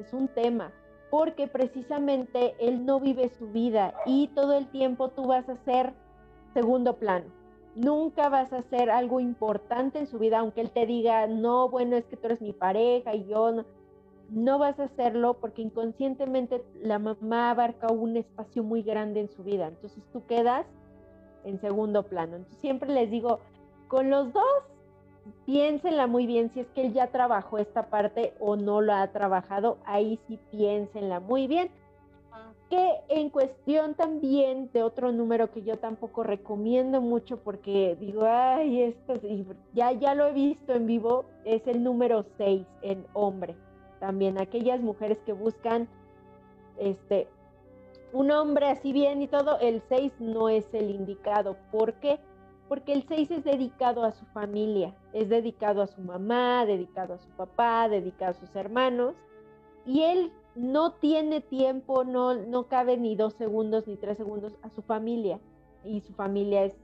es 0.00 0.12
un 0.12 0.26
tema, 0.26 0.72
porque 1.10 1.46
precisamente 1.46 2.56
él 2.58 2.84
no 2.84 2.98
vive 2.98 3.28
su 3.28 3.46
vida 3.52 3.94
y 4.04 4.26
todo 4.34 4.58
el 4.58 4.66
tiempo 4.66 5.10
tú 5.10 5.28
vas 5.28 5.48
a 5.48 5.54
ser 5.64 5.94
segundo 6.54 6.96
plano. 6.96 7.26
Nunca 7.76 8.28
vas 8.28 8.52
a 8.52 8.58
hacer 8.58 8.90
algo 8.90 9.20
importante 9.20 10.00
en 10.00 10.08
su 10.08 10.18
vida, 10.18 10.40
aunque 10.40 10.60
él 10.60 10.70
te 10.70 10.86
diga, 10.86 11.28
no, 11.28 11.68
bueno, 11.68 11.96
es 11.96 12.04
que 12.06 12.16
tú 12.16 12.26
eres 12.26 12.40
mi 12.40 12.52
pareja 12.52 13.14
y 13.14 13.26
yo 13.26 13.52
no. 13.52 13.64
No 14.34 14.58
vas 14.58 14.80
a 14.80 14.84
hacerlo 14.84 15.34
porque 15.34 15.62
inconscientemente 15.62 16.60
la 16.82 16.98
mamá 16.98 17.50
abarca 17.50 17.92
un 17.92 18.16
espacio 18.16 18.64
muy 18.64 18.82
grande 18.82 19.20
en 19.20 19.30
su 19.30 19.44
vida. 19.44 19.68
Entonces 19.68 20.02
tú 20.12 20.26
quedas 20.26 20.66
en 21.44 21.60
segundo 21.60 22.02
plano. 22.02 22.36
Entonces 22.36 22.60
siempre 22.60 22.92
les 22.92 23.10
digo, 23.12 23.38
con 23.86 24.10
los 24.10 24.32
dos, 24.32 24.42
piénsenla 25.46 26.08
muy 26.08 26.26
bien 26.26 26.50
si 26.50 26.60
es 26.60 26.66
que 26.74 26.86
él 26.86 26.92
ya 26.92 27.12
trabajó 27.12 27.58
esta 27.58 27.90
parte 27.90 28.34
o 28.40 28.56
no 28.56 28.80
lo 28.80 28.92
ha 28.92 29.06
trabajado, 29.12 29.78
ahí 29.84 30.18
sí 30.26 30.40
piénsenla 30.50 31.20
muy 31.20 31.46
bien. 31.46 31.70
Que 32.68 33.02
en 33.10 33.30
cuestión 33.30 33.94
también 33.94 34.68
de 34.72 34.82
otro 34.82 35.12
número 35.12 35.52
que 35.52 35.62
yo 35.62 35.78
tampoco 35.78 36.24
recomiendo 36.24 37.00
mucho 37.00 37.38
porque 37.38 37.96
digo, 38.00 38.24
ay, 38.26 38.82
esto 38.82 39.14
ya, 39.74 39.92
ya 39.92 40.16
lo 40.16 40.26
he 40.26 40.32
visto 40.32 40.72
en 40.72 40.86
vivo, 40.86 41.24
es 41.44 41.64
el 41.68 41.84
número 41.84 42.24
6 42.36 42.66
en 42.82 43.06
hombre. 43.12 43.54
También 44.00 44.40
aquellas 44.40 44.80
mujeres 44.80 45.18
que 45.24 45.32
buscan 45.32 45.88
este 46.78 47.28
un 48.14 48.30
hombre 48.30 48.68
así 48.68 48.92
bien 48.92 49.20
y 49.22 49.26
todo, 49.26 49.58
el 49.58 49.82
6 49.88 50.20
no 50.20 50.48
es 50.48 50.72
el 50.72 50.90
indicado. 50.90 51.56
¿Por 51.72 51.94
qué? 51.94 52.20
Porque 52.68 52.92
el 52.92 53.02
6 53.08 53.30
es 53.32 53.44
dedicado 53.44 54.04
a 54.04 54.12
su 54.12 54.24
familia, 54.26 54.94
es 55.12 55.28
dedicado 55.28 55.82
a 55.82 55.88
su 55.88 56.00
mamá, 56.00 56.64
dedicado 56.64 57.14
a 57.14 57.18
su 57.18 57.28
papá, 57.30 57.88
dedicado 57.88 58.30
a 58.30 58.34
sus 58.34 58.54
hermanos, 58.54 59.14
y 59.84 60.02
él 60.02 60.32
no 60.54 60.92
tiene 60.92 61.40
tiempo, 61.40 62.04
no, 62.04 62.34
no 62.34 62.68
cabe 62.68 62.96
ni 62.96 63.16
dos 63.16 63.34
segundos 63.34 63.88
ni 63.88 63.96
tres 63.96 64.16
segundos 64.16 64.56
a 64.62 64.70
su 64.70 64.82
familia, 64.82 65.40
y 65.84 66.00
su 66.00 66.12
familia 66.14 66.64
es, 66.64 66.76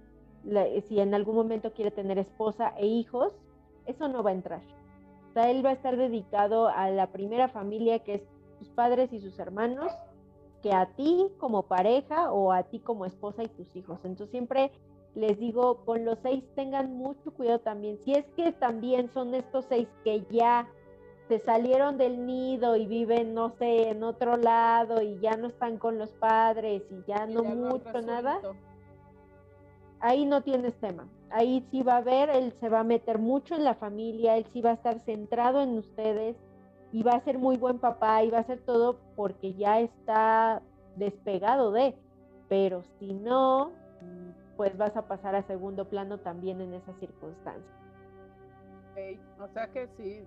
si 0.89 0.99
en 0.99 1.15
algún 1.15 1.37
momento 1.37 1.73
quiere 1.73 1.93
tener 1.93 2.19
esposa 2.19 2.75
e 2.77 2.87
hijos, 2.87 3.33
eso 3.87 4.09
no 4.09 4.25
va 4.25 4.31
a 4.31 4.35
entrar. 4.35 4.80
O 5.31 5.33
sea, 5.33 5.51
él 5.51 5.64
va 5.64 5.70
a 5.70 5.74
estar 5.74 5.97
dedicado 5.97 6.68
a 6.68 6.91
la 6.91 7.07
primera 7.12 7.49
familia 7.49 8.01
que 8.01 8.14
es 8.14 8.22
sus 8.59 8.68
padres 8.68 9.12
y 9.12 9.20
sus 9.20 9.39
hermanos, 9.39 9.93
que 10.61 10.72
a 10.72 10.87
ti 10.87 11.28
como 11.39 11.62
pareja 11.62 12.33
o 12.33 12.53
a 12.53 12.64
ti 12.64 12.81
como 12.81 13.07
esposa 13.07 13.45
y 13.45 13.49
tus 13.49 13.74
hijos. 13.76 13.99
Entonces 14.03 14.31
siempre 14.31 14.72
les 15.14 15.39
digo, 15.39 15.85
con 15.85 16.05
los 16.05 16.18
seis 16.18 16.45
tengan 16.57 16.97
mucho 16.97 17.31
cuidado 17.33 17.61
también. 17.61 17.99
Si 18.05 18.12
es 18.12 18.24
que 18.37 18.51
también 18.53 19.09
son 19.14 19.35
estos 19.35 19.66
seis 19.68 19.89
que 20.03 20.24
ya 20.31 20.68
se 21.28 21.39
salieron 21.39 21.97
del 21.97 22.26
nido 22.26 22.74
y 22.74 22.87
viven, 22.87 23.33
no 23.33 23.51
sé, 23.51 23.91
en 23.91 24.03
otro 24.03 24.37
lado 24.37 25.01
y 25.01 25.20
ya 25.20 25.37
no 25.37 25.47
están 25.47 25.78
con 25.78 25.97
los 25.97 26.11
padres 26.11 26.83
y 26.91 27.05
ya 27.07 27.26
no 27.26 27.45
mucho 27.45 28.03
nada, 28.03 28.41
ahí 30.01 30.26
no 30.26 30.43
tienes 30.43 30.74
tema. 30.81 31.07
Ahí 31.31 31.66
sí 31.70 31.83
va 31.83 31.99
a 31.99 32.03
ver, 32.03 32.31
él 32.31 32.53
se 32.61 32.68
va 32.68 32.81
a 32.81 32.85
meter 32.85 33.18
mucho 33.18 33.55
en 33.55 33.64
la 33.64 33.74
familia, 33.74 34.37
él 34.37 34.47
sí 34.53 34.61
va 34.61 34.70
a 34.70 34.74
estar 34.74 34.99
centrado 35.01 35.62
en 35.62 35.78
ustedes, 35.78 36.37
y 36.93 37.03
va 37.03 37.12
a 37.12 37.24
ser 37.24 37.39
muy 37.39 37.57
buen 37.57 37.78
papá 37.78 38.22
y 38.24 38.31
va 38.31 38.39
a 38.39 38.45
ser 38.45 38.61
todo 38.61 38.99
porque 39.16 39.55
ya 39.55 39.81
está 39.81 40.62
despegado 40.97 41.70
de, 41.72 41.95
pero 42.49 42.83
si 42.99 43.12
no, 43.14 43.72
pues 44.57 44.76
vas 44.76 44.97
a 44.97 45.07
pasar 45.07 45.35
a 45.35 45.47
segundo 45.47 45.89
plano 45.89 46.18
también 46.18 46.61
en 46.61 46.74
esas 46.74 46.99
circunstancias. 46.99 47.64
o 49.39 49.49
sea 49.49 49.68
que 49.68 49.89
sí, 49.97 50.24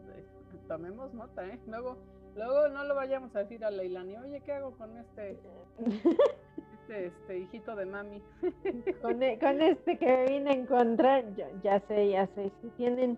tomemos 0.68 1.14
nota, 1.14 1.46
¿eh? 1.46 1.60
Luego, 1.68 1.98
luego 2.36 2.70
no 2.70 2.86
lo 2.86 2.96
vayamos 2.96 3.36
a 3.36 3.40
decir 3.40 3.66
a 3.66 3.72
Leilani, 3.72 4.18
oye, 4.18 4.42
¿qué 4.42 4.54
hago 4.54 4.72
con 4.78 4.98
este, 4.98 5.38
este, 6.88 7.08
este, 7.08 7.40
hijito 7.40 7.76
de 7.76 7.86
mami? 7.86 8.22
con, 9.02 9.24
e, 9.24 9.40
con 9.40 9.62
este 9.62 9.98
que 9.98 10.26
vine 10.30 10.52
a 10.52 10.54
encontrar, 10.54 11.34
ya, 11.36 11.48
ya 11.64 11.80
sé, 11.82 12.10
ya 12.10 12.28
sé, 12.28 12.52
si 12.62 12.70
tienen 12.70 13.18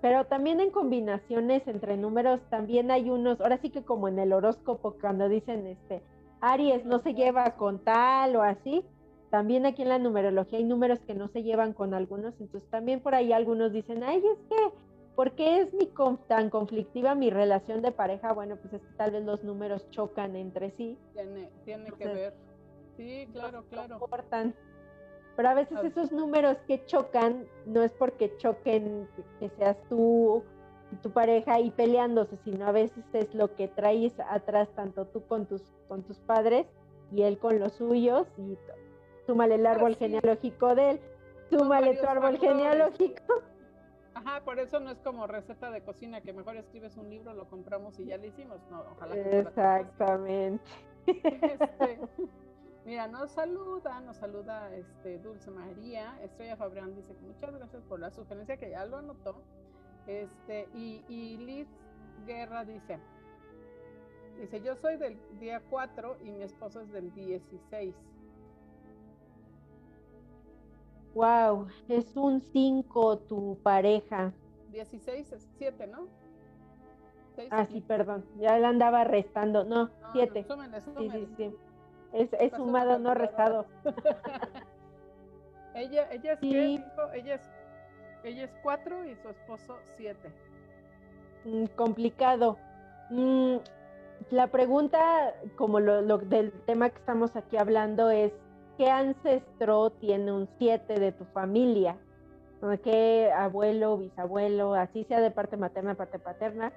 pero 0.00 0.24
también 0.24 0.58
en 0.60 0.70
combinaciones 0.70 1.68
entre 1.68 1.98
números 1.98 2.40
también 2.48 2.90
hay 2.90 3.10
unos, 3.10 3.42
ahora 3.42 3.58
sí 3.58 3.68
que 3.68 3.82
como 3.82 4.08
en 4.08 4.18
el 4.18 4.32
horóscopo 4.32 4.96
cuando 4.98 5.28
dicen 5.28 5.66
este 5.66 6.02
Aries 6.40 6.86
no 6.86 7.00
se 7.00 7.12
lleva 7.12 7.54
con 7.56 7.78
tal 7.78 8.36
o 8.36 8.42
así, 8.42 8.86
también 9.30 9.66
aquí 9.66 9.82
en 9.82 9.90
la 9.90 9.98
numerología 9.98 10.58
hay 10.58 10.64
números 10.64 11.00
que 11.00 11.14
no 11.14 11.28
se 11.28 11.42
llevan 11.42 11.74
con 11.74 11.92
algunos, 11.92 12.32
entonces 12.40 12.68
también 12.70 13.00
por 13.00 13.14
ahí 13.14 13.34
algunos 13.34 13.72
dicen, 13.72 14.02
ay, 14.02 14.18
es 14.18 14.38
que, 14.48 14.56
¿por 15.14 15.32
qué 15.32 15.60
es 15.60 15.72
mi 15.74 15.90
tan 16.28 16.50
conflictiva 16.50 17.14
mi 17.14 17.30
relación 17.30 17.82
de 17.82 17.92
pareja? 17.92 18.32
Bueno, 18.32 18.56
pues 18.56 18.74
es 18.74 18.82
que 18.82 18.94
tal 18.94 19.12
vez 19.12 19.24
los 19.24 19.44
números 19.44 19.88
chocan 19.90 20.36
entre 20.36 20.70
sí. 20.70 20.98
Tiene, 21.12 21.50
tiene 21.64 21.90
que 21.92 22.06
ver. 22.06 22.34
Sí, 22.96 23.28
claro, 23.32 23.64
claro. 23.70 23.98
Pero 25.36 25.48
a 25.48 25.54
veces 25.54 25.82
esos 25.82 26.12
números 26.12 26.56
que 26.68 26.84
chocan 26.86 27.46
no 27.66 27.82
es 27.82 27.92
porque 27.92 28.36
choquen 28.36 29.08
que 29.40 29.48
seas 29.50 29.76
tú 29.88 30.44
y 30.92 30.96
tu 30.96 31.10
pareja 31.10 31.58
y 31.58 31.72
peleándose, 31.72 32.36
sino 32.44 32.66
a 32.66 32.72
veces 32.72 33.04
es 33.12 33.34
lo 33.34 33.54
que 33.56 33.66
traes 33.66 34.12
atrás 34.28 34.68
tanto 34.76 35.06
tú 35.06 35.26
con 35.26 35.46
tus 35.46 35.62
con 35.88 36.04
tus 36.04 36.18
padres 36.20 36.66
y 37.10 37.22
él 37.22 37.38
con 37.38 37.58
los 37.58 37.72
suyos 37.72 38.28
y 38.38 38.56
súmale 39.26 39.56
el 39.56 39.66
árbol 39.66 39.96
genealógico 39.96 40.76
de 40.76 40.90
él, 40.90 41.00
súmale 41.50 41.96
tu 41.96 42.06
árbol 42.06 42.38
genealógico. 42.38 43.42
Ajá, 44.14 44.44
por 44.44 44.58
eso 44.60 44.78
no 44.80 44.90
es 44.90 44.98
como 45.00 45.26
receta 45.26 45.70
de 45.70 45.82
cocina 45.82 46.20
que 46.20 46.32
mejor 46.32 46.56
escribes 46.56 46.96
un 46.96 47.10
libro, 47.10 47.34
lo 47.34 47.48
compramos 47.48 47.98
y 47.98 48.06
ya 48.06 48.16
lo 48.16 48.26
hicimos. 48.26 48.60
No, 48.70 48.82
ojalá. 48.92 49.16
Exactamente. 49.16 50.64
Este, 51.06 52.00
Mira, 52.84 53.08
nos 53.08 53.30
saluda, 53.30 54.00
nos 54.00 54.18
saluda 54.18 54.74
este 54.74 55.18
Dulce 55.18 55.50
María. 55.50 56.18
Estrella 56.22 56.56
Fabrián 56.56 56.94
dice 56.94 57.14
que 57.14 57.22
muchas 57.22 57.54
gracias 57.54 57.82
por 57.84 57.98
la 57.98 58.10
sugerencia 58.10 58.58
que 58.58 58.70
ya 58.70 58.84
lo 58.84 58.98
anotó. 58.98 59.42
Este, 60.06 60.68
y, 60.74 61.02
y 61.08 61.38
Liz 61.38 61.68
Guerra 62.26 62.64
dice, 62.64 63.00
dice, 64.38 64.60
yo 64.60 64.76
soy 64.76 64.96
del 64.96 65.18
día 65.40 65.62
4 65.70 66.18
y 66.24 66.30
mi 66.30 66.42
esposo 66.42 66.82
es 66.82 66.92
del 66.92 67.12
16. 67.14 67.94
Wow, 71.14 71.68
es 71.88 72.16
un 72.16 72.40
5 72.40 73.18
tu 73.18 73.58
pareja. 73.62 74.32
16 74.72 75.32
es 75.32 75.48
7, 75.58 75.86
¿no? 75.86 76.08
ah, 77.50 77.66
sí, 77.66 77.80
perdón, 77.80 78.24
ya 78.38 78.58
la 78.58 78.68
andaba 78.68 79.04
restando. 79.04 79.64
No, 79.64 79.90
7. 80.12 80.46
sí, 80.98 81.10
sí, 81.10 81.28
sí. 81.36 81.54
Es, 82.12 82.32
es 82.34 82.52
sumado, 82.52 82.98
no 82.98 83.14
restado. 83.14 83.66
ella, 85.74 86.08
ella 86.12 86.32
es 86.32 86.42
ella 86.42 87.34
es 87.34 87.50
ella 88.24 88.44
es 88.44 88.54
cuatro 88.62 89.04
y 89.04 89.14
su 89.16 89.28
esposo 89.28 89.76
siete. 89.96 90.32
Mm, 91.44 91.66
complicado. 91.76 92.56
Mm, 93.10 93.56
la 94.30 94.46
pregunta, 94.46 95.34
como 95.56 95.78
lo, 95.80 96.18
del 96.18 96.52
tema 96.66 96.88
que 96.88 96.98
estamos 96.98 97.36
aquí 97.36 97.56
hablando, 97.56 98.10
es 98.10 98.32
¿qué 98.76 98.90
ancestro 98.90 99.90
tiene 99.90 100.32
un 100.32 100.48
siete 100.58 100.98
de 100.98 101.12
tu 101.12 101.24
familia? 101.26 101.96
que 102.82 103.30
abuelo, 103.30 103.98
bisabuelo, 103.98 104.74
así 104.74 105.04
sea 105.04 105.20
de 105.20 105.30
parte 105.30 105.58
materna, 105.58 105.96
parte 105.96 106.18
paterna, 106.18 106.72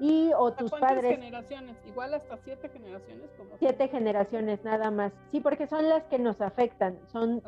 y 0.00 0.30
o 0.36 0.52
tus 0.52 0.70
padres. 0.70 1.16
generaciones? 1.16 1.76
Igual 1.86 2.14
hasta 2.14 2.36
siete 2.38 2.68
generaciones. 2.70 3.30
Como 3.36 3.50
siete 3.58 3.88
generaciones 3.88 4.64
nada 4.64 4.90
más. 4.90 5.12
Sí, 5.30 5.40
porque 5.40 5.66
son 5.66 5.88
las 5.88 6.02
que 6.04 6.18
nos 6.18 6.40
afectan. 6.40 6.98
Son 7.12 7.42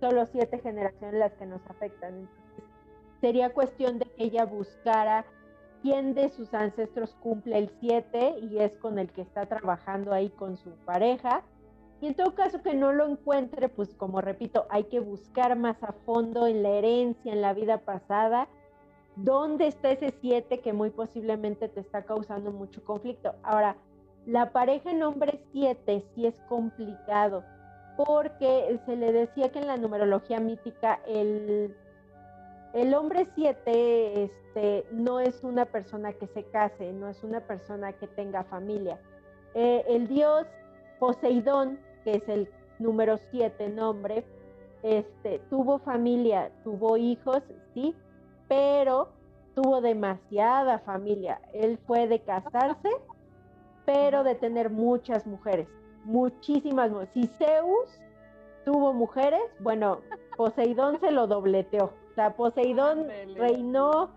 solo 0.00 0.26
siete 0.26 0.58
generaciones 0.58 1.18
las 1.18 1.32
que 1.32 1.46
nos 1.46 1.60
afectan. 1.68 2.28
sería 3.20 3.52
cuestión 3.52 3.98
de 3.98 4.04
que 4.04 4.24
ella 4.24 4.44
buscara 4.44 5.24
quién 5.82 6.14
de 6.14 6.28
sus 6.28 6.54
ancestros 6.54 7.16
cumple 7.16 7.58
el 7.58 7.70
siete 7.80 8.36
y 8.42 8.58
es 8.58 8.76
con 8.78 8.98
el 8.98 9.10
que 9.10 9.22
está 9.22 9.46
trabajando 9.46 10.12
ahí 10.12 10.28
con 10.28 10.56
su 10.56 10.70
pareja. 10.84 11.42
Y 12.00 12.06
en 12.06 12.14
todo 12.14 12.34
caso 12.34 12.62
que 12.62 12.74
no 12.74 12.92
lo 12.92 13.06
encuentre, 13.08 13.68
pues 13.68 13.94
como 13.94 14.20
repito, 14.20 14.66
hay 14.70 14.84
que 14.84 15.00
buscar 15.00 15.56
más 15.56 15.82
a 15.82 15.92
fondo 15.92 16.46
en 16.46 16.62
la 16.62 16.70
herencia, 16.70 17.32
en 17.32 17.42
la 17.42 17.54
vida 17.54 17.78
pasada, 17.78 18.48
dónde 19.16 19.66
está 19.66 19.90
ese 19.90 20.14
7 20.20 20.60
que 20.60 20.72
muy 20.72 20.90
posiblemente 20.90 21.68
te 21.68 21.80
está 21.80 22.04
causando 22.04 22.52
mucho 22.52 22.84
conflicto. 22.84 23.34
Ahora, 23.42 23.76
la 24.26 24.52
pareja 24.52 24.90
en 24.90 25.02
hombre 25.02 25.40
7 25.52 26.04
sí 26.14 26.26
es 26.26 26.38
complicado 26.48 27.42
porque 27.96 28.78
se 28.86 28.94
le 28.94 29.12
decía 29.12 29.50
que 29.50 29.58
en 29.58 29.66
la 29.66 29.76
numerología 29.76 30.38
mítica 30.38 31.00
el, 31.04 31.74
el 32.74 32.94
hombre 32.94 33.26
7 33.34 34.22
este, 34.22 34.86
no 34.92 35.18
es 35.18 35.42
una 35.42 35.64
persona 35.64 36.12
que 36.12 36.28
se 36.28 36.44
case, 36.44 36.92
no 36.92 37.08
es 37.08 37.24
una 37.24 37.40
persona 37.40 37.92
que 37.92 38.06
tenga 38.06 38.44
familia. 38.44 39.00
Eh, 39.54 39.84
el 39.88 40.06
dios 40.06 40.46
Poseidón, 40.98 41.78
que 42.08 42.16
es 42.16 42.28
el 42.28 42.48
número 42.78 43.18
7 43.30 43.68
nombre, 43.68 44.24
este, 44.82 45.40
tuvo 45.50 45.78
familia, 45.78 46.50
tuvo 46.64 46.96
hijos, 46.96 47.42
sí, 47.74 47.94
pero 48.48 49.10
tuvo 49.54 49.82
demasiada 49.82 50.78
familia. 50.78 51.40
Él 51.52 51.78
fue 51.86 52.06
de 52.08 52.20
casarse, 52.20 52.88
pero 53.84 54.24
de 54.24 54.36
tener 54.36 54.70
muchas 54.70 55.26
mujeres, 55.26 55.68
muchísimas. 56.04 56.92
Si 57.12 57.26
Zeus 57.26 58.00
tuvo 58.64 58.94
mujeres, 58.94 59.42
bueno, 59.60 60.00
Poseidón 60.36 61.00
se 61.00 61.10
lo 61.10 61.26
dobleteó. 61.26 61.92
O 62.10 62.14
sea, 62.14 62.36
Poseidón 62.36 63.08
reinó 63.36 64.10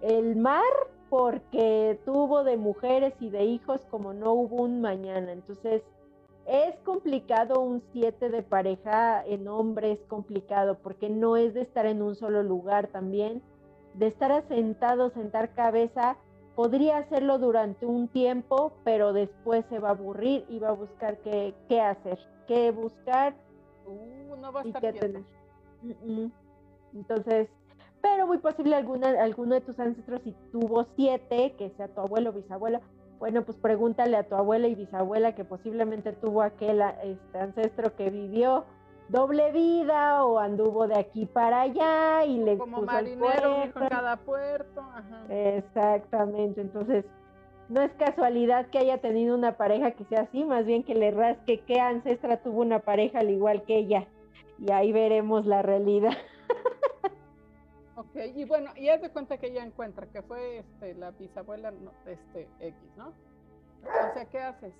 el 0.00 0.36
mar 0.36 0.62
porque 1.08 1.98
tuvo 2.04 2.44
de 2.44 2.56
mujeres 2.56 3.14
y 3.20 3.30
de 3.30 3.44
hijos 3.44 3.84
como 3.90 4.12
no 4.12 4.32
hubo 4.32 4.62
un 4.62 4.80
mañana. 4.80 5.32
Entonces, 5.32 5.82
es 6.46 6.74
complicado 6.84 7.60
un 7.60 7.82
siete 7.92 8.28
de 8.28 8.42
pareja 8.42 9.24
en 9.24 9.46
hombre, 9.48 9.92
es 9.92 10.00
complicado 10.08 10.78
porque 10.82 11.08
no 11.08 11.36
es 11.36 11.54
de 11.54 11.62
estar 11.62 11.86
en 11.86 12.02
un 12.02 12.16
solo 12.16 12.42
lugar 12.42 12.88
también. 12.88 13.42
De 13.94 14.06
estar 14.06 14.32
asentado, 14.32 15.10
sentar 15.10 15.54
cabeza, 15.54 16.16
podría 16.54 16.98
hacerlo 16.98 17.38
durante 17.38 17.86
un 17.86 18.08
tiempo, 18.08 18.72
pero 18.84 19.12
después 19.12 19.64
se 19.68 19.78
va 19.78 19.88
a 19.88 19.92
aburrir 19.92 20.44
y 20.48 20.58
va 20.58 20.70
a 20.70 20.72
buscar 20.72 21.18
qué, 21.18 21.54
qué 21.68 21.80
hacer, 21.80 22.18
qué 22.46 22.70
buscar 22.70 23.34
uh, 23.86 24.36
no 24.36 24.52
va 24.52 24.62
a 24.62 24.64
estar 24.64 24.80
tener. 24.80 25.22
Entonces, 26.94 27.48
pero 28.00 28.26
muy 28.26 28.38
posible 28.38 28.74
alguna, 28.74 29.10
alguno 29.22 29.54
de 29.54 29.60
tus 29.60 29.78
ancestros, 29.78 30.20
si 30.22 30.34
tuvo 30.50 30.86
siete, 30.96 31.54
que 31.56 31.70
sea 31.76 31.88
tu 31.88 32.00
abuelo 32.00 32.32
bisabuelo, 32.32 32.80
bueno, 33.22 33.44
pues 33.44 33.56
pregúntale 33.56 34.16
a 34.16 34.24
tu 34.24 34.34
abuela 34.34 34.66
y 34.66 34.74
bisabuela 34.74 35.36
que 35.36 35.44
posiblemente 35.44 36.12
tuvo 36.12 36.42
aquel 36.42 36.82
este, 37.04 37.38
ancestro 37.38 37.94
que 37.94 38.10
vivió 38.10 38.64
doble 39.10 39.52
vida 39.52 40.24
o 40.24 40.40
anduvo 40.40 40.88
de 40.88 40.98
aquí 40.98 41.26
para 41.26 41.60
allá 41.60 42.24
y 42.24 42.38
le 42.38 42.58
como 42.58 42.82
marinero 42.82 43.62
en 43.62 43.70
cada 43.70 44.16
puerto 44.16 44.82
exactamente 45.28 46.62
entonces 46.62 47.04
no 47.68 47.82
es 47.82 47.92
casualidad 47.92 48.66
que 48.70 48.78
haya 48.78 48.98
tenido 48.98 49.36
una 49.36 49.56
pareja 49.56 49.92
que 49.92 50.04
sea 50.06 50.22
así 50.22 50.42
más 50.42 50.66
bien 50.66 50.82
que 50.82 50.96
le 50.96 51.12
rasque 51.12 51.60
qué 51.60 51.78
ancestra 51.78 52.38
tuvo 52.38 52.62
una 52.62 52.80
pareja 52.80 53.20
al 53.20 53.30
igual 53.30 53.62
que 53.62 53.78
ella. 53.78 54.08
Y 54.58 54.72
ahí 54.72 54.92
veremos 54.92 55.46
la 55.46 55.62
realidad 55.62 56.12
Ok, 57.96 58.16
y 58.34 58.44
bueno, 58.44 58.70
y 58.76 58.88
haz 58.88 59.02
de 59.02 59.10
cuenta 59.10 59.36
que 59.38 59.48
ella 59.48 59.64
encuentra 59.64 60.06
que 60.06 60.22
fue 60.22 60.58
este, 60.58 60.94
la 60.94 61.10
bisabuela 61.10 61.72
este, 62.06 62.48
X, 62.60 62.80
¿no? 62.96 63.08
O 63.08 64.14
sea, 64.14 64.24
¿qué 64.26 64.38
haces? 64.38 64.72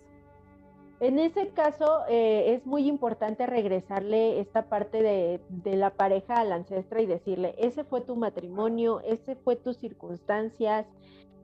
En 1.00 1.18
ese 1.18 1.48
caso 1.48 2.04
eh, 2.08 2.54
es 2.54 2.64
muy 2.64 2.86
importante 2.86 3.44
regresarle 3.46 4.38
esta 4.38 4.68
parte 4.68 5.02
de, 5.02 5.40
la 5.76 5.90
pareja 5.90 6.34
al 6.34 6.52
ancestro 6.52 7.00
y 7.00 7.06
decirle, 7.06 7.56
ese 7.58 7.82
fue 7.82 8.02
tu 8.02 8.14
matrimonio, 8.14 9.00
ese 9.00 9.34
fue 9.34 9.56
tus 9.56 9.78
circunstancias, 9.78 10.86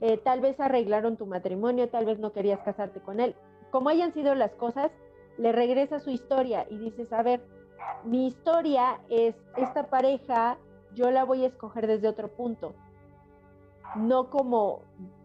eh, 0.01 0.17
tal 0.19 0.41
vez 0.41 0.61
arreglaron 0.61 1.17
tu 1.17 1.27
matrimonio, 1.27 1.89
tal 1.89 2.07
vez 2.07 2.21
no 2.21 2.33
querías 2.33 2.61
casarte 2.61 3.01
con 3.01 3.19
él. 3.19 3.35
Como 3.73 3.89
hayan 3.89 4.15
sido 4.15 4.37
las 4.37 4.55
cosas, 4.55 4.93
le 5.39 5.51
regresa 5.51 5.99
su 5.99 6.11
historia 6.11 6.65
y 6.71 6.79
dices, 6.79 7.13
a 7.13 7.25
ver, 7.25 7.41
mi 8.05 8.29
historia 8.29 9.01
es 9.09 9.35
esta 9.57 9.91
pareja, 9.91 10.57
yo 10.95 11.11
la 11.11 11.25
voy 11.25 11.45
a 11.45 11.49
escoger 11.49 11.87
desde 11.87 12.09
otro 12.09 12.29
punto, 12.29 12.75
no 13.97 14.31
como 14.31 14.83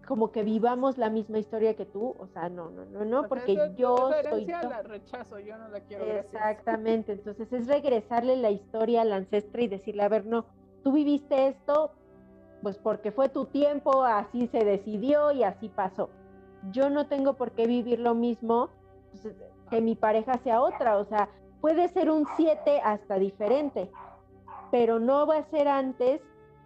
como 0.07 0.31
que 0.31 0.43
vivamos 0.43 0.97
la 0.97 1.09
misma 1.09 1.39
historia 1.39 1.75
que 1.75 1.85
tú, 1.85 2.15
o 2.19 2.27
sea, 2.27 2.49
no, 2.49 2.69
no, 2.69 2.85
no, 2.85 3.05
no, 3.05 3.27
porque 3.27 3.55
yo 3.77 4.11
soy... 4.29 4.45
la 4.45 4.81
rechazo, 4.81 5.39
yo 5.39 5.57
no 5.57 5.69
la 5.69 5.79
quiero. 5.79 6.03
Exactamente, 6.05 7.13
entonces 7.13 7.51
es 7.53 7.67
regresarle 7.67 8.35
la 8.35 8.51
historia 8.51 9.01
al 9.01 9.13
ancestro 9.13 9.61
y 9.61 9.67
decirle, 9.67 10.03
a 10.03 10.09
ver, 10.09 10.25
no, 10.25 10.45
tú 10.83 10.91
viviste 10.91 11.47
esto, 11.47 11.91
pues 12.61 12.77
porque 12.77 13.11
fue 13.11 13.29
tu 13.29 13.45
tiempo, 13.45 14.03
así 14.03 14.47
se 14.47 14.65
decidió 14.65 15.31
y 15.31 15.43
así 15.43 15.69
pasó. 15.69 16.09
Yo 16.71 16.89
no 16.89 17.07
tengo 17.07 17.33
por 17.33 17.51
qué 17.51 17.65
vivir 17.65 17.99
lo 17.99 18.13
mismo, 18.13 18.69
pues, 19.11 19.33
que 19.69 19.81
mi 19.81 19.95
pareja 19.95 20.37
sea 20.39 20.61
otra, 20.61 20.97
o 20.97 21.05
sea, 21.05 21.29
puede 21.61 21.87
ser 21.89 22.11
un 22.11 22.25
siete 22.35 22.81
hasta 22.83 23.17
diferente, 23.19 23.89
pero 24.73 24.99
no 24.99 25.27
va 25.27 25.37
a 25.37 25.43
ser 25.51 25.67
antes 25.67 26.19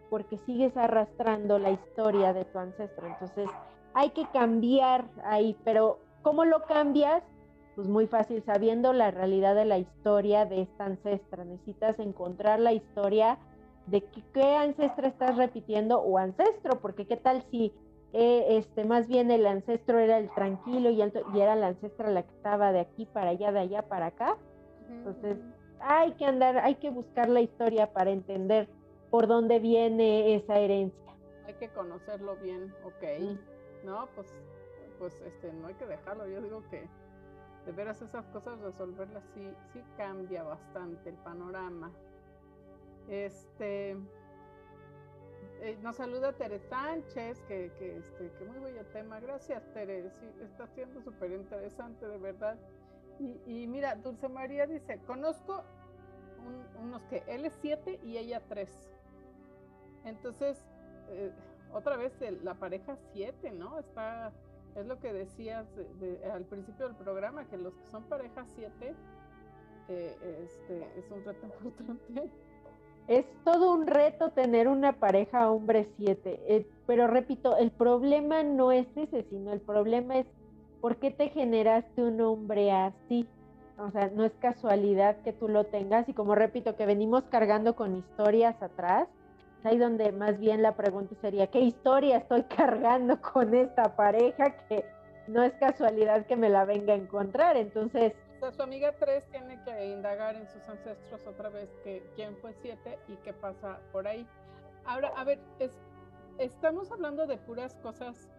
porque 0.10 0.38
sigues 0.38 0.78
arrastrando 0.78 1.60
la 1.60 1.72
historia 1.72 2.32
de 2.32 2.46
tu 2.46 2.58
ancestro. 2.58 3.06
Entonces, 3.06 3.50
hay 3.94 4.12
que 4.12 4.26
cambiar 4.32 5.10
ahí, 5.26 5.58
pero 5.66 6.00
¿cómo 6.22 6.46
lo 6.46 6.64
cambias? 6.64 7.22
Pues 7.76 7.90
muy 7.90 8.08
fácil, 8.08 8.42
sabiendo 8.46 8.94
la 8.94 9.12
realidad 9.12 9.56
de 9.56 9.66
la 9.66 9.78
historia 9.78 10.46
de 10.46 10.62
esta 10.62 10.86
ancestra. 10.86 11.44
Necesitas 11.44 12.00
encontrar 12.00 12.62
la 12.62 12.72
historia 12.72 13.40
de 13.88 14.02
qué, 14.34 14.56
ancestra 14.56 15.10
estás 15.10 15.36
repitiendo 15.36 16.00
o 16.00 16.18
ancestro, 16.18 16.80
porque 16.80 17.08
qué 17.08 17.18
tal 17.18 17.44
si 17.52 17.74
eh, 18.14 18.46
este, 18.52 18.86
más 18.86 19.10
bien 19.10 19.32
el 19.32 19.46
ancestro 19.46 20.00
era 20.00 20.18
el 20.18 20.30
tranquilo 20.34 20.90
y, 20.92 21.02
y 21.02 21.42
era 21.42 21.58
la 21.58 21.68
ancestra 21.68 22.10
la 22.10 22.24
que 22.24 22.34
estaba 22.34 22.72
de 22.72 22.80
aquí 22.80 23.06
para 23.06 23.32
allá, 23.32 23.52
de 23.52 23.60
allá 23.60 23.82
para 23.82 24.06
acá. 24.06 24.38
Entonces, 24.90 25.38
hay 25.80 26.14
que 26.14 26.26
andar, 26.26 26.58
hay 26.58 26.76
que 26.76 26.90
buscar 26.90 27.30
la 27.30 27.42
historia 27.42 27.94
para 27.94 28.12
entender 28.12 28.68
por 29.10 29.28
dónde 29.28 29.60
viene 29.60 30.36
esa 30.36 30.60
herencia. 30.60 31.14
Hay 31.46 31.54
que 31.56 31.70
conocerlo 31.70 32.36
bien, 32.38 32.74
ok. 32.84 33.38
No, 33.84 34.08
pues, 34.16 34.28
pues 35.00 35.14
este, 35.26 35.54
no 35.54 35.68
hay 35.68 35.76
que 35.76 35.86
dejarlo. 35.86 36.28
Yo 36.28 36.42
digo 36.42 36.64
que 36.70 36.88
de 37.66 37.72
veras 37.72 38.02
esas 38.02 38.26
cosas 38.28 38.60
resolverlas 38.60 39.24
sí, 39.34 39.50
sí 39.74 39.84
cambia 39.98 40.44
bastante 40.44 41.10
el 41.10 41.16
panorama. 41.18 41.92
Este 43.08 43.96
eh, 45.62 45.78
nos 45.82 45.96
saluda 45.96 46.34
Tere 46.34 46.60
Sánchez, 46.60 47.42
que, 47.48 47.72
que, 47.80 47.98
este, 47.98 48.32
que 48.38 48.46
muy 48.46 48.60
bello 48.60 48.86
tema. 48.88 49.20
Gracias, 49.20 49.64
Tere. 49.74 50.10
Sí, 50.20 50.30
está 50.42 50.68
siendo 50.68 51.02
súper 51.02 51.32
interesante, 51.32 52.08
de 52.08 52.18
verdad. 52.18 52.58
Y, 53.20 53.68
mira, 53.68 53.96
Dulce 53.96 54.30
María 54.30 54.68
dice, 54.68 55.00
conozco 55.08 55.64
unos 56.82 57.02
que 57.04 57.24
él 57.28 57.46
es 57.46 57.58
7 57.62 58.00
y 58.04 58.18
ella 58.18 58.42
3. 58.48 58.70
Entonces, 60.06 60.58
eh, 61.10 61.32
otra 61.74 61.98
vez 61.98 62.14
la 62.44 62.54
pareja 62.54 62.96
7, 63.14 63.52
¿no? 63.52 63.80
Está, 63.80 64.32
es 64.76 64.86
lo 64.86 65.00
que 65.00 65.12
decías 65.12 65.68
al 66.32 66.46
principio 66.46 66.88
del 66.88 66.96
programa, 66.96 67.46
que 67.46 67.58
los 67.58 67.74
que 67.74 67.88
son 67.88 68.04
pareja 68.04 68.46
7, 68.46 68.96
eh, 69.90 70.44
este, 70.44 71.00
es 71.00 71.12
un 71.12 71.24
reto 71.24 71.46
importante. 71.64 72.30
Es 73.08 73.26
todo 73.46 73.74
un 73.74 73.88
reto 73.88 74.32
tener 74.32 74.68
una 74.68 75.00
pareja 75.00 75.50
hombre 75.50 75.88
7, 75.96 76.42
eh, 76.48 76.68
pero 76.86 77.08
repito, 77.08 77.56
el 77.56 77.72
problema 77.72 78.44
no 78.44 78.74
es 78.74 78.86
ese, 78.98 79.24
sino 79.24 79.54
el 79.54 79.62
problema 79.62 80.18
es 80.18 80.28
por 80.82 80.98
qué 80.98 81.12
te 81.12 81.30
generaste 81.30 82.04
un 82.04 82.22
hombre 82.22 82.72
así. 82.72 83.28
O 83.78 83.92
sea, 83.92 84.10
no 84.10 84.26
es 84.26 84.34
casualidad 84.40 85.18
que 85.22 85.34
tú 85.34 85.48
lo 85.48 85.66
tengas 85.66 86.10
y 86.10 86.14
como 86.14 86.34
repito, 86.34 86.76
que 86.76 86.86
venimos 86.86 87.24
cargando 87.26 87.76
con 87.76 87.96
historias 87.96 88.62
atrás, 88.62 89.08
ahí 89.64 89.78
donde 89.78 90.12
más 90.12 90.40
bien 90.40 90.62
la 90.64 90.76
pregunta 90.76 91.16
sería, 91.22 91.48
¿qué 91.48 91.60
historia 91.60 92.18
estoy 92.18 92.44
cargando 92.58 93.22
con 93.22 93.54
esta 93.54 93.96
pareja 93.96 94.58
que 94.68 94.86
no 95.28 95.44
es 95.44 95.54
casualidad 95.54 96.26
que 96.26 96.36
me 96.36 96.50
la 96.50 96.66
venga 96.66 96.94
a 96.94 96.98
encontrar? 96.98 97.56
Entonces, 97.56 98.14
su 98.56 98.62
amiga 98.62 98.94
3 98.98 99.30
tiene 99.32 99.62
que 99.64 99.88
indagar 99.88 100.36
en 100.36 100.48
sus 100.48 100.62
ancestros 100.70 101.26
otra 101.28 101.50
vez 101.50 101.70
que 101.84 102.04
quién 102.16 102.36
fue 102.38 102.54
7 102.62 103.00
y 103.08 103.16
qué 103.18 103.34
pasa 103.34 103.80
por 103.92 104.08
ahí. 104.08 104.28
Ahora, 104.86 105.12
a 105.16 105.24
ver, 105.24 105.40
es, 105.60 105.72
estamos 106.38 106.92
hablando 106.92 107.28
de 107.28 107.38
puras 107.38 107.76
cosas 107.76 108.30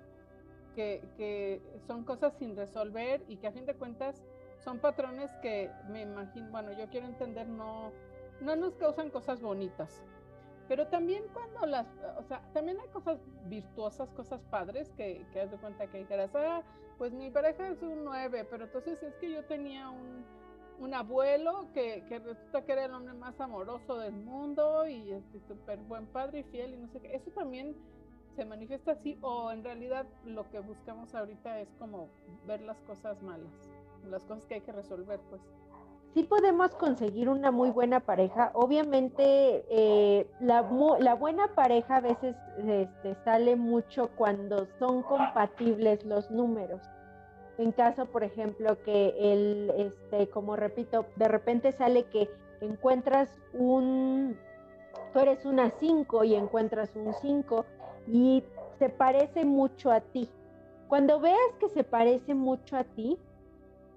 que, 0.78 1.02
que, 1.16 1.60
son 1.88 2.04
cosas 2.04 2.32
sin 2.38 2.54
resolver 2.54 3.24
y 3.26 3.38
que 3.38 3.48
a 3.48 3.50
fin 3.50 3.66
de 3.66 3.74
cuentas 3.74 4.22
son 4.62 4.78
patrones 4.78 5.28
que 5.42 5.68
me 5.90 6.02
imagino, 6.02 6.48
bueno, 6.52 6.70
yo 6.70 6.88
quiero 6.88 7.08
entender, 7.08 7.48
no, 7.48 7.90
no 8.40 8.54
nos 8.54 8.76
causan 8.76 9.10
cosas 9.10 9.42
bonitas. 9.42 10.04
Pero 10.68 10.86
también 10.86 11.24
cuando 11.32 11.66
las, 11.66 11.88
o 12.16 12.22
sea, 12.22 12.42
también 12.52 12.78
hay 12.78 12.86
cosas 12.90 13.18
virtuosas, 13.46 14.08
cosas 14.10 14.40
padres 14.50 14.92
que, 14.96 15.26
que 15.32 15.40
has 15.40 15.50
de 15.50 15.56
cuenta 15.56 15.88
que 15.88 15.98
dijeras, 15.98 16.30
ah, 16.36 16.62
pues 16.96 17.12
mi 17.12 17.28
pareja 17.28 17.70
es 17.70 17.82
un 17.82 18.04
9, 18.04 18.46
pero 18.48 18.66
entonces 18.66 19.02
es 19.02 19.16
que 19.16 19.32
yo 19.32 19.44
tenía 19.46 19.90
un, 19.90 20.24
un 20.78 20.94
abuelo 20.94 21.66
que, 21.74 22.04
que, 22.08 22.20
resulta 22.20 22.64
que 22.64 22.70
era 22.70 22.84
el 22.84 22.94
hombre 22.94 23.14
más 23.14 23.40
amoroso 23.40 23.98
del 23.98 24.12
mundo 24.12 24.86
y 24.86 25.10
este 25.10 25.40
súper 25.40 25.80
buen 25.80 26.06
padre 26.06 26.40
y 26.40 26.42
fiel 26.44 26.74
y 26.74 26.76
no 26.76 26.86
sé 26.86 27.00
qué. 27.00 27.16
Eso 27.16 27.32
también 27.32 27.74
se 28.38 28.44
manifiesta 28.44 28.92
así 28.92 29.18
o 29.20 29.50
en 29.50 29.64
realidad 29.64 30.06
lo 30.24 30.48
que 30.48 30.60
buscamos 30.60 31.12
ahorita 31.12 31.58
es 31.58 31.68
como 31.80 32.06
ver 32.46 32.60
las 32.60 32.80
cosas 32.82 33.20
malas, 33.20 33.50
las 34.08 34.22
cosas 34.22 34.44
que 34.44 34.54
hay 34.54 34.60
que 34.60 34.70
resolver, 34.70 35.18
pues 35.28 35.42
sí 36.14 36.22
podemos 36.22 36.72
conseguir 36.76 37.28
una 37.28 37.50
muy 37.50 37.70
buena 37.70 37.98
pareja. 37.98 38.52
Obviamente, 38.54 39.64
eh, 39.68 40.30
la, 40.38 40.64
la, 41.00 41.14
buena 41.14 41.48
pareja 41.56 41.96
a 41.96 42.00
veces 42.00 42.36
este, 42.64 43.16
sale 43.24 43.56
mucho 43.56 44.08
cuando 44.14 44.68
son 44.78 45.02
compatibles 45.02 46.04
los 46.04 46.30
números. 46.30 46.80
En 47.58 47.72
caso, 47.72 48.06
por 48.06 48.22
ejemplo, 48.22 48.80
que 48.84 49.16
el, 49.18 49.72
este, 49.76 50.28
como 50.28 50.54
repito, 50.54 51.06
de 51.16 51.26
repente 51.26 51.72
sale 51.72 52.04
que 52.04 52.30
encuentras 52.60 53.28
un, 53.52 54.38
tú 55.12 55.18
eres 55.18 55.44
una 55.44 55.70
5 55.70 56.22
y 56.22 56.36
encuentras 56.36 56.94
un 56.94 57.12
5 57.20 57.66
y 58.12 58.42
se 58.78 58.88
parece 58.88 59.44
mucho 59.44 59.90
a 59.90 60.00
ti. 60.00 60.28
Cuando 60.88 61.20
veas 61.20 61.54
que 61.60 61.68
se 61.68 61.84
parece 61.84 62.34
mucho 62.34 62.76
a 62.76 62.84
ti, 62.84 63.18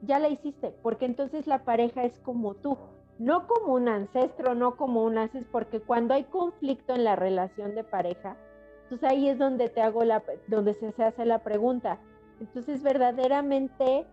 ya 0.02 0.20
la 0.20 0.30
hiciste, 0.30 0.74
porque 0.82 1.06
entonces 1.06 1.48
la 1.48 1.64
pareja 1.64 2.04
es 2.04 2.20
como 2.20 2.56
tú, 2.56 2.78
no 3.20 3.48
como 3.48 3.74
un 3.74 3.88
ancestro, 3.88 4.56
no 4.56 4.76
como 4.76 5.04
un 5.04 5.18
haces, 5.18 5.46
porque 5.52 5.80
cuando 5.80 6.14
hay 6.14 6.24
conflicto 6.24 6.94
en 6.94 7.04
la 7.04 7.16
relación 7.16 7.76
de 7.76 7.84
pareja, 7.84 8.36
entonces 8.84 9.10
ahí 9.10 9.30
es 9.30 9.38
donde 9.38 9.70
te 9.70 9.82
hago 9.82 10.04
la, 10.04 10.24
donde 10.48 10.74
se, 10.74 10.92
se 10.92 11.04
hace 11.04 11.26
la 11.26 11.40
pregunta. 11.40 12.00
Entonces 12.42 12.82
verdaderamente 12.82 14.06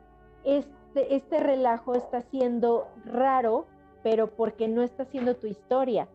este, 0.45 1.17
este 1.17 1.41
relajo 1.41 1.95
está 1.95 2.21
siendo 2.23 2.87
raro, 3.05 3.67
pero 4.03 4.29
porque 4.29 4.69
no 4.69 4.83
está 4.83 5.05
siendo 5.07 5.35
tu 5.35 5.47
historia, 5.47 6.07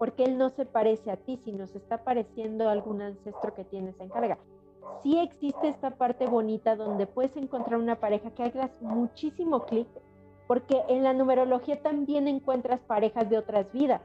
porque 0.00 0.24
él 0.24 0.36
no 0.36 0.50
se 0.50 0.66
parece 0.66 1.12
a 1.12 1.16
ti, 1.16 1.38
sino 1.44 1.68
se 1.68 1.78
está 1.78 2.02
pareciendo 2.02 2.68
a 2.68 2.72
algún 2.72 3.00
ancestro 3.02 3.54
que 3.54 3.62
tienes 3.62 4.00
en 4.00 4.08
carga 4.08 4.36
sí 5.02 5.18
existe 5.18 5.68
esta 5.68 5.90
parte 5.90 6.26
bonita 6.26 6.76
donde 6.76 7.06
puedes 7.06 7.36
encontrar 7.36 7.78
una 7.78 7.96
pareja 7.96 8.30
que 8.30 8.44
hagas 8.44 8.70
muchísimo 8.80 9.64
clic, 9.64 9.88
porque 10.46 10.82
en 10.88 11.02
la 11.04 11.12
numerología 11.12 11.80
también 11.82 12.28
encuentras 12.28 12.80
parejas 12.80 13.28
de 13.30 13.38
otras 13.38 13.72
vidas. 13.72 14.02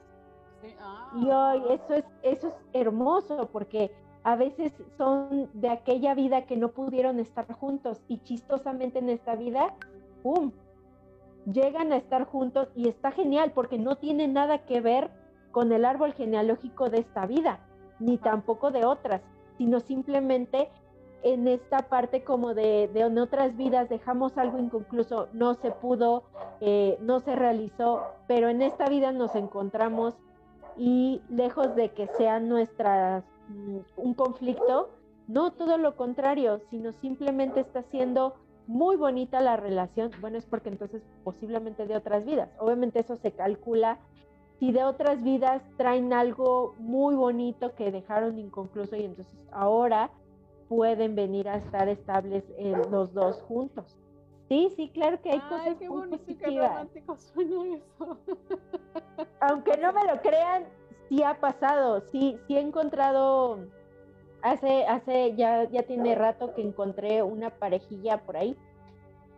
Ah. 0.80 1.12
Y 1.16 1.30
hoy 1.30 1.64
eso 1.74 1.94
es, 1.94 2.06
eso 2.24 2.48
es 2.48 2.54
hermoso 2.74 3.50
porque 3.52 3.92
a 4.24 4.36
veces 4.36 4.74
son 4.98 5.50
de 5.54 5.70
aquella 5.70 6.16
vida 6.16 6.46
que 6.46 6.58
no 6.58 6.70
pudieron 6.70 7.20
estar 7.20 7.52
juntos 7.54 8.02
y 8.08 8.20
chistosamente 8.20 9.00
en 9.00 9.10
esta 9.10 9.36
vida, 9.36 9.76
¡pum! 10.24 10.52
Llegan 11.46 11.94
a 11.94 11.98
estar 11.98 12.26
juntos 12.26 12.70
y 12.76 12.88
está 12.88 13.12
genial 13.12 13.52
porque 13.54 13.78
no 13.78 13.98
tiene 13.98 14.28
nada 14.28 14.66
que 14.66 14.82
ver 14.82 15.12
con 15.56 15.72
el 15.72 15.86
árbol 15.86 16.12
genealógico 16.12 16.90
de 16.90 16.98
esta 16.98 17.26
vida, 17.26 17.60
ni 17.98 18.18
tampoco 18.18 18.72
de 18.72 18.84
otras, 18.84 19.22
sino 19.58 19.80
simplemente 19.80 20.68
en 21.24 21.48
esta 21.48 21.88
parte 21.88 22.26
como 22.26 22.54
de, 22.54 22.90
de, 22.94 23.00
en 23.00 23.18
otras 23.18 23.56
vidas 23.56 23.88
dejamos 23.88 24.38
algo 24.38 24.60
inconcluso, 24.60 25.30
no 25.32 25.54
se 25.54 25.72
pudo, 25.72 26.24
eh, 26.60 26.98
no 27.00 27.22
se 27.22 27.38
realizó, 27.38 28.04
pero 28.28 28.50
en 28.50 28.62
esta 28.62 28.90
vida 28.90 29.14
nos 29.14 29.34
encontramos 29.34 30.18
y 30.76 31.22
lejos 31.30 31.74
de 31.78 31.88
que 31.94 32.08
sea 32.18 32.42
nuestra 32.42 33.24
mm, 33.48 33.78
un 33.96 34.14
conflicto, 34.14 34.90
no 35.30 35.54
todo 35.54 35.78
lo 35.78 35.96
contrario, 35.96 36.60
sino 36.70 36.92
simplemente 36.92 37.62
está 37.62 37.82
siendo 37.84 38.36
muy 38.68 38.98
bonita 38.98 39.40
la 39.40 39.56
relación. 39.56 40.12
Bueno, 40.20 40.38
es 40.38 40.46
porque 40.46 40.68
entonces 40.68 41.02
posiblemente 41.24 41.86
de 41.86 41.96
otras 41.96 42.26
vidas. 42.26 42.50
Obviamente 42.60 43.00
eso 43.00 43.16
se 43.16 43.32
calcula. 43.32 44.00
Si 44.60 44.72
de 44.72 44.84
otras 44.84 45.24
vidas 45.24 45.62
traen 45.78 46.14
algo 46.14 46.76
muy 46.80 47.16
bonito 47.16 47.76
que 47.76 47.92
dejaron 47.92 48.40
inconcluso 48.40 48.96
y 48.96 49.04
entonces 49.04 49.38
ahora 49.52 50.10
pueden 50.70 51.16
venir 51.16 51.48
a 51.50 51.58
estar 51.58 51.88
estables 51.90 52.44
eh, 52.58 52.74
los 52.90 53.14
dos 53.14 53.42
juntos. 53.44 53.98
Sí, 54.48 54.72
sí, 54.76 54.90
claro 54.90 55.20
que 55.22 55.32
hay 55.32 55.40
cosas 55.40 55.76
qué 55.80 55.90
muy 55.90 56.08
positivas. 56.08 56.88
eso. 56.96 58.18
Aunque 59.42 59.78
no 59.78 59.92
me 59.92 60.06
lo 60.06 60.22
crean, 60.22 60.66
sí 61.10 61.24
ha 61.24 61.40
pasado, 61.40 62.02
sí, 62.12 62.38
sí 62.48 62.56
he 62.56 62.60
encontrado, 62.60 63.60
hace, 64.44 64.86
hace, 64.86 65.36
ya, 65.36 65.64
ya 65.70 65.84
tiene 65.84 66.14
rato 66.14 66.54
que 66.54 66.62
encontré 66.62 67.24
una 67.24 67.50
parejilla 67.50 68.22
por 68.22 68.38
ahí, 68.38 68.56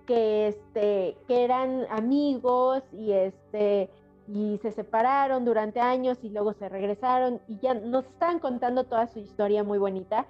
que 0.05 0.49
este, 0.49 1.17
que 1.27 1.43
eran 1.43 1.85
amigos 1.89 2.83
y 2.91 3.13
este, 3.13 3.89
y 4.27 4.59
se 4.61 4.71
separaron 4.71 5.45
durante 5.45 5.79
años 5.79 6.17
y 6.21 6.29
luego 6.29 6.53
se 6.53 6.67
regresaron 6.67 7.39
y 7.47 7.57
ya 7.59 7.73
nos 7.73 8.05
estaban 8.05 8.39
contando 8.39 8.83
toda 8.83 9.07
su 9.07 9.19
historia 9.19 9.63
muy 9.63 9.77
bonita. 9.77 10.25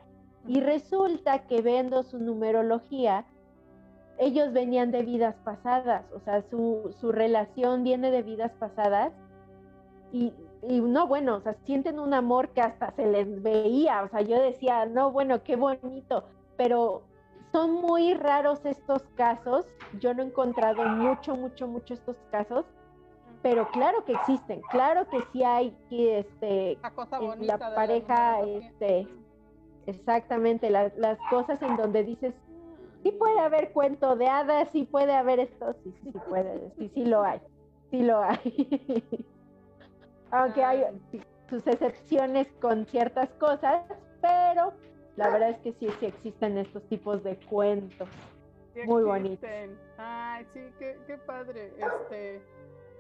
Y 0.48 0.62
resulta 0.62 1.48
que 1.48 1.62
viendo 1.62 2.04
su 2.04 2.20
numerología, 2.20 3.26
ellos 4.20 4.54
venían 4.54 4.92
de 4.92 5.04
vidas 5.04 5.36
pasadas, 5.44 6.06
o 6.14 6.20
sea, 6.20 6.42
su, 6.42 6.96
su 7.00 7.12
relación 7.12 7.84
viene 7.84 8.12
de 8.12 8.24
vidas 8.24 8.52
pasadas 8.54 9.12
y, 10.12 10.34
y, 10.68 10.80
no, 10.80 11.08
bueno, 11.08 11.36
o 11.36 11.42
sea, 11.42 11.54
sienten 11.66 12.00
un 12.00 12.14
amor 12.14 12.50
que 12.50 12.62
hasta 12.62 12.92
se 12.92 13.06
les 13.06 13.44
veía, 13.44 14.04
o 14.04 14.08
sea, 14.08 14.22
yo 14.22 14.42
decía, 14.42 14.86
no, 14.86 15.12
bueno, 15.12 15.44
qué 15.44 15.56
bonito, 15.56 16.24
pero 16.56 17.04
son 17.52 17.74
muy 17.74 18.14
raros 18.14 18.66
estos 18.66 19.04
casos, 19.16 19.66
yo 20.00 20.14
no 20.14 20.24
he 20.24 20.28
encontrado 20.28 20.84
mucho, 20.84 21.36
mucho, 21.36 21.68
mucho 21.68 21.94
estos 21.94 22.18
casos, 22.32 22.66
pero 23.42 23.68
claro 23.70 24.04
que 24.06 24.14
existen, 24.14 24.62
claro 24.70 25.08
que 25.10 25.20
sí 25.32 25.44
hay 25.44 25.76
que, 25.90 26.20
este, 26.20 26.78
la, 27.40 27.58
pareja, 27.58 28.42
este, 28.42 29.08
Exactamente, 29.88 30.70
las 30.70 31.18
cosas 31.30 31.62
en 31.62 31.78
donde 31.78 32.04
dices, 32.04 32.34
sí 33.04 33.12
puede 33.14 33.40
haber 33.40 33.72
cuento 33.72 34.18
de 34.18 34.28
hadas, 34.28 34.70
sí 34.74 34.84
puede 34.84 35.14
haber 35.14 35.40
esto, 35.40 35.74
sí, 35.82 35.94
sí, 36.04 36.12
sí 36.12 36.20
puede, 36.28 36.72
sí, 36.78 36.92
sí 36.94 37.06
lo 37.06 37.24
hay, 37.24 37.40
sí 37.90 38.04
lo 38.04 38.20
hay. 38.20 39.04
Aunque 40.32 40.62
hay 40.62 40.84
sus 41.50 41.66
excepciones 41.68 42.52
con 42.60 42.86
ciertas 42.88 43.30
cosas, 43.40 43.86
pero 44.22 44.74
la 45.16 45.30
verdad 45.30 45.52
es 45.52 45.60
que 45.60 45.72
sí, 45.80 45.88
sí 46.02 46.08
existen 46.08 46.58
estos 46.58 46.84
tipos 46.90 47.24
de 47.24 47.38
cuentos. 47.50 48.10
muy 48.86 49.04
bonitos. 49.04 49.50
Ay, 49.98 50.46
sí, 50.54 50.60
qué, 50.78 50.98
qué 51.08 51.18
padre. 51.20 51.72
Este, 51.78 52.42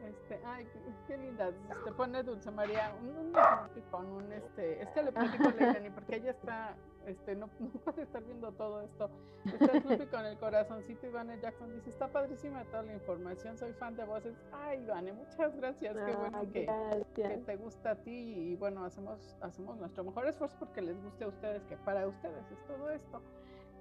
este, 0.05 0.39
ay, 0.45 0.67
qué, 1.07 1.17
linda. 1.17 1.51
Te 1.83 1.91
pone 1.91 2.23
Dulce 2.23 2.51
María 2.51 2.93
un, 3.01 3.09
un, 3.09 3.81
con 3.89 4.05
un 4.05 4.31
este, 4.31 4.81
es 4.81 4.89
que 4.89 5.03
le 5.03 5.11
platico 5.11 5.49
a 5.49 5.51
Leilani 5.51 5.89
porque 5.95 6.17
ella 6.17 6.31
está, 6.31 6.75
este, 7.05 7.35
no, 7.35 7.49
no, 7.59 7.69
puede 7.69 8.03
estar 8.03 8.23
viendo 8.23 8.51
todo 8.51 8.81
esto. 8.81 9.09
Está 9.45 9.73
Lupi 9.73 10.05
con 10.07 10.25
el 10.25 10.37
corazoncito. 10.37 11.07
Ivane 11.07 11.39
Jackson 11.39 11.73
dice, 11.73 11.89
está 11.89 12.07
padrísima 12.07 12.63
toda 12.65 12.83
la 12.83 12.93
información, 12.93 13.57
soy 13.57 13.73
fan 13.73 13.95
de 13.95 14.05
voces. 14.05 14.35
Ay, 14.51 14.83
Ivane, 14.83 15.13
muchas 15.13 15.55
gracias. 15.55 15.95
Qué 15.95 16.15
bueno 16.15 16.41
que, 16.51 16.67
que, 17.15 17.27
te 17.45 17.55
gusta 17.55 17.91
a 17.91 17.95
ti 17.95 18.11
y 18.11 18.55
bueno, 18.55 18.85
hacemos, 18.85 19.35
hacemos 19.41 19.77
nuestro 19.77 20.03
mejor 20.03 20.27
esfuerzo 20.27 20.57
porque 20.59 20.81
les 20.81 21.01
guste 21.01 21.25
a 21.25 21.27
ustedes, 21.29 21.63
que 21.63 21.77
para 21.77 22.07
ustedes 22.07 22.51
es 22.51 22.67
todo 22.67 22.89
esto. 22.91 23.21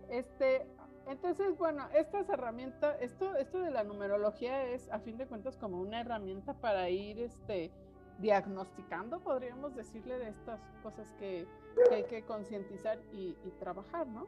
Este, 0.09 0.67
entonces, 1.09 1.57
bueno, 1.59 1.85
estas 1.95 2.29
herramientas, 2.29 2.97
esto, 3.01 3.37
esto 3.37 3.61
de 3.61 3.71
la 3.71 3.85
numerología 3.85 4.65
es 4.65 4.91
a 4.91 4.99
fin 4.99 5.17
de 5.17 5.27
cuentas 5.27 5.57
como 5.57 5.81
una 5.81 6.01
herramienta 6.01 6.55
para 6.55 6.91
ir 6.91 7.21
este, 7.21 7.71
diagnosticando, 8.19 9.21
podríamos 9.21 9.75
decirle, 9.77 10.19
de 10.19 10.31
estas 10.31 10.61
cosas 10.83 11.09
que, 11.19 11.47
hay 11.93 12.05
que 12.05 12.23
concientizar 12.23 12.99
y, 13.13 13.37
y, 13.45 13.51
trabajar, 13.61 14.07
¿no? 14.07 14.27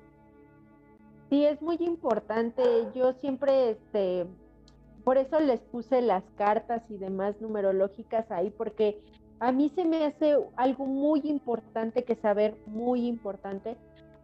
Sí, 1.31 1.45
es 1.45 1.61
muy 1.63 1.77
importante. 1.81 2.63
Yo 2.95 3.13
siempre, 3.15 3.71
este, 3.71 4.27
por 5.05 5.17
eso 5.17 5.41
les 5.41 5.61
puse 5.61 6.03
las 6.03 6.23
cartas 6.37 6.83
y 6.91 6.99
demás 6.99 7.41
numerológicas 7.41 8.31
ahí, 8.31 8.51
porque 8.51 9.01
a 9.41 9.53
mí 9.53 9.71
se 9.75 9.85
me 9.85 10.05
hace 10.05 10.37
algo 10.57 10.87
muy 10.87 11.21
importante 11.25 12.05
que 12.05 12.17
saber, 12.17 12.57
muy 12.67 13.07
importante, 13.07 13.77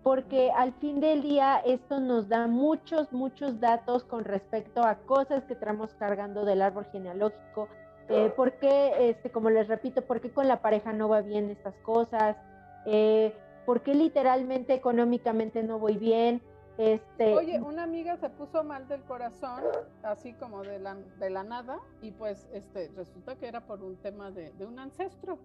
porque 0.04 0.52
al 0.54 0.74
fin 0.74 1.00
del 1.00 1.22
día 1.22 1.56
esto 1.64 1.98
nos 1.98 2.28
da 2.28 2.46
muchos, 2.46 3.10
muchos 3.10 3.58
datos 3.58 4.04
con 4.04 4.22
respecto 4.24 4.84
a 4.84 4.96
cosas 4.96 5.44
que 5.44 5.54
traemos 5.56 5.94
cargando 5.94 6.44
del 6.44 6.60
árbol 6.60 6.84
genealógico. 6.92 7.68
Eh, 8.10 8.30
¿Por 8.36 8.52
qué, 8.58 9.08
este, 9.08 9.32
como 9.32 9.48
les 9.48 9.66
repito, 9.66 10.02
por 10.02 10.20
qué 10.20 10.30
con 10.30 10.46
la 10.46 10.60
pareja 10.60 10.92
no 10.92 11.08
va 11.08 11.22
bien 11.22 11.48
estas 11.48 11.74
cosas? 11.76 12.36
Eh, 12.84 13.34
¿Por 13.64 13.80
qué 13.80 13.94
literalmente 13.94 14.74
económicamente 14.74 15.62
no 15.62 15.78
voy 15.78 15.96
bien? 15.96 16.42
Este, 16.76 17.34
Oye, 17.34 17.58
una 17.62 17.84
amiga 17.84 18.18
se 18.18 18.28
puso 18.28 18.62
mal 18.62 18.86
del 18.88 19.02
corazón, 19.04 19.62
así 20.02 20.34
como 20.34 20.62
de 20.64 20.80
la, 20.80 20.96
de 21.18 21.30
la 21.30 21.44
nada, 21.44 21.78
y 22.02 22.10
pues 22.10 22.46
este, 22.52 22.90
resulta 22.94 23.36
que 23.36 23.48
era 23.48 23.62
por 23.62 23.82
un 23.82 23.96
tema 23.96 24.30
de, 24.30 24.52
de 24.52 24.66
un 24.66 24.78
ancestro. 24.78 25.38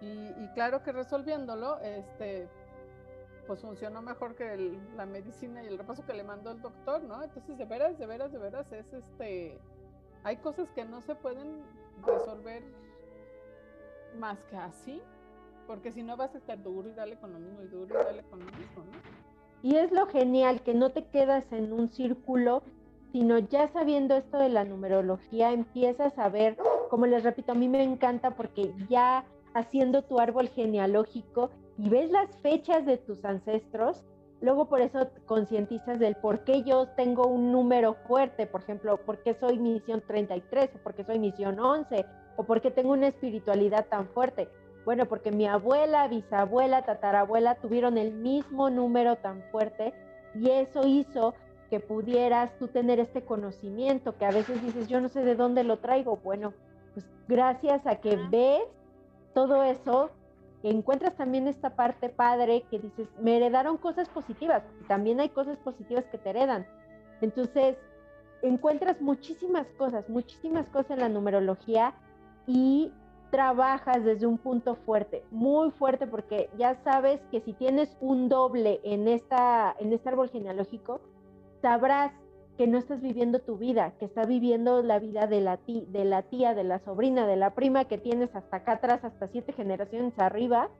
Y, 0.00 0.06
y, 0.06 0.50
claro 0.54 0.84
que 0.84 0.92
resolviéndolo, 0.92 1.80
este, 1.80 2.48
pues 3.46 3.60
funcionó 3.60 4.02
mejor 4.02 4.34
que 4.34 4.54
el, 4.54 4.78
la 4.96 5.06
medicina 5.06 5.62
y 5.62 5.66
el 5.66 5.78
repaso 5.78 6.04
que 6.04 6.14
le 6.14 6.24
mandó 6.24 6.50
el 6.50 6.60
doctor, 6.60 7.02
¿no? 7.04 7.22
Entonces, 7.22 7.56
de 7.56 7.64
veras, 7.64 7.98
de 7.98 8.06
veras, 8.06 8.32
de 8.32 8.38
veras, 8.38 8.70
es 8.72 8.92
este, 8.92 9.58
hay 10.24 10.36
cosas 10.38 10.68
que 10.70 10.84
no 10.84 11.00
se 11.02 11.14
pueden 11.14 11.62
resolver 12.04 12.62
más 14.18 14.38
que 14.50 14.56
así, 14.56 15.00
porque 15.66 15.92
si 15.92 16.02
no 16.02 16.16
vas 16.16 16.34
a 16.34 16.38
estar 16.38 16.62
duro 16.62 16.88
y 16.88 16.92
dale 16.92 17.16
con 17.16 17.32
lo 17.32 17.38
mismo 17.38 17.62
y 17.62 17.68
duro 17.68 18.00
y 18.00 18.04
dale 18.04 18.22
con 18.24 18.40
lo 18.40 18.46
mismo, 18.46 18.84
¿no? 18.84 19.26
Y 19.62 19.76
es 19.76 19.90
lo 19.90 20.06
genial 20.06 20.62
que 20.62 20.74
no 20.74 20.90
te 20.90 21.04
quedas 21.06 21.44
en 21.50 21.72
un 21.72 21.88
círculo, 21.88 22.62
sino 23.12 23.38
ya 23.38 23.68
sabiendo 23.68 24.14
esto 24.14 24.38
de 24.38 24.48
la 24.48 24.64
numerología, 24.64 25.52
empiezas 25.52 26.18
a 26.18 26.28
ver, 26.28 26.56
como 26.90 27.06
les 27.06 27.24
repito, 27.24 27.52
a 27.52 27.54
mí 27.54 27.68
me 27.68 27.82
encanta 27.82 28.32
porque 28.32 28.74
ya 28.88 29.24
haciendo 29.54 30.02
tu 30.02 30.20
árbol 30.20 30.48
genealógico 30.48 31.50
y 31.78 31.88
ves 31.88 32.10
las 32.10 32.34
fechas 32.38 32.86
de 32.86 32.96
tus 32.96 33.24
ancestros, 33.24 34.04
luego 34.40 34.68
por 34.68 34.80
eso 34.80 35.08
concientizas 35.26 35.98
del 35.98 36.16
por 36.16 36.44
qué 36.44 36.62
yo 36.62 36.88
tengo 36.96 37.26
un 37.26 37.52
número 37.52 37.94
fuerte, 38.06 38.46
por 38.46 38.62
ejemplo, 38.62 38.96
por 38.98 39.22
qué 39.22 39.34
soy 39.34 39.58
misión 39.58 40.02
33 40.06 40.70
o 40.74 40.78
por 40.78 40.94
qué 40.94 41.04
soy 41.04 41.18
misión 41.18 41.58
11 41.58 42.06
o 42.36 42.44
por 42.44 42.60
qué 42.60 42.70
tengo 42.70 42.92
una 42.92 43.08
espiritualidad 43.08 43.86
tan 43.86 44.08
fuerte. 44.08 44.48
Bueno, 44.84 45.06
porque 45.06 45.32
mi 45.32 45.46
abuela, 45.46 46.06
bisabuela, 46.06 46.84
tatarabuela 46.84 47.56
tuvieron 47.56 47.98
el 47.98 48.12
mismo 48.12 48.70
número 48.70 49.16
tan 49.16 49.42
fuerte 49.50 49.92
y 50.34 50.50
eso 50.50 50.86
hizo 50.86 51.34
que 51.70 51.80
pudieras 51.80 52.56
tú 52.58 52.68
tener 52.68 53.00
este 53.00 53.22
conocimiento 53.22 54.16
que 54.16 54.24
a 54.24 54.30
veces 54.30 54.62
dices, 54.62 54.86
yo 54.86 55.00
no 55.00 55.08
sé 55.08 55.24
de 55.24 55.34
dónde 55.34 55.64
lo 55.64 55.78
traigo. 55.78 56.18
Bueno, 56.18 56.54
pues 56.94 57.04
gracias 57.26 57.86
a 57.86 57.96
que 57.96 58.16
ves 58.30 58.62
todo 59.34 59.64
eso, 59.64 60.10
encuentras 60.62 61.14
también 61.16 61.46
esta 61.48 61.76
parte 61.76 62.08
padre 62.08 62.64
que 62.70 62.78
dices, 62.78 63.08
me 63.20 63.36
heredaron 63.36 63.76
cosas 63.76 64.08
positivas, 64.08 64.62
también 64.88 65.20
hay 65.20 65.28
cosas 65.28 65.58
positivas 65.58 66.04
que 66.06 66.18
te 66.18 66.30
heredan. 66.30 66.66
Entonces, 67.20 67.76
encuentras 68.42 69.00
muchísimas 69.00 69.66
cosas, 69.78 70.08
muchísimas 70.08 70.66
cosas 70.68 70.92
en 70.92 71.00
la 71.00 71.08
numerología 71.08 71.94
y 72.46 72.92
trabajas 73.30 74.04
desde 74.04 74.26
un 74.26 74.38
punto 74.38 74.76
fuerte, 74.76 75.24
muy 75.30 75.70
fuerte, 75.70 76.06
porque 76.06 76.48
ya 76.56 76.74
sabes 76.84 77.20
que 77.30 77.40
si 77.40 77.52
tienes 77.52 77.96
un 78.00 78.28
doble 78.28 78.80
en, 78.84 79.08
esta, 79.08 79.74
en 79.78 79.92
este 79.92 80.08
árbol 80.08 80.30
genealógico, 80.30 81.00
sabrás 81.60 82.12
que 82.56 82.66
no 82.66 82.78
estás 82.78 83.00
viviendo 83.00 83.40
tu 83.40 83.58
vida, 83.58 83.92
que 83.98 84.06
estás 84.06 84.26
viviendo 84.26 84.82
la 84.82 84.98
vida 84.98 85.26
de 85.26 85.40
la, 85.40 85.58
tía, 85.58 85.82
de 85.88 86.04
la 86.04 86.22
tía, 86.22 86.54
de 86.54 86.64
la 86.64 86.78
sobrina, 86.78 87.26
de 87.26 87.36
la 87.36 87.54
prima 87.54 87.84
que 87.84 87.98
tienes 87.98 88.34
hasta 88.34 88.58
acá 88.58 88.72
atrás, 88.72 89.04
hasta 89.04 89.28
siete 89.28 89.52
generaciones 89.52 90.18
arriba, 90.18 90.70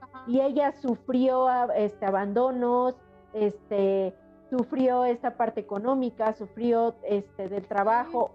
Ajá. 0.00 0.24
y 0.26 0.40
ella 0.40 0.72
sufrió 0.80 1.48
este, 1.72 2.04
abandonos, 2.04 2.94
este, 3.32 4.14
sufrió 4.50 5.04
esta 5.04 5.36
parte 5.36 5.60
económica, 5.60 6.34
sufrió 6.34 6.94
este, 7.04 7.48
del 7.48 7.66
trabajo, 7.66 8.32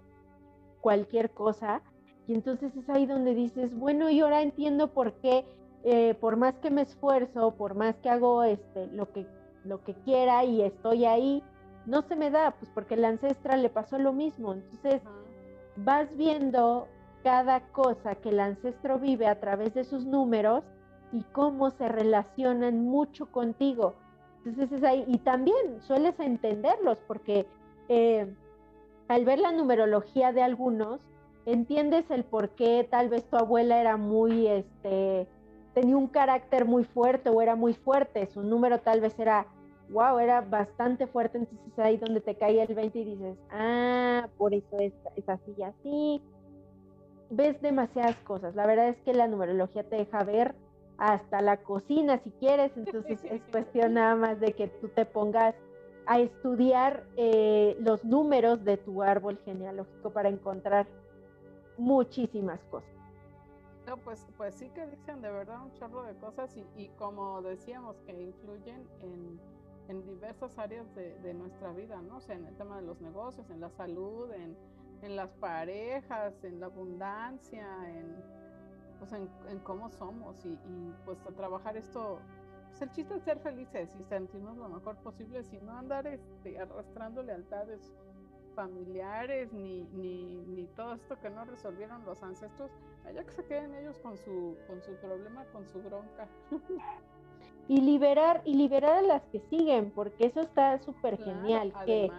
cualquier 0.80 1.30
cosa, 1.30 1.82
y 2.26 2.34
entonces 2.34 2.74
es 2.76 2.88
ahí 2.90 3.06
donde 3.06 3.34
dices, 3.34 3.74
bueno, 3.78 4.10
y 4.10 4.20
ahora 4.20 4.42
entiendo 4.42 4.88
por 4.88 5.12
qué, 5.14 5.46
eh, 5.84 6.14
por 6.20 6.36
más 6.36 6.54
que 6.58 6.70
me 6.70 6.82
esfuerzo, 6.82 7.54
por 7.54 7.74
más 7.74 7.94
que 7.96 8.10
hago 8.10 8.42
este, 8.42 8.88
lo, 8.88 9.12
que, 9.12 9.26
lo 9.64 9.84
que 9.84 9.94
quiera 9.94 10.44
y 10.44 10.62
estoy 10.62 11.04
ahí, 11.04 11.42
no 11.88 12.02
se 12.02 12.16
me 12.16 12.30
da, 12.30 12.52
pues 12.52 12.70
porque 12.74 12.96
la 12.96 13.08
ancestra 13.08 13.56
le 13.56 13.70
pasó 13.70 13.98
lo 13.98 14.12
mismo. 14.12 14.52
Entonces 14.52 15.02
vas 15.76 16.08
viendo 16.16 16.86
cada 17.24 17.60
cosa 17.72 18.14
que 18.14 18.28
el 18.28 18.40
ancestro 18.40 18.98
vive 18.98 19.26
a 19.26 19.40
través 19.40 19.74
de 19.74 19.84
sus 19.84 20.04
números 20.04 20.64
y 21.12 21.22
cómo 21.32 21.70
se 21.70 21.88
relacionan 21.88 22.84
mucho 22.84 23.26
contigo. 23.26 23.94
Entonces 24.44 24.70
es 24.70 24.84
ahí, 24.84 25.04
y 25.08 25.18
también 25.18 25.80
sueles 25.80 26.18
entenderlos 26.20 26.98
porque 27.06 27.46
eh, 27.88 28.32
al 29.08 29.24
ver 29.24 29.38
la 29.38 29.52
numerología 29.52 30.32
de 30.32 30.42
algunos, 30.42 31.00
entiendes 31.46 32.10
el 32.10 32.24
por 32.24 32.50
qué 32.50 32.86
tal 32.88 33.08
vez 33.08 33.24
tu 33.24 33.36
abuela 33.36 33.80
era 33.80 33.96
muy, 33.96 34.46
este, 34.46 35.26
tenía 35.74 35.96
un 35.96 36.08
carácter 36.08 36.66
muy 36.66 36.84
fuerte 36.84 37.30
o 37.30 37.40
era 37.40 37.56
muy 37.56 37.72
fuerte, 37.72 38.26
su 38.26 38.42
número 38.42 38.80
tal 38.80 39.00
vez 39.00 39.18
era, 39.18 39.46
wow, 39.90 40.18
era 40.18 40.40
bastante 40.40 41.06
fuerte, 41.06 41.38
entonces 41.38 41.78
ahí 41.78 41.96
donde 41.96 42.20
te 42.20 42.34
cae 42.34 42.62
el 42.62 42.74
20 42.74 42.98
y 42.98 43.04
dices, 43.04 43.38
ah, 43.50 44.28
por 44.36 44.54
eso 44.54 44.78
es, 44.78 44.92
es 45.16 45.28
así 45.28 45.54
y 45.56 45.62
así. 45.62 46.22
Ves 47.30 47.60
demasiadas 47.60 48.16
cosas, 48.24 48.54
la 48.54 48.66
verdad 48.66 48.88
es 48.88 48.96
que 48.98 49.12
la 49.12 49.28
numerología 49.28 49.84
te 49.84 49.96
deja 49.96 50.24
ver 50.24 50.54
hasta 50.98 51.40
la 51.40 51.58
cocina 51.58 52.20
si 52.24 52.30
quieres, 52.32 52.72
entonces 52.76 53.20
es 53.24 53.40
cuestión 53.52 53.94
nada 53.94 54.16
más 54.16 54.40
de 54.40 54.52
que 54.52 54.68
tú 54.68 54.88
te 54.88 55.04
pongas 55.04 55.54
a 56.06 56.20
estudiar 56.20 57.04
eh, 57.16 57.76
los 57.80 58.04
números 58.04 58.64
de 58.64 58.78
tu 58.78 59.02
árbol 59.02 59.38
genealógico 59.44 60.10
para 60.10 60.30
encontrar 60.30 60.86
muchísimas 61.76 62.60
cosas. 62.70 62.90
No, 63.86 63.96
pues, 63.98 64.26
pues 64.36 64.54
sí 64.54 64.68
que 64.70 64.86
dicen 64.86 65.22
de 65.22 65.30
verdad 65.30 65.62
un 65.62 65.72
chorro 65.72 66.02
de 66.02 66.14
cosas 66.14 66.54
y, 66.56 66.66
y 66.76 66.88
como 66.98 67.40
decíamos, 67.42 67.96
que 68.06 68.22
influyen 68.22 68.86
en, 69.02 69.40
en 69.88 70.04
diversas 70.04 70.56
áreas 70.58 70.94
de, 70.94 71.18
de, 71.20 71.34
nuestra 71.34 71.72
vida, 71.72 72.00
¿no? 72.02 72.18
O 72.18 72.20
sea, 72.20 72.36
en 72.36 72.46
el 72.46 72.54
tema 72.56 72.76
de 72.76 72.82
los 72.82 73.00
negocios, 73.00 73.48
en 73.50 73.60
la 73.60 73.70
salud, 73.70 74.30
en, 74.32 74.56
en 75.02 75.16
las 75.16 75.30
parejas, 75.34 76.34
en 76.44 76.60
la 76.60 76.66
abundancia, 76.66 77.66
en, 77.88 78.16
pues 78.98 79.12
en, 79.12 79.28
en 79.48 79.58
cómo 79.60 79.88
somos 79.90 80.44
y, 80.44 80.50
y, 80.50 80.94
pues 81.04 81.18
a 81.26 81.30
trabajar 81.30 81.76
esto. 81.76 82.20
Pues 82.68 82.82
el 82.82 82.90
chiste 82.92 83.16
es 83.16 83.22
ser 83.22 83.38
felices 83.40 83.96
y 83.98 84.04
sentirnos 84.04 84.56
lo 84.58 84.68
mejor 84.68 84.96
posible, 84.98 85.42
sin 85.42 85.68
andar 85.70 86.06
este, 86.06 86.58
arrastrando 86.58 87.22
lealtades 87.22 87.92
familiares 88.54 89.52
ni, 89.52 89.84
ni, 89.94 90.42
ni, 90.46 90.66
todo 90.68 90.94
esto 90.94 91.18
que 91.20 91.30
no 91.30 91.44
resolvieron 91.44 92.04
los 92.04 92.22
ancestros, 92.22 92.70
allá 93.06 93.24
que 93.24 93.32
se 93.32 93.44
queden 93.44 93.74
ellos 93.74 93.98
con 94.00 94.18
su, 94.18 94.56
con 94.66 94.82
su 94.82 94.92
problema, 94.96 95.44
con 95.46 95.66
su 95.66 95.80
bronca. 95.80 96.28
y 97.68 97.80
liberar, 97.82 98.40
y 98.44 98.54
liberar 98.54 98.96
a 98.96 99.02
las 99.02 99.22
que 99.30 99.40
siguen, 99.50 99.92
porque 99.94 100.26
eso 100.26 100.40
está 100.40 100.78
súper 100.82 101.18
claro, 101.18 101.40
genial, 101.40 101.72
que, 101.84 102.10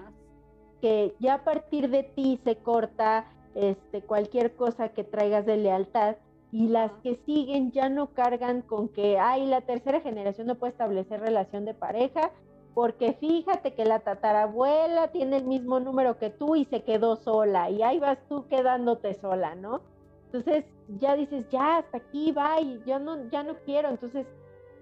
que 0.80 1.16
ya 1.20 1.36
a 1.36 1.44
partir 1.44 1.90
de 1.90 2.04
ti 2.04 2.40
se 2.44 2.58
corta 2.58 3.26
este, 3.56 4.02
cualquier 4.04 4.56
cosa 4.56 4.90
que 4.90 5.04
traigas 5.04 5.46
de 5.46 5.58
lealtad 5.58 6.18
y 6.52 6.68
las 6.68 6.92
que 7.04 7.20
siguen 7.26 7.72
ya 7.72 7.90
no 7.90 8.14
cargan 8.14 8.62
con 8.62 8.90
que, 8.90 9.18
ay, 9.20 9.46
la 9.48 9.62
tercera 9.62 10.02
generación 10.02 10.48
no 10.48 10.56
puede 10.56 10.72
establecer 10.72 11.20
relación 11.20 11.66
de 11.66 11.74
pareja, 11.74 12.32
porque 12.74 13.14
fíjate 13.14 13.74
que 13.74 13.86
la 13.86 14.00
tatarabuela 14.00 15.12
tiene 15.12 15.38
el 15.38 15.46
mismo 15.46 15.80
número 15.80 16.18
que 16.18 16.30
tú 16.30 16.56
y 16.56 16.66
se 16.66 16.84
quedó 16.84 17.16
sola 17.18 17.70
y 17.70 17.82
ahí 17.82 18.00
vas 18.00 18.20
tú 18.30 18.48
quedándote 18.48 19.16
sola, 19.16 19.56
¿no? 19.56 19.82
Entonces 20.26 20.66
ya 21.00 21.16
dices, 21.16 21.46
ya 21.50 21.78
hasta 21.78 21.98
aquí 21.98 22.32
va 22.32 22.62
y 22.62 22.82
yo 22.86 23.00
no, 23.00 23.30
ya 23.32 23.44
no 23.44 23.56
quiero, 23.66 23.90
entonces 23.90 24.28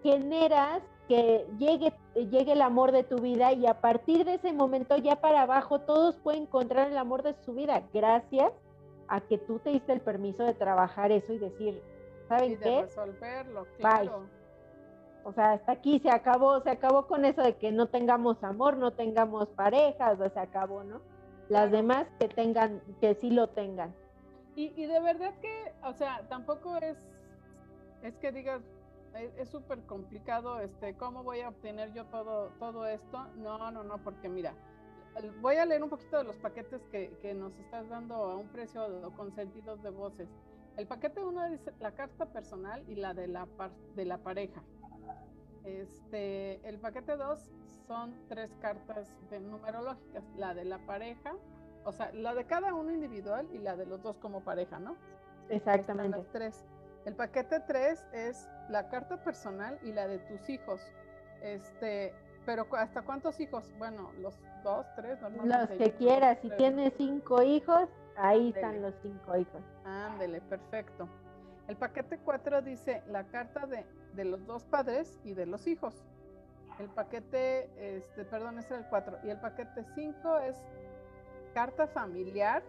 generas 0.08 0.82
que 1.10 1.46
llegue, 1.58 1.94
llegue 2.16 2.54
el 2.54 2.62
amor 2.62 2.92
de 2.94 3.04
tu 3.04 3.18
vida 3.18 3.52
y 3.52 3.66
a 3.66 3.82
partir 3.82 4.26
de 4.26 4.36
ese 4.36 4.54
momento 4.54 4.96
ya 4.98 5.18
para 5.18 5.42
abajo 5.42 5.80
todos 5.80 6.16
pueden 6.18 6.44
encontrar 6.44 6.90
el 6.90 6.98
amor 6.98 7.24
de 7.24 7.34
su 7.44 7.54
vida 7.54 7.84
gracias 7.94 8.54
a 9.10 9.20
que 9.22 9.38
tú 9.38 9.60
te 9.60 9.72
diste 9.72 9.92
el 9.92 10.02
permiso 10.02 10.44
de 10.44 10.54
trabajar 10.54 11.12
eso 11.12 11.34
y 11.34 11.40
decir, 11.40 11.82
¿saben 12.30 12.52
y 12.52 12.56
de 12.56 12.62
qué? 12.62 12.82
resolverlo, 12.84 13.68
claro. 13.78 14.20
Bye. 14.20 14.28
O 15.24 15.34
sea, 15.34 15.54
hasta 15.54 15.74
aquí 15.74 16.00
se 16.00 16.10
acabó, 16.10 16.62
se 16.62 16.70
acabó 16.70 17.06
con 17.08 17.26
eso 17.26 17.42
de 17.42 17.58
que 17.58 17.72
no 17.74 17.88
tengamos 17.88 18.42
amor, 18.46 18.78
no 18.78 18.92
tengamos 18.92 19.50
parejas, 19.50 20.18
o 20.22 20.30
se 20.30 20.40
acabó, 20.40 20.86
¿no? 20.86 21.02
Las 21.50 21.70
demás 21.70 22.08
que 22.18 22.30
tengan, 22.30 22.82
que 23.02 23.16
sí 23.16 23.30
lo 23.32 23.48
tengan. 23.48 23.94
Y, 24.56 24.74
y 24.82 24.86
de 24.86 25.02
verdad 25.02 25.34
que, 25.42 25.74
o 25.84 25.94
sea, 25.94 26.26
tampoco 26.30 26.78
es, 26.78 26.98
es 28.04 28.16
que 28.16 28.32
digas, 28.32 28.62
es 29.16 29.50
súper 29.50 29.82
complicado, 29.86 30.60
este, 30.60 30.96
¿cómo 30.96 31.24
voy 31.24 31.42
a 31.42 31.50
obtener 31.50 31.94
yo 31.94 32.06
todo, 32.06 32.50
todo 32.60 32.86
esto? 32.86 33.26
No, 33.38 33.72
no, 33.72 33.84
no, 33.84 33.98
porque 34.04 34.30
mira, 34.30 34.54
voy 35.42 35.56
a 35.56 35.66
leer 35.66 35.84
un 35.84 35.90
poquito 35.90 36.18
de 36.18 36.24
los 36.24 36.38
paquetes 36.38 36.82
que, 36.92 37.18
que 37.22 37.34
nos 37.34 37.58
estás 37.58 37.90
dando 37.90 38.16
a 38.16 38.36
un 38.36 38.48
precio 38.50 39.12
con 39.16 39.34
sentidos 39.34 39.82
de 39.82 39.90
voces. 39.90 40.28
El 40.78 40.86
paquete 40.86 41.24
uno 41.24 41.50
dice 41.50 41.74
la 41.80 41.92
carta 41.92 42.28
personal 42.28 42.84
y 42.88 42.96
la 42.96 43.14
de 43.14 43.28
la, 43.28 43.48
de 43.96 44.06
la 44.06 44.20
pareja. 44.20 44.62
este, 45.64 46.68
el 46.68 46.80
paquete 46.80 47.18
2 47.18 47.40
son 47.88 48.14
tres 48.28 48.52
cartas 48.62 49.12
de 49.30 49.40
numerológicas, 49.40 50.24
la 50.36 50.54
de 50.54 50.66
la 50.66 50.78
pareja, 50.86 51.36
o 51.84 51.92
sea, 51.92 52.12
la 52.14 52.36
de 52.36 52.46
cada 52.46 52.74
uno 52.74 52.92
individual 52.92 53.48
y 53.54 53.60
la 53.60 53.76
de 53.76 53.86
los 53.86 54.04
dos 54.04 54.18
como 54.18 54.42
pareja, 54.42 54.78
¿no? 54.78 54.96
Exactamente. 55.50 56.18
Las 56.18 56.28
tres. 56.32 56.66
El 57.08 57.16
paquete 57.16 57.62
3 57.62 58.06
es 58.12 58.50
la 58.68 58.90
carta 58.90 59.16
personal 59.24 59.80
y 59.82 59.94
la 59.94 60.10
de 60.10 60.20
tus 60.20 60.50
hijos. 60.50 60.82
Este, 61.42 62.14
pero 62.46 62.68
¿hasta 62.74 63.02
cuántos 63.02 63.40
hijos? 63.40 63.74
Bueno, 63.78 64.12
los 64.20 64.38
dos, 64.62 64.86
tres, 64.98 65.22
normalmente. 65.22 65.78
Los 65.78 65.78
que 65.78 65.94
quieras. 65.94 66.38
Si 66.42 66.50
tienes 66.50 66.92
cinco 66.98 67.42
hijos, 67.44 67.88
ahí 68.18 68.50
están 68.50 68.82
los 68.82 68.94
cinco 69.02 69.38
hijos. 69.38 69.62
Ándele, 69.86 70.42
perfecto. 70.42 71.08
El 71.70 71.78
paquete 71.78 72.18
4 72.18 72.62
dice 72.62 73.02
la 73.08 73.24
carta 73.24 73.66
de, 73.66 73.86
de, 74.14 74.26
los 74.26 74.46
dos 74.46 74.66
padres 74.66 75.18
y 75.24 75.34
de 75.34 75.46
los 75.46 75.66
hijos. 75.66 75.96
El 76.78 76.90
paquete, 76.90 77.70
este, 77.78 78.26
perdón, 78.26 78.60
es 78.60 78.70
el 78.70 78.86
4. 78.90 79.20
Y 79.24 79.30
el 79.30 79.40
paquete 79.40 79.86
5 79.96 80.40
es 80.40 80.58
carta 81.54 81.88
familiar, 81.88 82.64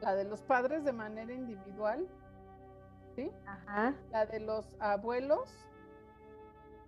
la 0.00 0.16
de 0.16 0.24
los 0.24 0.42
padres 0.42 0.82
de 0.84 0.92
manera 0.92 1.32
individual, 1.32 2.08
¿sí? 3.16 3.30
Ajá. 3.46 3.94
La 4.12 4.26
de 4.26 4.40
los 4.40 4.64
abuelos. 4.78 5.66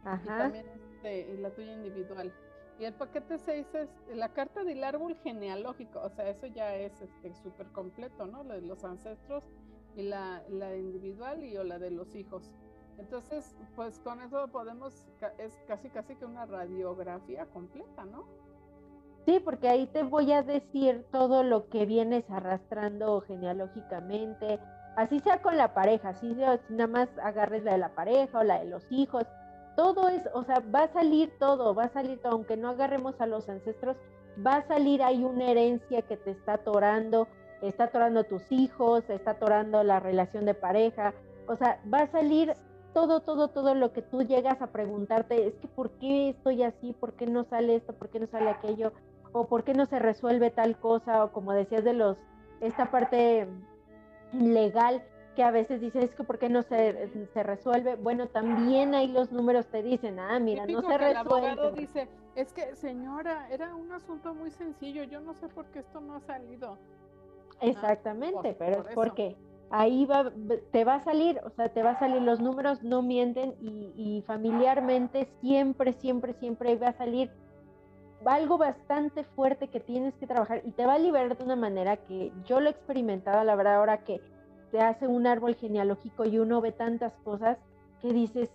Ajá. 0.04 0.22
Y 0.22 0.26
también 0.26 0.66
este, 0.68 1.36
la 1.38 1.50
tuya 1.50 1.72
individual. 1.72 2.32
Y 2.78 2.84
el 2.84 2.94
paquete 2.94 3.38
6 3.38 3.74
es 3.74 3.88
la 4.14 4.28
carta 4.28 4.62
del 4.62 4.84
árbol 4.84 5.16
genealógico, 5.24 6.00
o 6.00 6.10
sea, 6.10 6.28
eso 6.28 6.46
ya 6.46 6.76
es 6.76 6.92
súper 6.96 7.32
este, 7.32 7.72
completo, 7.72 8.26
¿no? 8.26 8.44
La 8.44 8.54
de 8.54 8.62
los 8.62 8.84
ancestros 8.84 9.48
y 9.96 10.02
la, 10.02 10.44
la 10.48 10.76
individual 10.76 11.42
y 11.42 11.56
o 11.56 11.64
la 11.64 11.80
de 11.80 11.90
los 11.90 12.14
hijos. 12.14 12.52
Entonces, 12.98 13.56
pues 13.74 13.98
con 14.00 14.22
eso 14.22 14.46
podemos, 14.48 15.06
es 15.38 15.58
casi 15.66 15.88
casi 15.88 16.14
que 16.16 16.24
una 16.24 16.46
radiografía 16.46 17.46
completa, 17.46 18.04
¿no? 18.04 18.26
Sí, 19.24 19.40
porque 19.40 19.68
ahí 19.68 19.86
te 19.88 20.04
voy 20.04 20.32
a 20.32 20.42
decir 20.42 21.04
todo 21.10 21.42
lo 21.42 21.68
que 21.68 21.84
vienes 21.84 22.24
arrastrando 22.30 23.20
genealógicamente, 23.20 24.58
así 24.98 25.20
sea 25.20 25.40
con 25.40 25.56
la 25.56 25.74
pareja, 25.74 26.08
así 26.08 26.34
nada 26.68 26.86
más 26.88 27.08
agarres 27.22 27.62
la 27.62 27.72
de 27.72 27.78
la 27.78 27.90
pareja 27.90 28.40
o 28.40 28.42
la 28.42 28.58
de 28.58 28.64
los 28.64 28.84
hijos, 28.90 29.24
todo 29.76 30.08
es, 30.08 30.22
o 30.34 30.42
sea, 30.42 30.60
va 30.74 30.82
a 30.82 30.92
salir 30.92 31.30
todo, 31.38 31.72
va 31.72 31.84
a 31.84 31.92
salir 31.92 32.20
todo, 32.20 32.32
aunque 32.32 32.56
no 32.56 32.70
agarremos 32.70 33.20
a 33.20 33.26
los 33.26 33.48
ancestros, 33.48 33.96
va 34.44 34.56
a 34.56 34.66
salir 34.66 35.04
ahí 35.04 35.22
una 35.22 35.52
herencia 35.52 36.02
que 36.02 36.16
te 36.16 36.32
está 36.32 36.54
atorando, 36.54 37.28
está 37.62 37.84
atorando 37.84 38.24
tus 38.24 38.50
hijos, 38.50 39.08
está 39.08 39.32
atorando 39.32 39.84
la 39.84 40.00
relación 40.00 40.44
de 40.44 40.54
pareja, 40.54 41.14
o 41.46 41.54
sea, 41.54 41.80
va 41.94 42.00
a 42.00 42.10
salir 42.10 42.54
todo, 42.92 43.20
todo, 43.20 43.46
todo 43.46 43.76
lo 43.76 43.92
que 43.92 44.02
tú 44.02 44.24
llegas 44.24 44.60
a 44.60 44.72
preguntarte, 44.72 45.46
es 45.46 45.54
que 45.54 45.68
¿por 45.68 45.90
qué 45.90 46.30
estoy 46.30 46.64
así? 46.64 46.92
¿Por 46.92 47.12
qué 47.12 47.28
no 47.28 47.44
sale 47.44 47.76
esto? 47.76 47.92
¿Por 47.92 48.08
qué 48.08 48.18
no 48.18 48.26
sale 48.26 48.50
aquello? 48.50 48.92
¿O 49.30 49.46
por 49.46 49.62
qué 49.62 49.74
no 49.74 49.86
se 49.86 50.00
resuelve 50.00 50.50
tal 50.50 50.76
cosa? 50.76 51.22
O 51.22 51.30
como 51.30 51.52
decías 51.52 51.84
de 51.84 51.92
los, 51.92 52.18
esta 52.60 52.90
parte 52.90 53.46
legal, 54.32 55.02
que 55.36 55.44
a 55.44 55.50
veces 55.50 55.80
dices, 55.80 56.04
es 56.04 56.14
que 56.14 56.24
¿por 56.24 56.38
qué 56.38 56.48
no 56.48 56.62
se, 56.62 57.08
se 57.32 57.42
resuelve? 57.42 57.94
Bueno, 57.96 58.26
también 58.26 58.94
ahí 58.94 59.08
los 59.08 59.30
números 59.30 59.66
te 59.66 59.82
dicen, 59.82 60.18
ah, 60.18 60.38
mira, 60.40 60.66
no 60.66 60.82
se 60.82 60.98
resuelve. 60.98 61.10
El 61.10 61.16
abogado 61.16 61.70
dice, 61.72 62.08
es 62.34 62.52
que 62.52 62.74
señora, 62.74 63.48
era 63.50 63.74
un 63.74 63.92
asunto 63.92 64.34
muy 64.34 64.50
sencillo, 64.50 65.04
yo 65.04 65.20
no 65.20 65.34
sé 65.34 65.48
por 65.48 65.66
qué 65.66 65.80
esto 65.80 66.00
no 66.00 66.16
ha 66.16 66.20
salido. 66.20 66.76
Ah, 67.52 67.56
Exactamente, 67.60 68.56
pero 68.58 68.80
es 68.80 68.94
porque 68.94 69.36
ahí 69.70 70.06
va, 70.06 70.32
te 70.72 70.84
va 70.84 70.96
a 70.96 71.04
salir, 71.04 71.40
o 71.44 71.50
sea, 71.50 71.68
te 71.68 71.82
va 71.82 71.90
a 71.90 71.98
salir, 71.98 72.22
los 72.22 72.40
números 72.40 72.82
no 72.82 73.02
mienten 73.02 73.54
y, 73.60 73.92
y 73.96 74.22
familiarmente 74.26 75.28
siempre, 75.40 75.92
siempre, 75.92 76.34
siempre 76.34 76.76
va 76.76 76.88
a 76.88 76.98
salir 76.98 77.30
algo 78.24 78.58
bastante 78.58 79.24
fuerte 79.24 79.68
que 79.68 79.80
tienes 79.80 80.14
que 80.14 80.26
trabajar 80.26 80.62
y 80.64 80.72
te 80.72 80.86
va 80.86 80.94
a 80.94 80.98
liberar 80.98 81.36
de 81.36 81.44
una 81.44 81.56
manera 81.56 81.96
que 81.96 82.32
yo 82.44 82.60
lo 82.60 82.68
he 82.68 82.72
experimentado, 82.72 83.44
la 83.44 83.54
verdad, 83.54 83.76
ahora 83.76 83.98
que 83.98 84.20
te 84.70 84.80
hace 84.80 85.06
un 85.06 85.26
árbol 85.26 85.54
genealógico 85.54 86.24
y 86.24 86.38
uno 86.38 86.60
ve 86.60 86.72
tantas 86.72 87.12
cosas 87.24 87.58
que 88.00 88.12
dices, 88.12 88.50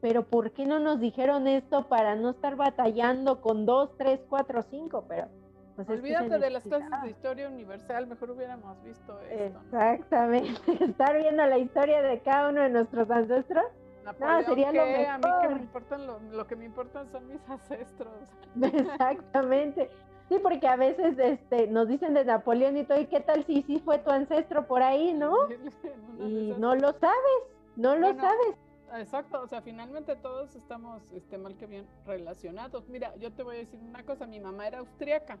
pero 0.00 0.24
¿por 0.24 0.52
qué 0.52 0.66
no 0.66 0.78
nos 0.78 1.00
dijeron 1.00 1.46
esto 1.46 1.88
para 1.88 2.14
no 2.14 2.30
estar 2.30 2.56
batallando 2.56 3.40
con 3.40 3.64
dos, 3.64 3.96
tres, 3.96 4.20
cuatro, 4.28 4.62
cinco? 4.62 5.04
Pero 5.08 5.28
pues 5.76 5.88
olvídate 5.88 6.38
de 6.38 6.50
las 6.50 6.62
clases 6.64 7.02
de 7.02 7.10
historia 7.10 7.48
universal, 7.48 8.06
mejor 8.06 8.32
hubiéramos 8.32 8.82
visto 8.82 9.18
esto. 9.20 9.58
Exactamente, 9.64 10.84
estar 10.84 11.16
viendo 11.16 11.46
la 11.46 11.58
historia 11.58 12.02
de 12.02 12.20
cada 12.20 12.50
uno 12.50 12.60
de 12.60 12.68
nuestros 12.68 13.10
ancestros. 13.10 13.64
No, 14.04 14.42
sería 14.42 14.72
lo 14.72 14.84
mejor. 14.84 15.06
A 15.06 15.18
mí 15.18 15.48
que 15.48 15.54
me 15.54 15.60
importan 15.60 16.06
lo, 16.06 16.18
lo 16.20 16.46
que 16.46 16.56
me 16.56 16.64
importan 16.64 17.10
son 17.10 17.28
mis 17.28 17.40
ancestros. 17.48 18.12
Exactamente. 18.62 19.90
Sí, 20.28 20.38
porque 20.42 20.66
a 20.66 20.76
veces 20.76 21.18
este, 21.18 21.66
nos 21.66 21.88
dicen 21.88 22.14
de 22.14 22.24
Napoleón 22.24 22.76
y 22.76 22.84
todo, 22.84 22.98
¿y 22.98 23.06
qué 23.06 23.20
tal 23.20 23.44
si 23.44 23.62
sí 23.62 23.80
fue 23.84 23.98
tu 23.98 24.10
ancestro 24.10 24.66
por 24.66 24.82
ahí, 24.82 25.12
no? 25.12 25.34
y 26.20 26.54
no 26.58 26.74
lo 26.74 26.92
sabes, 26.92 27.42
no 27.76 27.96
lo 27.96 28.14
sabes. 28.14 28.56
Exacto, 28.94 29.40
o 29.40 29.46
sea, 29.46 29.62
finalmente 29.62 30.16
todos 30.16 30.54
estamos 30.54 31.02
este, 31.12 31.38
mal 31.38 31.56
que 31.56 31.66
bien 31.66 31.86
relacionados. 32.06 32.88
Mira, 32.88 33.14
yo 33.16 33.32
te 33.32 33.42
voy 33.42 33.56
a 33.56 33.58
decir 33.60 33.80
una 33.80 34.04
cosa, 34.04 34.26
mi 34.26 34.38
mamá 34.38 34.66
era 34.66 34.78
austriaca 34.78 35.38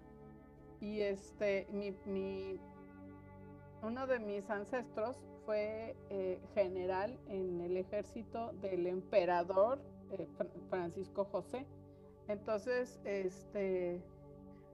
y 0.80 1.00
este, 1.00 1.66
mi, 1.70 1.94
mi 2.06 2.58
uno 3.82 4.06
de 4.06 4.18
mis 4.20 4.48
ancestros 4.48 5.16
fue 5.44 5.96
eh, 6.10 6.40
general 6.54 7.18
en 7.28 7.60
el 7.60 7.76
ejército 7.76 8.52
del 8.60 8.86
emperador 8.86 9.80
eh, 10.10 10.28
Francisco 10.70 11.24
José. 11.24 11.66
Entonces, 12.28 13.00
este, 13.04 14.02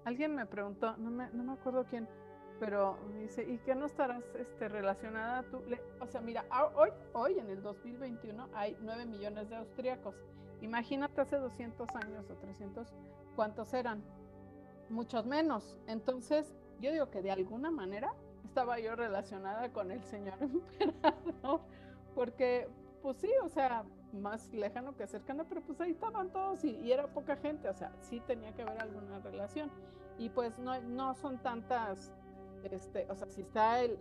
alguien 0.04 0.34
me 0.34 0.46
preguntó, 0.46 0.96
no 0.96 1.10
me, 1.10 1.30
no 1.30 1.44
me 1.44 1.52
acuerdo 1.52 1.84
quién, 1.88 2.08
pero 2.60 2.98
me 3.12 3.20
dice, 3.22 3.44
¿y 3.44 3.58
qué 3.58 3.74
no 3.74 3.86
estarás 3.86 4.24
este, 4.38 4.68
relacionada 4.68 5.42
tú? 5.44 5.62
o 6.00 6.06
sea, 6.06 6.20
mira, 6.20 6.44
hoy, 6.76 6.90
hoy 7.12 7.38
en 7.38 7.50
el 7.50 7.62
2021 7.62 8.48
hay 8.54 8.76
9 8.80 9.06
millones 9.06 9.48
de 9.48 9.56
austríacos. 9.56 10.14
Imagínate 10.60 11.20
hace 11.20 11.36
200 11.36 11.88
años 11.94 12.28
o 12.30 12.34
300, 12.34 12.92
¿cuántos 13.36 13.72
eran? 13.74 14.02
Muchos 14.88 15.24
menos. 15.24 15.76
Entonces, 15.86 16.52
yo 16.80 16.90
digo 16.90 17.10
que 17.10 17.22
de 17.22 17.30
alguna 17.30 17.70
manera 17.70 18.12
estaba 18.44 18.78
yo 18.78 18.96
relacionada 18.96 19.72
con 19.72 19.90
el 19.90 20.02
señor 20.04 20.38
emperador, 20.40 21.60
porque, 22.14 22.68
pues 23.02 23.16
sí, 23.18 23.30
o 23.42 23.48
sea, 23.48 23.84
más 24.12 24.52
lejano 24.52 24.96
que 24.96 25.06
cercano, 25.06 25.44
pero 25.48 25.60
pues 25.62 25.80
ahí 25.80 25.92
estaban 25.92 26.30
todos 26.30 26.64
y, 26.64 26.90
era 26.90 27.06
poca 27.08 27.36
gente, 27.36 27.68
o 27.68 27.74
sea, 27.74 27.92
sí 28.00 28.20
tenía 28.20 28.52
que 28.52 28.62
haber 28.62 28.80
alguna 28.80 29.18
relación. 29.20 29.70
Y 30.18 30.30
pues 30.30 30.58
no, 30.58 30.80
no 30.80 31.14
son 31.14 31.38
tantas, 31.38 32.12
este, 32.64 33.06
o 33.08 33.14
sea, 33.14 33.28
si 33.28 33.42
está 33.42 33.80
el, 33.80 33.98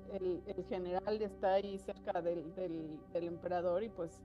el, 0.47 0.65
general, 0.65 1.21
está 1.21 1.53
ahí 1.53 1.77
cerca 1.77 2.21
del, 2.21 2.55
del, 2.55 2.99
emperador 3.13 3.83
y 3.83 3.89
pues 3.89 4.19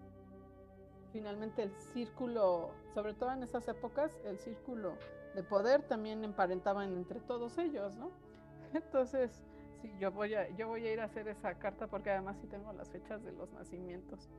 finalmente 1.13 1.65
el 1.65 1.73
círculo, 1.93 2.71
sobre 2.95 3.13
todo 3.13 3.33
en 3.33 3.43
esas 3.43 3.69
épocas, 3.69 4.19
el 4.25 4.39
círculo 4.39 4.95
de 5.35 5.43
poder 5.43 5.83
también 5.83 6.25
emparentaban 6.25 6.97
entre 6.97 7.21
todos 7.21 7.59
ellos, 7.59 7.95
¿no? 7.97 8.11
Entonces, 8.73 9.39
sí, 9.83 9.93
yo 9.99 10.11
voy 10.11 10.35
a, 10.35 10.49
yo 10.51 10.69
voy 10.69 10.87
a 10.87 10.93
ir 10.93 11.01
a 11.01 11.05
hacer 11.05 11.29
esa 11.29 11.55
carta 11.55 11.87
porque 11.89 12.11
además 12.11 12.37
sí 12.41 12.47
tengo 12.47 12.73
las 12.73 12.91
fechas 12.91 13.23
de 13.23 13.33
los 13.33 13.53
nacimientos. 13.53 14.31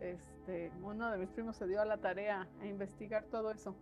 Este, 0.00 0.72
uno 0.82 1.10
de 1.10 1.18
mis 1.18 1.30
primos 1.30 1.56
se 1.56 1.66
dio 1.66 1.80
a 1.80 1.84
la 1.84 1.98
tarea 1.98 2.46
a 2.60 2.66
investigar 2.66 3.24
todo 3.24 3.50
eso. 3.50 3.74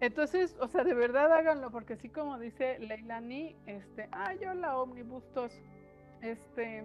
Entonces, 0.00 0.56
o 0.60 0.68
sea, 0.68 0.82
de 0.82 0.94
verdad 0.94 1.30
háganlo, 1.32 1.70
porque 1.70 1.92
así 1.92 2.08
como 2.08 2.38
dice 2.38 2.78
Leilani, 2.78 3.54
este, 3.66 4.08
ah, 4.12 4.34
yo 4.34 4.54
la 4.54 4.78
omnibustos, 4.78 5.52
este, 6.22 6.82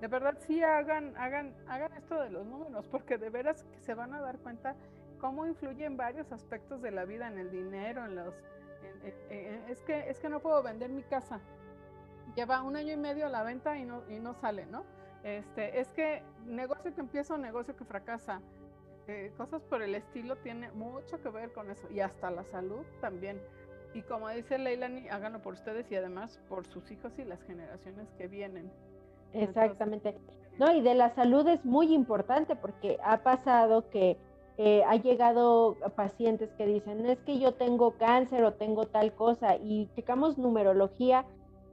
de 0.00 0.08
verdad 0.08 0.36
sí 0.40 0.62
hagan, 0.62 1.16
hagan, 1.16 1.54
hagan 1.68 1.92
esto 1.92 2.20
de 2.20 2.30
los 2.30 2.44
números, 2.44 2.88
porque 2.88 3.18
de 3.18 3.30
veras 3.30 3.62
que 3.64 3.80
se 3.80 3.94
van 3.94 4.14
a 4.14 4.20
dar 4.20 4.38
cuenta 4.38 4.74
cómo 5.20 5.46
influyen 5.46 5.96
varios 5.96 6.32
aspectos 6.32 6.82
de 6.82 6.90
la 6.90 7.04
vida, 7.04 7.28
en 7.28 7.38
el 7.38 7.52
dinero, 7.52 8.04
en 8.04 8.16
los, 8.16 8.34
es 9.68 9.80
que, 9.82 10.10
es 10.10 10.18
que 10.18 10.28
no 10.28 10.40
puedo 10.40 10.62
vender 10.62 10.90
mi 10.90 11.02
casa, 11.04 11.40
lleva 12.36 12.62
un 12.62 12.76
año 12.76 12.92
y 12.92 12.96
medio 12.96 13.26
a 13.26 13.30
la 13.30 13.42
venta 13.42 13.76
y 13.76 13.84
no, 13.84 14.02
y 14.08 14.20
no 14.20 14.34
sale, 14.34 14.66
¿no? 14.66 14.84
Este, 15.24 15.80
es 15.80 15.88
que 15.88 16.22
negocio 16.44 16.94
que 16.94 17.00
empieza 17.00 17.34
o 17.34 17.38
negocio 17.38 17.74
que 17.74 17.84
fracasa, 17.84 18.40
eh, 19.08 19.32
cosas 19.36 19.62
por 19.62 19.82
el 19.82 19.94
estilo 19.94 20.36
tiene 20.36 20.70
mucho 20.72 21.20
que 21.20 21.28
ver 21.30 21.52
con 21.52 21.70
eso 21.70 21.88
y 21.90 22.00
hasta 22.00 22.30
la 22.30 22.44
salud 22.44 22.84
también. 23.00 23.40
Y 23.94 24.02
como 24.02 24.28
dice 24.28 24.58
Leilani, 24.58 25.08
háganlo 25.08 25.40
por 25.40 25.54
ustedes 25.54 25.90
y 25.90 25.96
además 25.96 26.38
por 26.48 26.66
sus 26.66 26.90
hijos 26.90 27.12
y 27.18 27.24
las 27.24 27.42
generaciones 27.44 28.06
que 28.18 28.28
vienen. 28.28 28.70
Exactamente. 29.32 30.16
no, 30.58 30.72
y 30.72 30.82
de 30.82 30.94
la 30.94 31.14
salud 31.14 31.46
es 31.48 31.64
muy 31.64 31.92
importante 31.92 32.56
porque 32.56 32.98
ha 33.02 33.22
pasado 33.22 33.88
que 33.90 34.16
eh, 34.58 34.82
ha 34.84 34.96
llegado 34.96 35.76
pacientes 35.96 36.50
que 36.56 36.66
dicen, 36.66 37.04
es 37.06 37.18
que 37.20 37.38
yo 37.38 37.52
tengo 37.54 37.92
cáncer 37.98 38.44
o 38.44 38.54
tengo 38.54 38.86
tal 38.86 39.14
cosa 39.14 39.56
y 39.56 39.88
checamos 39.94 40.38
numerología 40.38 41.26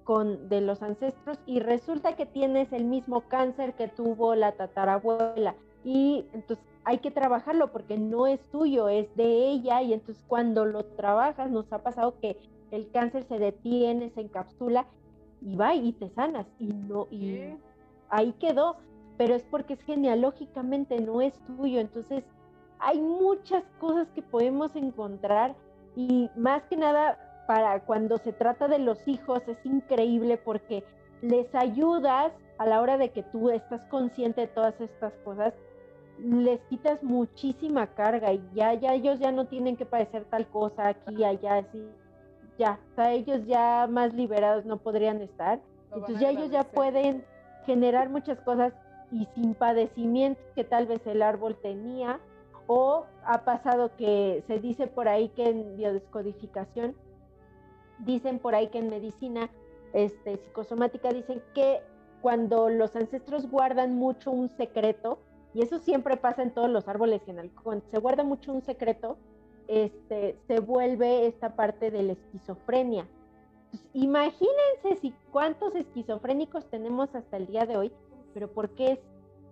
con 0.04 0.50
de 0.50 0.62
los 0.62 0.82
ancestros 0.82 1.40
y 1.46 1.60
resulta 1.60 2.16
que 2.16 2.26
tienes 2.26 2.74
el 2.74 2.86
mismo 2.86 3.22
cáncer 3.22 3.74
que 3.74 3.88
tuvo 3.88 4.36
la 4.36 4.54
tatarabuela. 4.54 5.56
Y 5.84 6.26
entonces 6.34 6.66
hay 6.86 7.00
que 7.00 7.12
trabajarlo 7.12 7.72
porque 7.72 7.98
no 7.98 8.28
es 8.28 8.42
tuyo, 8.52 8.90
es 8.90 9.14
de 9.16 9.50
ella. 9.50 9.82
Y 9.82 9.94
entonces 9.94 10.24
cuando 10.28 10.66
lo 10.66 10.86
trabajas 10.86 11.50
nos 11.50 11.72
ha 11.74 11.80
pasado 11.80 12.20
que 12.20 12.38
el 12.72 12.90
cáncer 12.92 13.24
se 13.24 13.40
detiene, 13.40 14.10
se 14.10 14.22
encapsula 14.22 14.86
y 15.42 15.56
va 15.56 15.76
y 15.76 15.94
te 15.94 16.10
sanas. 16.10 16.48
Y 16.60 16.68
no 16.68 17.08
y 17.12 17.56
ahí 18.10 18.34
quedó, 18.40 18.78
pero 19.18 19.36
es 19.36 19.44
porque 19.44 19.74
es 19.74 19.82
genealógicamente 19.82 21.00
no 21.00 21.22
es 21.22 21.34
tuyo, 21.58 21.80
entonces 21.80 22.24
hay 22.80 23.02
muchas 23.02 23.64
cosas 23.80 24.08
que 24.12 24.22
podemos 24.22 24.76
encontrar 24.76 25.56
y 25.96 26.30
más 26.36 26.64
que 26.64 26.78
nada 26.78 27.18
para 27.48 27.80
cuando 27.82 28.18
se 28.18 28.34
trata 28.34 28.68
de 28.68 28.80
los 28.80 29.08
hijos 29.08 29.42
es 29.48 29.58
increíble 29.66 30.38
porque 30.38 30.84
les 31.22 31.54
ayudas 31.56 32.32
a 32.58 32.66
la 32.66 32.82
hora 32.82 32.98
de 32.98 33.10
que 33.10 33.24
tú 33.24 33.50
estás 33.50 33.84
consciente 33.86 34.42
de 34.42 34.48
todas 34.48 34.80
estas 34.80 35.14
cosas, 35.24 35.54
les 36.20 36.60
quitas 36.70 37.02
muchísima 37.04 37.88
carga 37.88 38.34
y 38.34 38.42
ya, 38.54 38.74
ya 38.74 38.94
ellos 38.94 39.20
ya 39.20 39.32
no 39.32 39.46
tienen 39.46 39.76
que 39.76 39.86
padecer 39.86 40.26
tal 40.26 40.48
cosa 40.48 40.90
aquí, 40.90 41.24
allá, 41.24 41.58
así, 41.58 41.84
ya, 42.58 42.80
o 42.92 42.96
sea, 42.96 43.12
ellos 43.14 43.46
ya 43.46 43.88
más 43.90 44.14
liberados 44.14 44.66
no 44.66 44.78
podrían 44.78 45.22
estar. 45.22 45.60
Entonces 45.86 46.20
ya 46.20 46.30
ellos 46.30 46.50
ya 46.50 46.64
pueden 46.64 47.24
generar 47.66 48.10
muchas 48.10 48.40
cosas 48.42 48.74
y 49.12 49.28
sin 49.36 49.54
padecimientos 49.54 50.44
que 50.56 50.64
tal 50.64 50.88
vez 50.88 51.06
el 51.06 51.22
árbol 51.22 51.56
tenía 51.62 52.20
o 52.68 53.06
ha 53.26 53.44
pasado 53.44 53.96
que 53.96 54.44
se 54.48 54.60
dice 54.60 54.88
por 54.88 55.08
ahí 55.08 55.30
que 55.30 55.50
en 55.50 55.78
biodescodificación, 55.78 56.96
dicen 58.06 58.40
por 58.40 58.56
ahí 58.56 58.68
que 58.68 58.80
en 58.80 58.90
medicina 58.90 59.50
este, 59.94 60.38
psicosomática 60.38 61.12
dicen 61.12 61.42
que 61.54 61.82
cuando 62.22 62.70
los 62.70 62.96
ancestros 62.96 63.50
guardan 63.50 63.96
mucho 63.96 64.32
un 64.32 64.50
secreto, 64.50 65.20
y 65.54 65.62
eso 65.62 65.78
siempre 65.80 66.18
pasa 66.18 66.42
en 66.42 66.52
todos 66.52 66.70
los 66.70 66.88
árboles 66.88 67.22
cuando 67.62 67.86
se 67.92 68.00
guarda 68.00 68.24
mucho 68.24 68.54
un 68.54 68.62
secreto, 68.62 69.18
este, 69.68 70.38
se 70.48 70.60
vuelve 70.60 71.28
esta 71.28 71.56
parte 71.56 71.92
de 71.92 72.04
la 72.04 72.14
esquizofrenia. 72.14 73.08
Pues, 73.70 73.90
imagínense 73.94 74.98
si 75.02 75.14
cuántos 75.32 75.76
esquizofrénicos 75.76 76.66
tenemos 76.70 77.14
hasta 77.16 77.38
el 77.38 77.48
día 77.48 77.66
de 77.66 77.78
hoy, 77.78 77.92
pero 78.34 78.52
¿por 78.52 78.70
qué 78.70 78.94
es? 78.94 79.00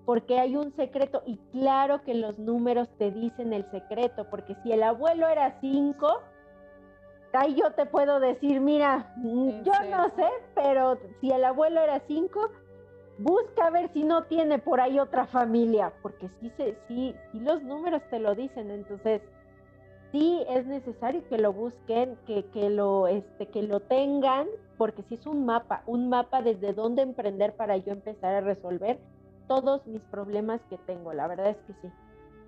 Porque 0.06 0.40
hay 0.40 0.56
un 0.56 0.72
secreto 0.76 1.22
y 1.26 1.38
claro 1.52 2.04
que 2.04 2.14
los 2.14 2.40
números 2.40 2.90
te 2.98 3.12
dicen 3.12 3.54
el 3.54 3.70
secreto, 3.70 4.28
porque 4.30 4.56
si 4.64 4.72
el 4.72 4.84
abuelo 4.84 5.28
era 5.28 5.60
cinco, 5.62 6.22
ahí 7.34 7.56
yo 7.56 7.72
te 7.72 7.86
puedo 7.86 8.20
decir, 8.20 8.60
mira, 8.62 9.14
yo 9.18 9.74
no 9.90 10.10
sé, 10.16 10.28
pero 10.56 10.98
si 11.20 11.32
el 11.32 11.44
abuelo 11.44 11.82
era 11.82 12.02
cinco, 12.08 12.50
busca 13.18 13.70
ver 13.70 13.90
si 13.94 14.04
no 14.04 14.24
tiene 14.24 14.60
por 14.60 14.82
ahí 14.82 15.00
otra 15.00 15.26
familia, 15.26 15.94
porque 16.02 16.30
sí, 16.40 16.52
se, 16.58 16.78
sí, 16.88 17.16
sí 17.32 17.40
los 17.40 17.62
números 17.64 18.02
te 18.10 18.20
lo 18.20 18.36
dicen, 18.36 18.72
entonces 18.72 19.22
sí 20.12 20.44
es 20.50 20.66
necesario 20.66 21.28
que 21.30 21.38
lo 21.38 21.54
busquen, 21.54 22.18
que, 22.26 22.46
que, 22.48 22.70
lo, 22.70 23.08
este, 23.08 23.48
que 23.48 23.64
lo 23.64 23.80
tengan, 23.80 24.48
porque 24.78 25.04
sí 25.04 25.16
es 25.16 25.26
un 25.26 25.46
mapa, 25.46 25.84
un 25.86 26.10
mapa 26.10 26.42
desde 26.42 26.74
dónde 26.74 27.02
emprender 27.02 27.56
para 27.56 27.78
yo 27.78 27.94
empezar 27.94 28.34
a 28.36 28.42
resolver 28.42 29.00
todos 29.48 29.86
mis 29.86 30.02
problemas 30.04 30.62
que 30.70 30.78
tengo, 30.80 31.14
la 31.14 31.28
verdad 31.28 31.50
es 31.50 31.58
que 31.68 31.74
sí. 31.82 31.94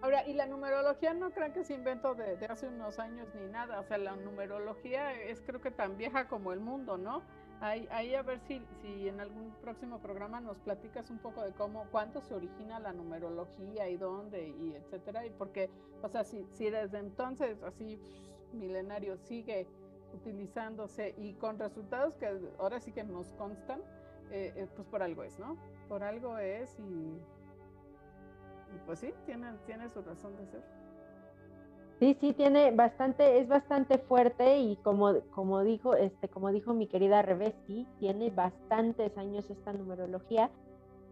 Ahora, 0.03 0.27
y 0.27 0.33
la 0.33 0.47
numerología 0.47 1.13
no 1.13 1.31
crean 1.31 1.53
que 1.53 1.63
se 1.63 1.75
inventó 1.75 2.13
de, 2.13 2.35
de, 2.35 2.45
hace 2.47 2.67
unos 2.67 2.99
años 2.99 3.29
ni 3.35 3.47
nada, 3.47 3.79
o 3.79 3.85
sea, 3.85 3.97
la 3.97 4.17
numerología 4.17 5.13
es 5.13 5.39
creo 5.39 5.61
que 5.61 5.71
tan 5.71 5.95
vieja 5.95 6.27
como 6.27 6.51
el 6.51 6.59
mundo, 6.59 6.97
¿no? 6.97 7.21
Ahí, 7.61 7.87
ahí 7.89 8.13
a 8.13 8.21
ver 8.21 8.41
si, 8.41 8.61
si 8.81 9.07
en 9.07 9.21
algún 9.21 9.53
próximo 9.61 9.99
programa 9.99 10.41
nos 10.41 10.57
platicas 10.59 11.09
un 11.09 11.19
poco 11.19 11.41
de 11.41 11.53
cómo, 11.53 11.85
cuánto 11.89 12.19
se 12.19 12.35
origina 12.35 12.81
la 12.81 12.91
numerología 12.91 13.87
y 13.87 13.95
dónde 13.95 14.49
y 14.49 14.73
etcétera, 14.75 15.25
y 15.25 15.29
porque, 15.29 15.69
o 16.01 16.09
sea, 16.09 16.25
si, 16.25 16.45
si 16.51 16.69
desde 16.69 16.97
entonces 16.97 17.63
así 17.63 17.97
milenario 18.51 19.15
sigue 19.15 19.69
utilizándose 20.13 21.15
y 21.17 21.35
con 21.35 21.57
resultados 21.57 22.17
que 22.17 22.27
ahora 22.59 22.81
sí 22.81 22.91
que 22.91 23.05
nos 23.05 23.31
constan, 23.35 23.79
eh, 24.31 24.51
eh, 24.53 24.67
pues 24.75 24.85
por 24.85 25.01
algo 25.01 25.23
es, 25.23 25.39
¿no? 25.39 25.55
Por 25.87 26.03
algo 26.03 26.37
es 26.39 26.77
y 26.77 27.21
y 28.73 28.85
pues 28.85 28.99
sí, 28.99 29.13
tiene, 29.25 29.47
tiene 29.65 29.89
su 29.89 30.01
razón 30.01 30.35
de 30.37 30.45
ser. 30.47 30.63
Sí, 31.99 32.17
sí, 32.19 32.33
tiene 32.33 32.71
bastante, 32.71 33.39
es 33.39 33.47
bastante 33.47 33.97
fuerte 33.97 34.57
y 34.57 34.75
como, 34.77 35.21
como 35.31 35.63
dijo, 35.63 35.95
este, 35.95 36.27
como 36.27 36.51
dijo 36.51 36.73
mi 36.73 36.87
querida 36.87 37.21
Revés, 37.21 37.53
sí, 37.67 37.87
tiene 37.99 38.29
bastantes 38.29 39.17
años 39.17 39.49
esta 39.49 39.71
numerología. 39.73 40.49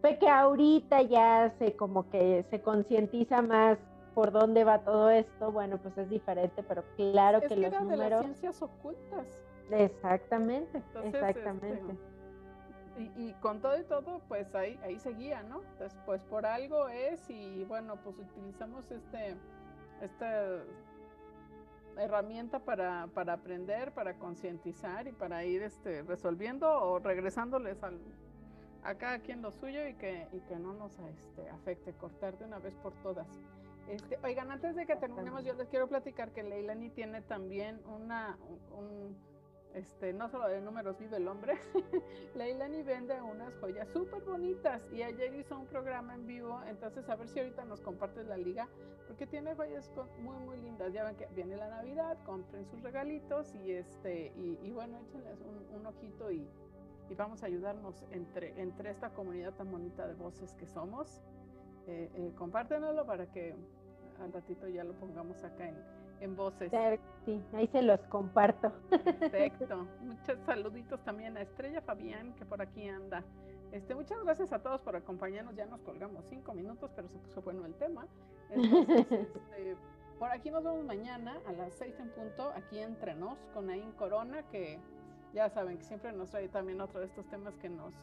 Fue 0.02 0.18
que 0.18 0.28
ahorita 0.28 1.04
ya 1.04 1.54
se 1.60 1.76
como 1.76 2.10
que 2.10 2.44
se 2.50 2.62
concientiza 2.62 3.42
más 3.42 3.78
por 4.16 4.32
dónde 4.32 4.64
va 4.64 4.80
todo 4.80 5.10
esto, 5.10 5.52
bueno, 5.52 5.78
pues 5.78 5.98
es 5.98 6.10
diferente, 6.10 6.64
pero 6.64 6.84
claro 6.98 7.40
que, 7.42 7.56
los 7.56 7.72
números. 7.72 8.00
De 8.00 8.10
las 8.10 8.20
ciencias 8.22 8.62
ocultas. 8.62 9.28
Exactamente, 9.70 10.84
exactamente. 11.06 11.92
Este, 11.92 12.11
y, 12.98 13.34
con 13.42 13.62
todo 13.62 13.80
y 13.80 13.84
todo, 13.84 14.22
pues 14.28 14.54
ahí, 14.54 14.80
ahí 14.84 15.00
seguía, 15.00 15.44
¿no? 15.44 15.62
Entonces, 15.72 15.98
pues 16.06 16.22
por 16.24 16.46
algo 16.46 16.88
es 16.90 17.30
y 17.30 17.64
bueno, 17.66 17.96
pues 18.04 18.18
utilizamos 18.20 18.90
este, 18.92 19.36
esta 20.02 20.64
herramienta 21.98 22.60
para, 22.60 23.08
para 23.14 23.34
aprender, 23.34 23.92
para 23.94 24.16
concientizar 24.16 25.08
y 25.08 25.12
para 25.12 25.44
ir 25.46 25.64
este, 25.64 26.04
resolviendo 26.04 26.70
o 26.70 27.00
regresándoles 27.00 27.82
al, 27.84 28.00
a 28.84 28.96
cada 28.96 29.20
quien 29.20 29.42
lo 29.42 29.52
suyo 29.52 29.88
y 29.88 29.94
que, 29.96 30.28
y 30.32 30.40
que 30.42 30.58
no 30.58 30.74
nos 30.74 30.98
este, 31.00 31.50
afecte, 31.50 31.94
cortar 31.94 32.38
de 32.38 32.46
una 32.46 32.60
vez 32.60 32.76
por 32.76 32.94
todas. 33.02 33.28
Este, 33.88 34.18
oigan, 34.24 34.52
antes 34.52 34.76
de 34.76 34.86
que 34.86 34.96
terminemos, 34.96 35.44
yo 35.44 35.54
les 35.54 35.68
quiero 35.68 35.88
platicar 35.88 36.32
que 36.32 36.44
Leilani 36.44 36.90
tiene 36.90 37.22
también 37.22 37.82
una, 37.88 38.38
un 38.78 39.16
este, 39.74 40.14
no 40.14 40.30
solo 40.30 40.48
de 40.48 40.62
números 40.62 40.98
vive 40.98 41.18
el 41.18 41.28
hombre, 41.28 41.58
Leilani 42.36 42.84
vende 42.84 43.22
unas 43.22 43.56
joyas 43.58 43.88
súper 43.90 44.22
bonitas 44.24 44.82
y 44.92 45.02
ayer 45.02 45.34
hizo 45.36 45.58
un 45.58 45.66
programa 45.68 46.14
en 46.14 46.28
vivo, 46.28 46.62
entonces 46.68 47.08
a 47.10 47.16
ver 47.16 47.28
si 47.28 47.40
ahorita 47.40 47.66
nos 47.66 47.82
compartes 47.82 48.28
la 48.28 48.38
liga, 48.38 48.68
porque 49.08 49.28
tiene 49.28 49.56
joyas 49.56 49.90
muy 50.20 50.38
muy 50.46 50.58
lindas, 50.58 50.94
ya 50.94 51.04
ven 51.04 51.16
que 51.16 51.28
viene 51.36 51.56
la 51.56 51.70
Navidad, 51.70 52.18
compren 52.26 52.66
sus 52.66 52.82
regalitos 52.82 53.54
y 53.56 53.72
este, 53.72 54.34
y, 54.36 54.72
bueno, 54.72 54.98
échenles 55.00 55.40
un, 55.74 55.86
ojito 55.86 56.32
y, 56.32 56.48
y, 57.10 57.16
vamos 57.16 57.44
a 57.44 57.48
ayudarnos 57.48 58.04
entre, 58.12 58.60
entre 58.62 58.92
esta 58.92 59.10
comunidad 59.10 59.54
tan 59.54 59.72
bonita 59.72 60.08
de 60.08 60.14
voces 60.14 60.54
que 60.54 60.68
somos. 60.68 61.22
Eh, 61.88 62.10
eh, 62.14 62.32
para 63.08 63.26
que 63.32 63.56
al 64.22 64.32
ratito 64.32 64.68
ya 64.68 64.84
lo 64.84 64.94
pongamos 64.94 65.44
acá 65.44 65.68
en, 65.68 65.76
en 66.22 66.36
voces. 66.36 66.72
Sí, 67.26 67.44
ahí 67.54 67.68
se 67.68 67.82
los 67.82 68.00
comparto. 68.02 68.72
Perfecto. 68.90 69.88
Muchos 70.02 70.40
saluditos 70.46 71.04
también 71.04 71.36
a 71.38 71.42
Estrella 71.42 71.82
Fabián, 71.82 72.34
que 72.36 72.46
por 72.46 72.62
aquí 72.62 72.88
anda. 72.88 73.24
Este, 73.72 73.96
muchas 73.96 74.22
gracias 74.24 74.52
a 74.54 74.60
todos 74.60 74.82
por 74.82 74.96
acompañarnos. 74.96 75.56
Ya 75.56 75.66
nos 75.66 75.82
colgamos 75.82 76.26
cinco 76.30 76.54
minutos, 76.54 76.92
pero 76.96 77.10
se 77.10 77.18
puso 77.20 77.42
bueno 77.42 77.66
el 77.66 77.76
tema. 77.76 78.08
Este, 78.52 79.78
por 80.20 80.30
aquí 80.30 80.52
nos 80.52 80.64
vemos 80.64 80.84
mañana 80.86 81.40
a 81.48 81.52
las 81.54 81.74
seis 81.74 82.00
en 82.00 82.10
punto, 82.10 82.52
aquí 82.56 82.78
entre 82.78 83.16
nos, 83.16 83.40
con 83.54 83.70
Ain 83.70 83.92
Corona, 83.94 84.44
que 84.50 84.78
ya 85.34 85.50
saben 85.50 85.78
que 85.78 85.84
siempre 85.84 86.12
nos 86.12 86.30
trae 86.30 86.48
también 86.50 86.80
otro 86.80 87.00
de 87.00 87.08
estos 87.08 87.26
temas 87.30 87.56
que 87.56 87.70
nos, 87.70 87.96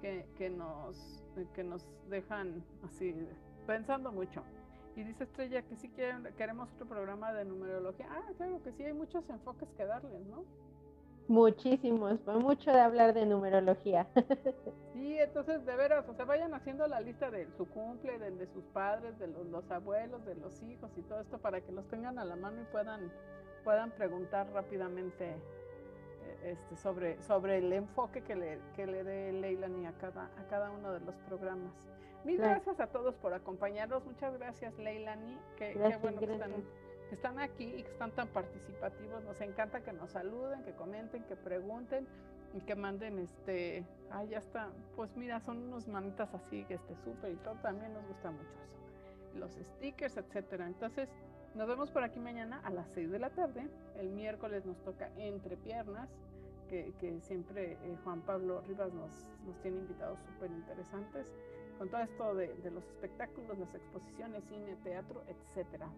que, 0.00 0.26
que 0.36 0.50
nos, 0.50 1.22
que 1.54 1.62
nos 1.62 1.86
dejan 2.08 2.64
así 2.82 3.14
pensando 3.66 4.10
mucho. 4.10 4.42
Y 5.00 5.02
dice 5.02 5.24
Estrella 5.24 5.62
que 5.62 5.76
sí 5.76 5.88
quieren, 5.88 6.28
queremos 6.36 6.70
otro 6.74 6.86
programa 6.86 7.32
de 7.32 7.46
numerología. 7.46 8.06
Ah, 8.10 8.22
claro 8.36 8.62
que 8.62 8.70
sí, 8.72 8.82
hay 8.84 8.92
muchos 8.92 9.26
enfoques 9.30 9.66
que 9.74 9.86
darles, 9.86 10.20
¿no? 10.26 10.44
Muchísimos, 11.26 12.20
mucho 12.26 12.70
de 12.70 12.80
hablar 12.80 13.14
de 13.14 13.24
numerología. 13.24 14.06
Sí, 14.92 15.16
entonces 15.18 15.64
de 15.64 15.74
veras, 15.76 16.06
o 16.06 16.12
sea, 16.12 16.26
vayan 16.26 16.52
haciendo 16.52 16.86
la 16.86 17.00
lista 17.00 17.30
de 17.30 17.48
su 17.56 17.66
cumple, 17.66 18.18
del 18.18 18.36
de 18.36 18.46
sus 18.48 18.62
padres, 18.64 19.18
de 19.18 19.28
los, 19.28 19.70
abuelos, 19.70 20.22
de 20.26 20.34
los 20.34 20.62
hijos 20.64 20.90
y 20.98 21.00
todo 21.02 21.20
esto 21.20 21.38
para 21.38 21.62
que 21.62 21.72
los 21.72 21.88
tengan 21.88 22.18
a 22.18 22.24
la 22.26 22.36
mano 22.36 22.60
y 22.60 22.64
puedan, 22.64 23.10
puedan 23.64 23.92
preguntar 23.92 24.52
rápidamente 24.52 25.30
eh, 25.30 26.52
este, 26.52 26.76
sobre, 26.76 27.22
sobre 27.22 27.56
el 27.56 27.72
enfoque 27.72 28.20
que 28.20 28.36
le, 28.36 28.58
que 28.76 28.86
le 28.86 29.02
dé 29.02 29.32
Leilani 29.32 29.86
a 29.86 29.92
cada, 29.92 30.26
a 30.26 30.46
cada 30.50 30.70
uno 30.70 30.92
de 30.92 31.00
los 31.00 31.14
programas. 31.20 31.72
Mil 32.24 32.36
gracias 32.36 32.78
a 32.80 32.86
todos 32.86 33.14
por 33.16 33.32
acompañarnos. 33.32 34.04
Muchas 34.04 34.36
gracias, 34.38 34.76
Leilani. 34.78 35.38
Qué, 35.56 35.72
qué 35.72 35.96
bueno 35.96 36.20
que 36.20 36.26
están, 36.26 36.52
que 37.08 37.14
están, 37.14 37.38
aquí 37.38 37.64
y 37.64 37.82
que 37.82 37.90
están 37.90 38.10
tan 38.12 38.28
participativos. 38.28 39.24
Nos 39.24 39.40
encanta 39.40 39.80
que 39.80 39.92
nos 39.92 40.10
saluden, 40.10 40.62
que 40.64 40.72
comenten, 40.72 41.24
que 41.24 41.36
pregunten 41.36 42.06
y 42.52 42.60
que 42.60 42.74
manden 42.74 43.20
este. 43.20 43.86
Ah, 44.10 44.24
ya 44.24 44.38
está. 44.38 44.68
Pues 44.96 45.16
mira, 45.16 45.40
son 45.40 45.62
unos 45.62 45.88
manitas 45.88 46.32
así, 46.34 46.64
que 46.64 46.74
este 46.74 46.94
súper 46.96 47.32
y 47.32 47.36
todo. 47.36 47.54
También 47.62 47.94
nos 47.94 48.06
gusta 48.06 48.30
mucho 48.30 48.50
eso. 48.64 49.38
Los 49.38 49.52
stickers, 49.52 50.18
etcétera. 50.18 50.66
Entonces, 50.66 51.08
nos 51.54 51.66
vemos 51.68 51.90
por 51.90 52.02
aquí 52.02 52.20
mañana 52.20 52.60
a 52.64 52.70
las 52.70 52.86
6 52.90 53.10
de 53.10 53.18
la 53.18 53.30
tarde. 53.30 53.66
El 53.98 54.10
miércoles 54.10 54.66
nos 54.66 54.76
toca 54.84 55.10
entre 55.16 55.56
piernas. 55.56 56.10
Que, 56.68 56.92
que 57.00 57.20
siempre 57.22 57.72
eh, 57.72 57.96
Juan 58.04 58.20
Pablo 58.20 58.60
Rivas 58.60 58.92
nos, 58.92 59.10
nos 59.44 59.60
tiene 59.60 59.78
invitados 59.78 60.20
súper 60.20 60.52
interesantes 60.52 61.26
con 61.80 61.88
todo 61.88 62.02
esto 62.02 62.34
de, 62.34 62.48
de, 62.56 62.70
los 62.70 62.84
espectáculos, 62.84 63.58
las 63.58 63.74
exposiciones, 63.74 64.44
cine, 64.50 64.76
teatro, 64.84 65.22
etcétera. 65.26 65.88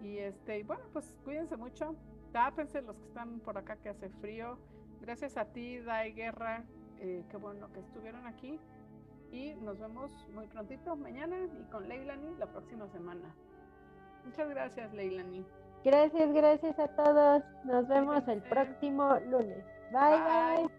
Y 0.00 0.18
este, 0.18 0.62
bueno, 0.62 0.84
pues 0.92 1.12
cuídense 1.24 1.56
mucho, 1.56 1.96
tápense 2.30 2.82
los 2.82 2.96
que 2.96 3.06
están 3.08 3.40
por 3.40 3.58
acá 3.58 3.74
que 3.82 3.88
hace 3.88 4.10
frío. 4.20 4.56
Gracias 5.00 5.36
a 5.36 5.46
ti, 5.46 5.80
Dai 5.80 6.12
Guerra, 6.12 6.62
eh, 7.00 7.24
qué 7.28 7.36
bueno 7.36 7.68
que 7.72 7.80
estuvieron 7.80 8.28
aquí. 8.28 8.60
Y 9.32 9.54
nos 9.54 9.80
vemos 9.80 10.12
muy 10.32 10.46
prontito 10.46 10.94
mañana 10.94 11.36
y 11.36 11.64
con 11.64 11.88
Leilani 11.88 12.36
la 12.38 12.46
próxima 12.46 12.86
semana. 12.86 13.34
Muchas 14.24 14.48
gracias, 14.48 14.94
Leilani. 14.94 15.44
Gracias, 15.84 16.32
gracias 16.32 16.78
a 16.78 16.86
todos. 16.94 17.42
Nos 17.64 17.88
vemos 17.88 18.28
el 18.28 18.40
próximo 18.42 19.18
lunes. 19.26 19.64
bye. 19.90 20.62
bye. 20.62 20.77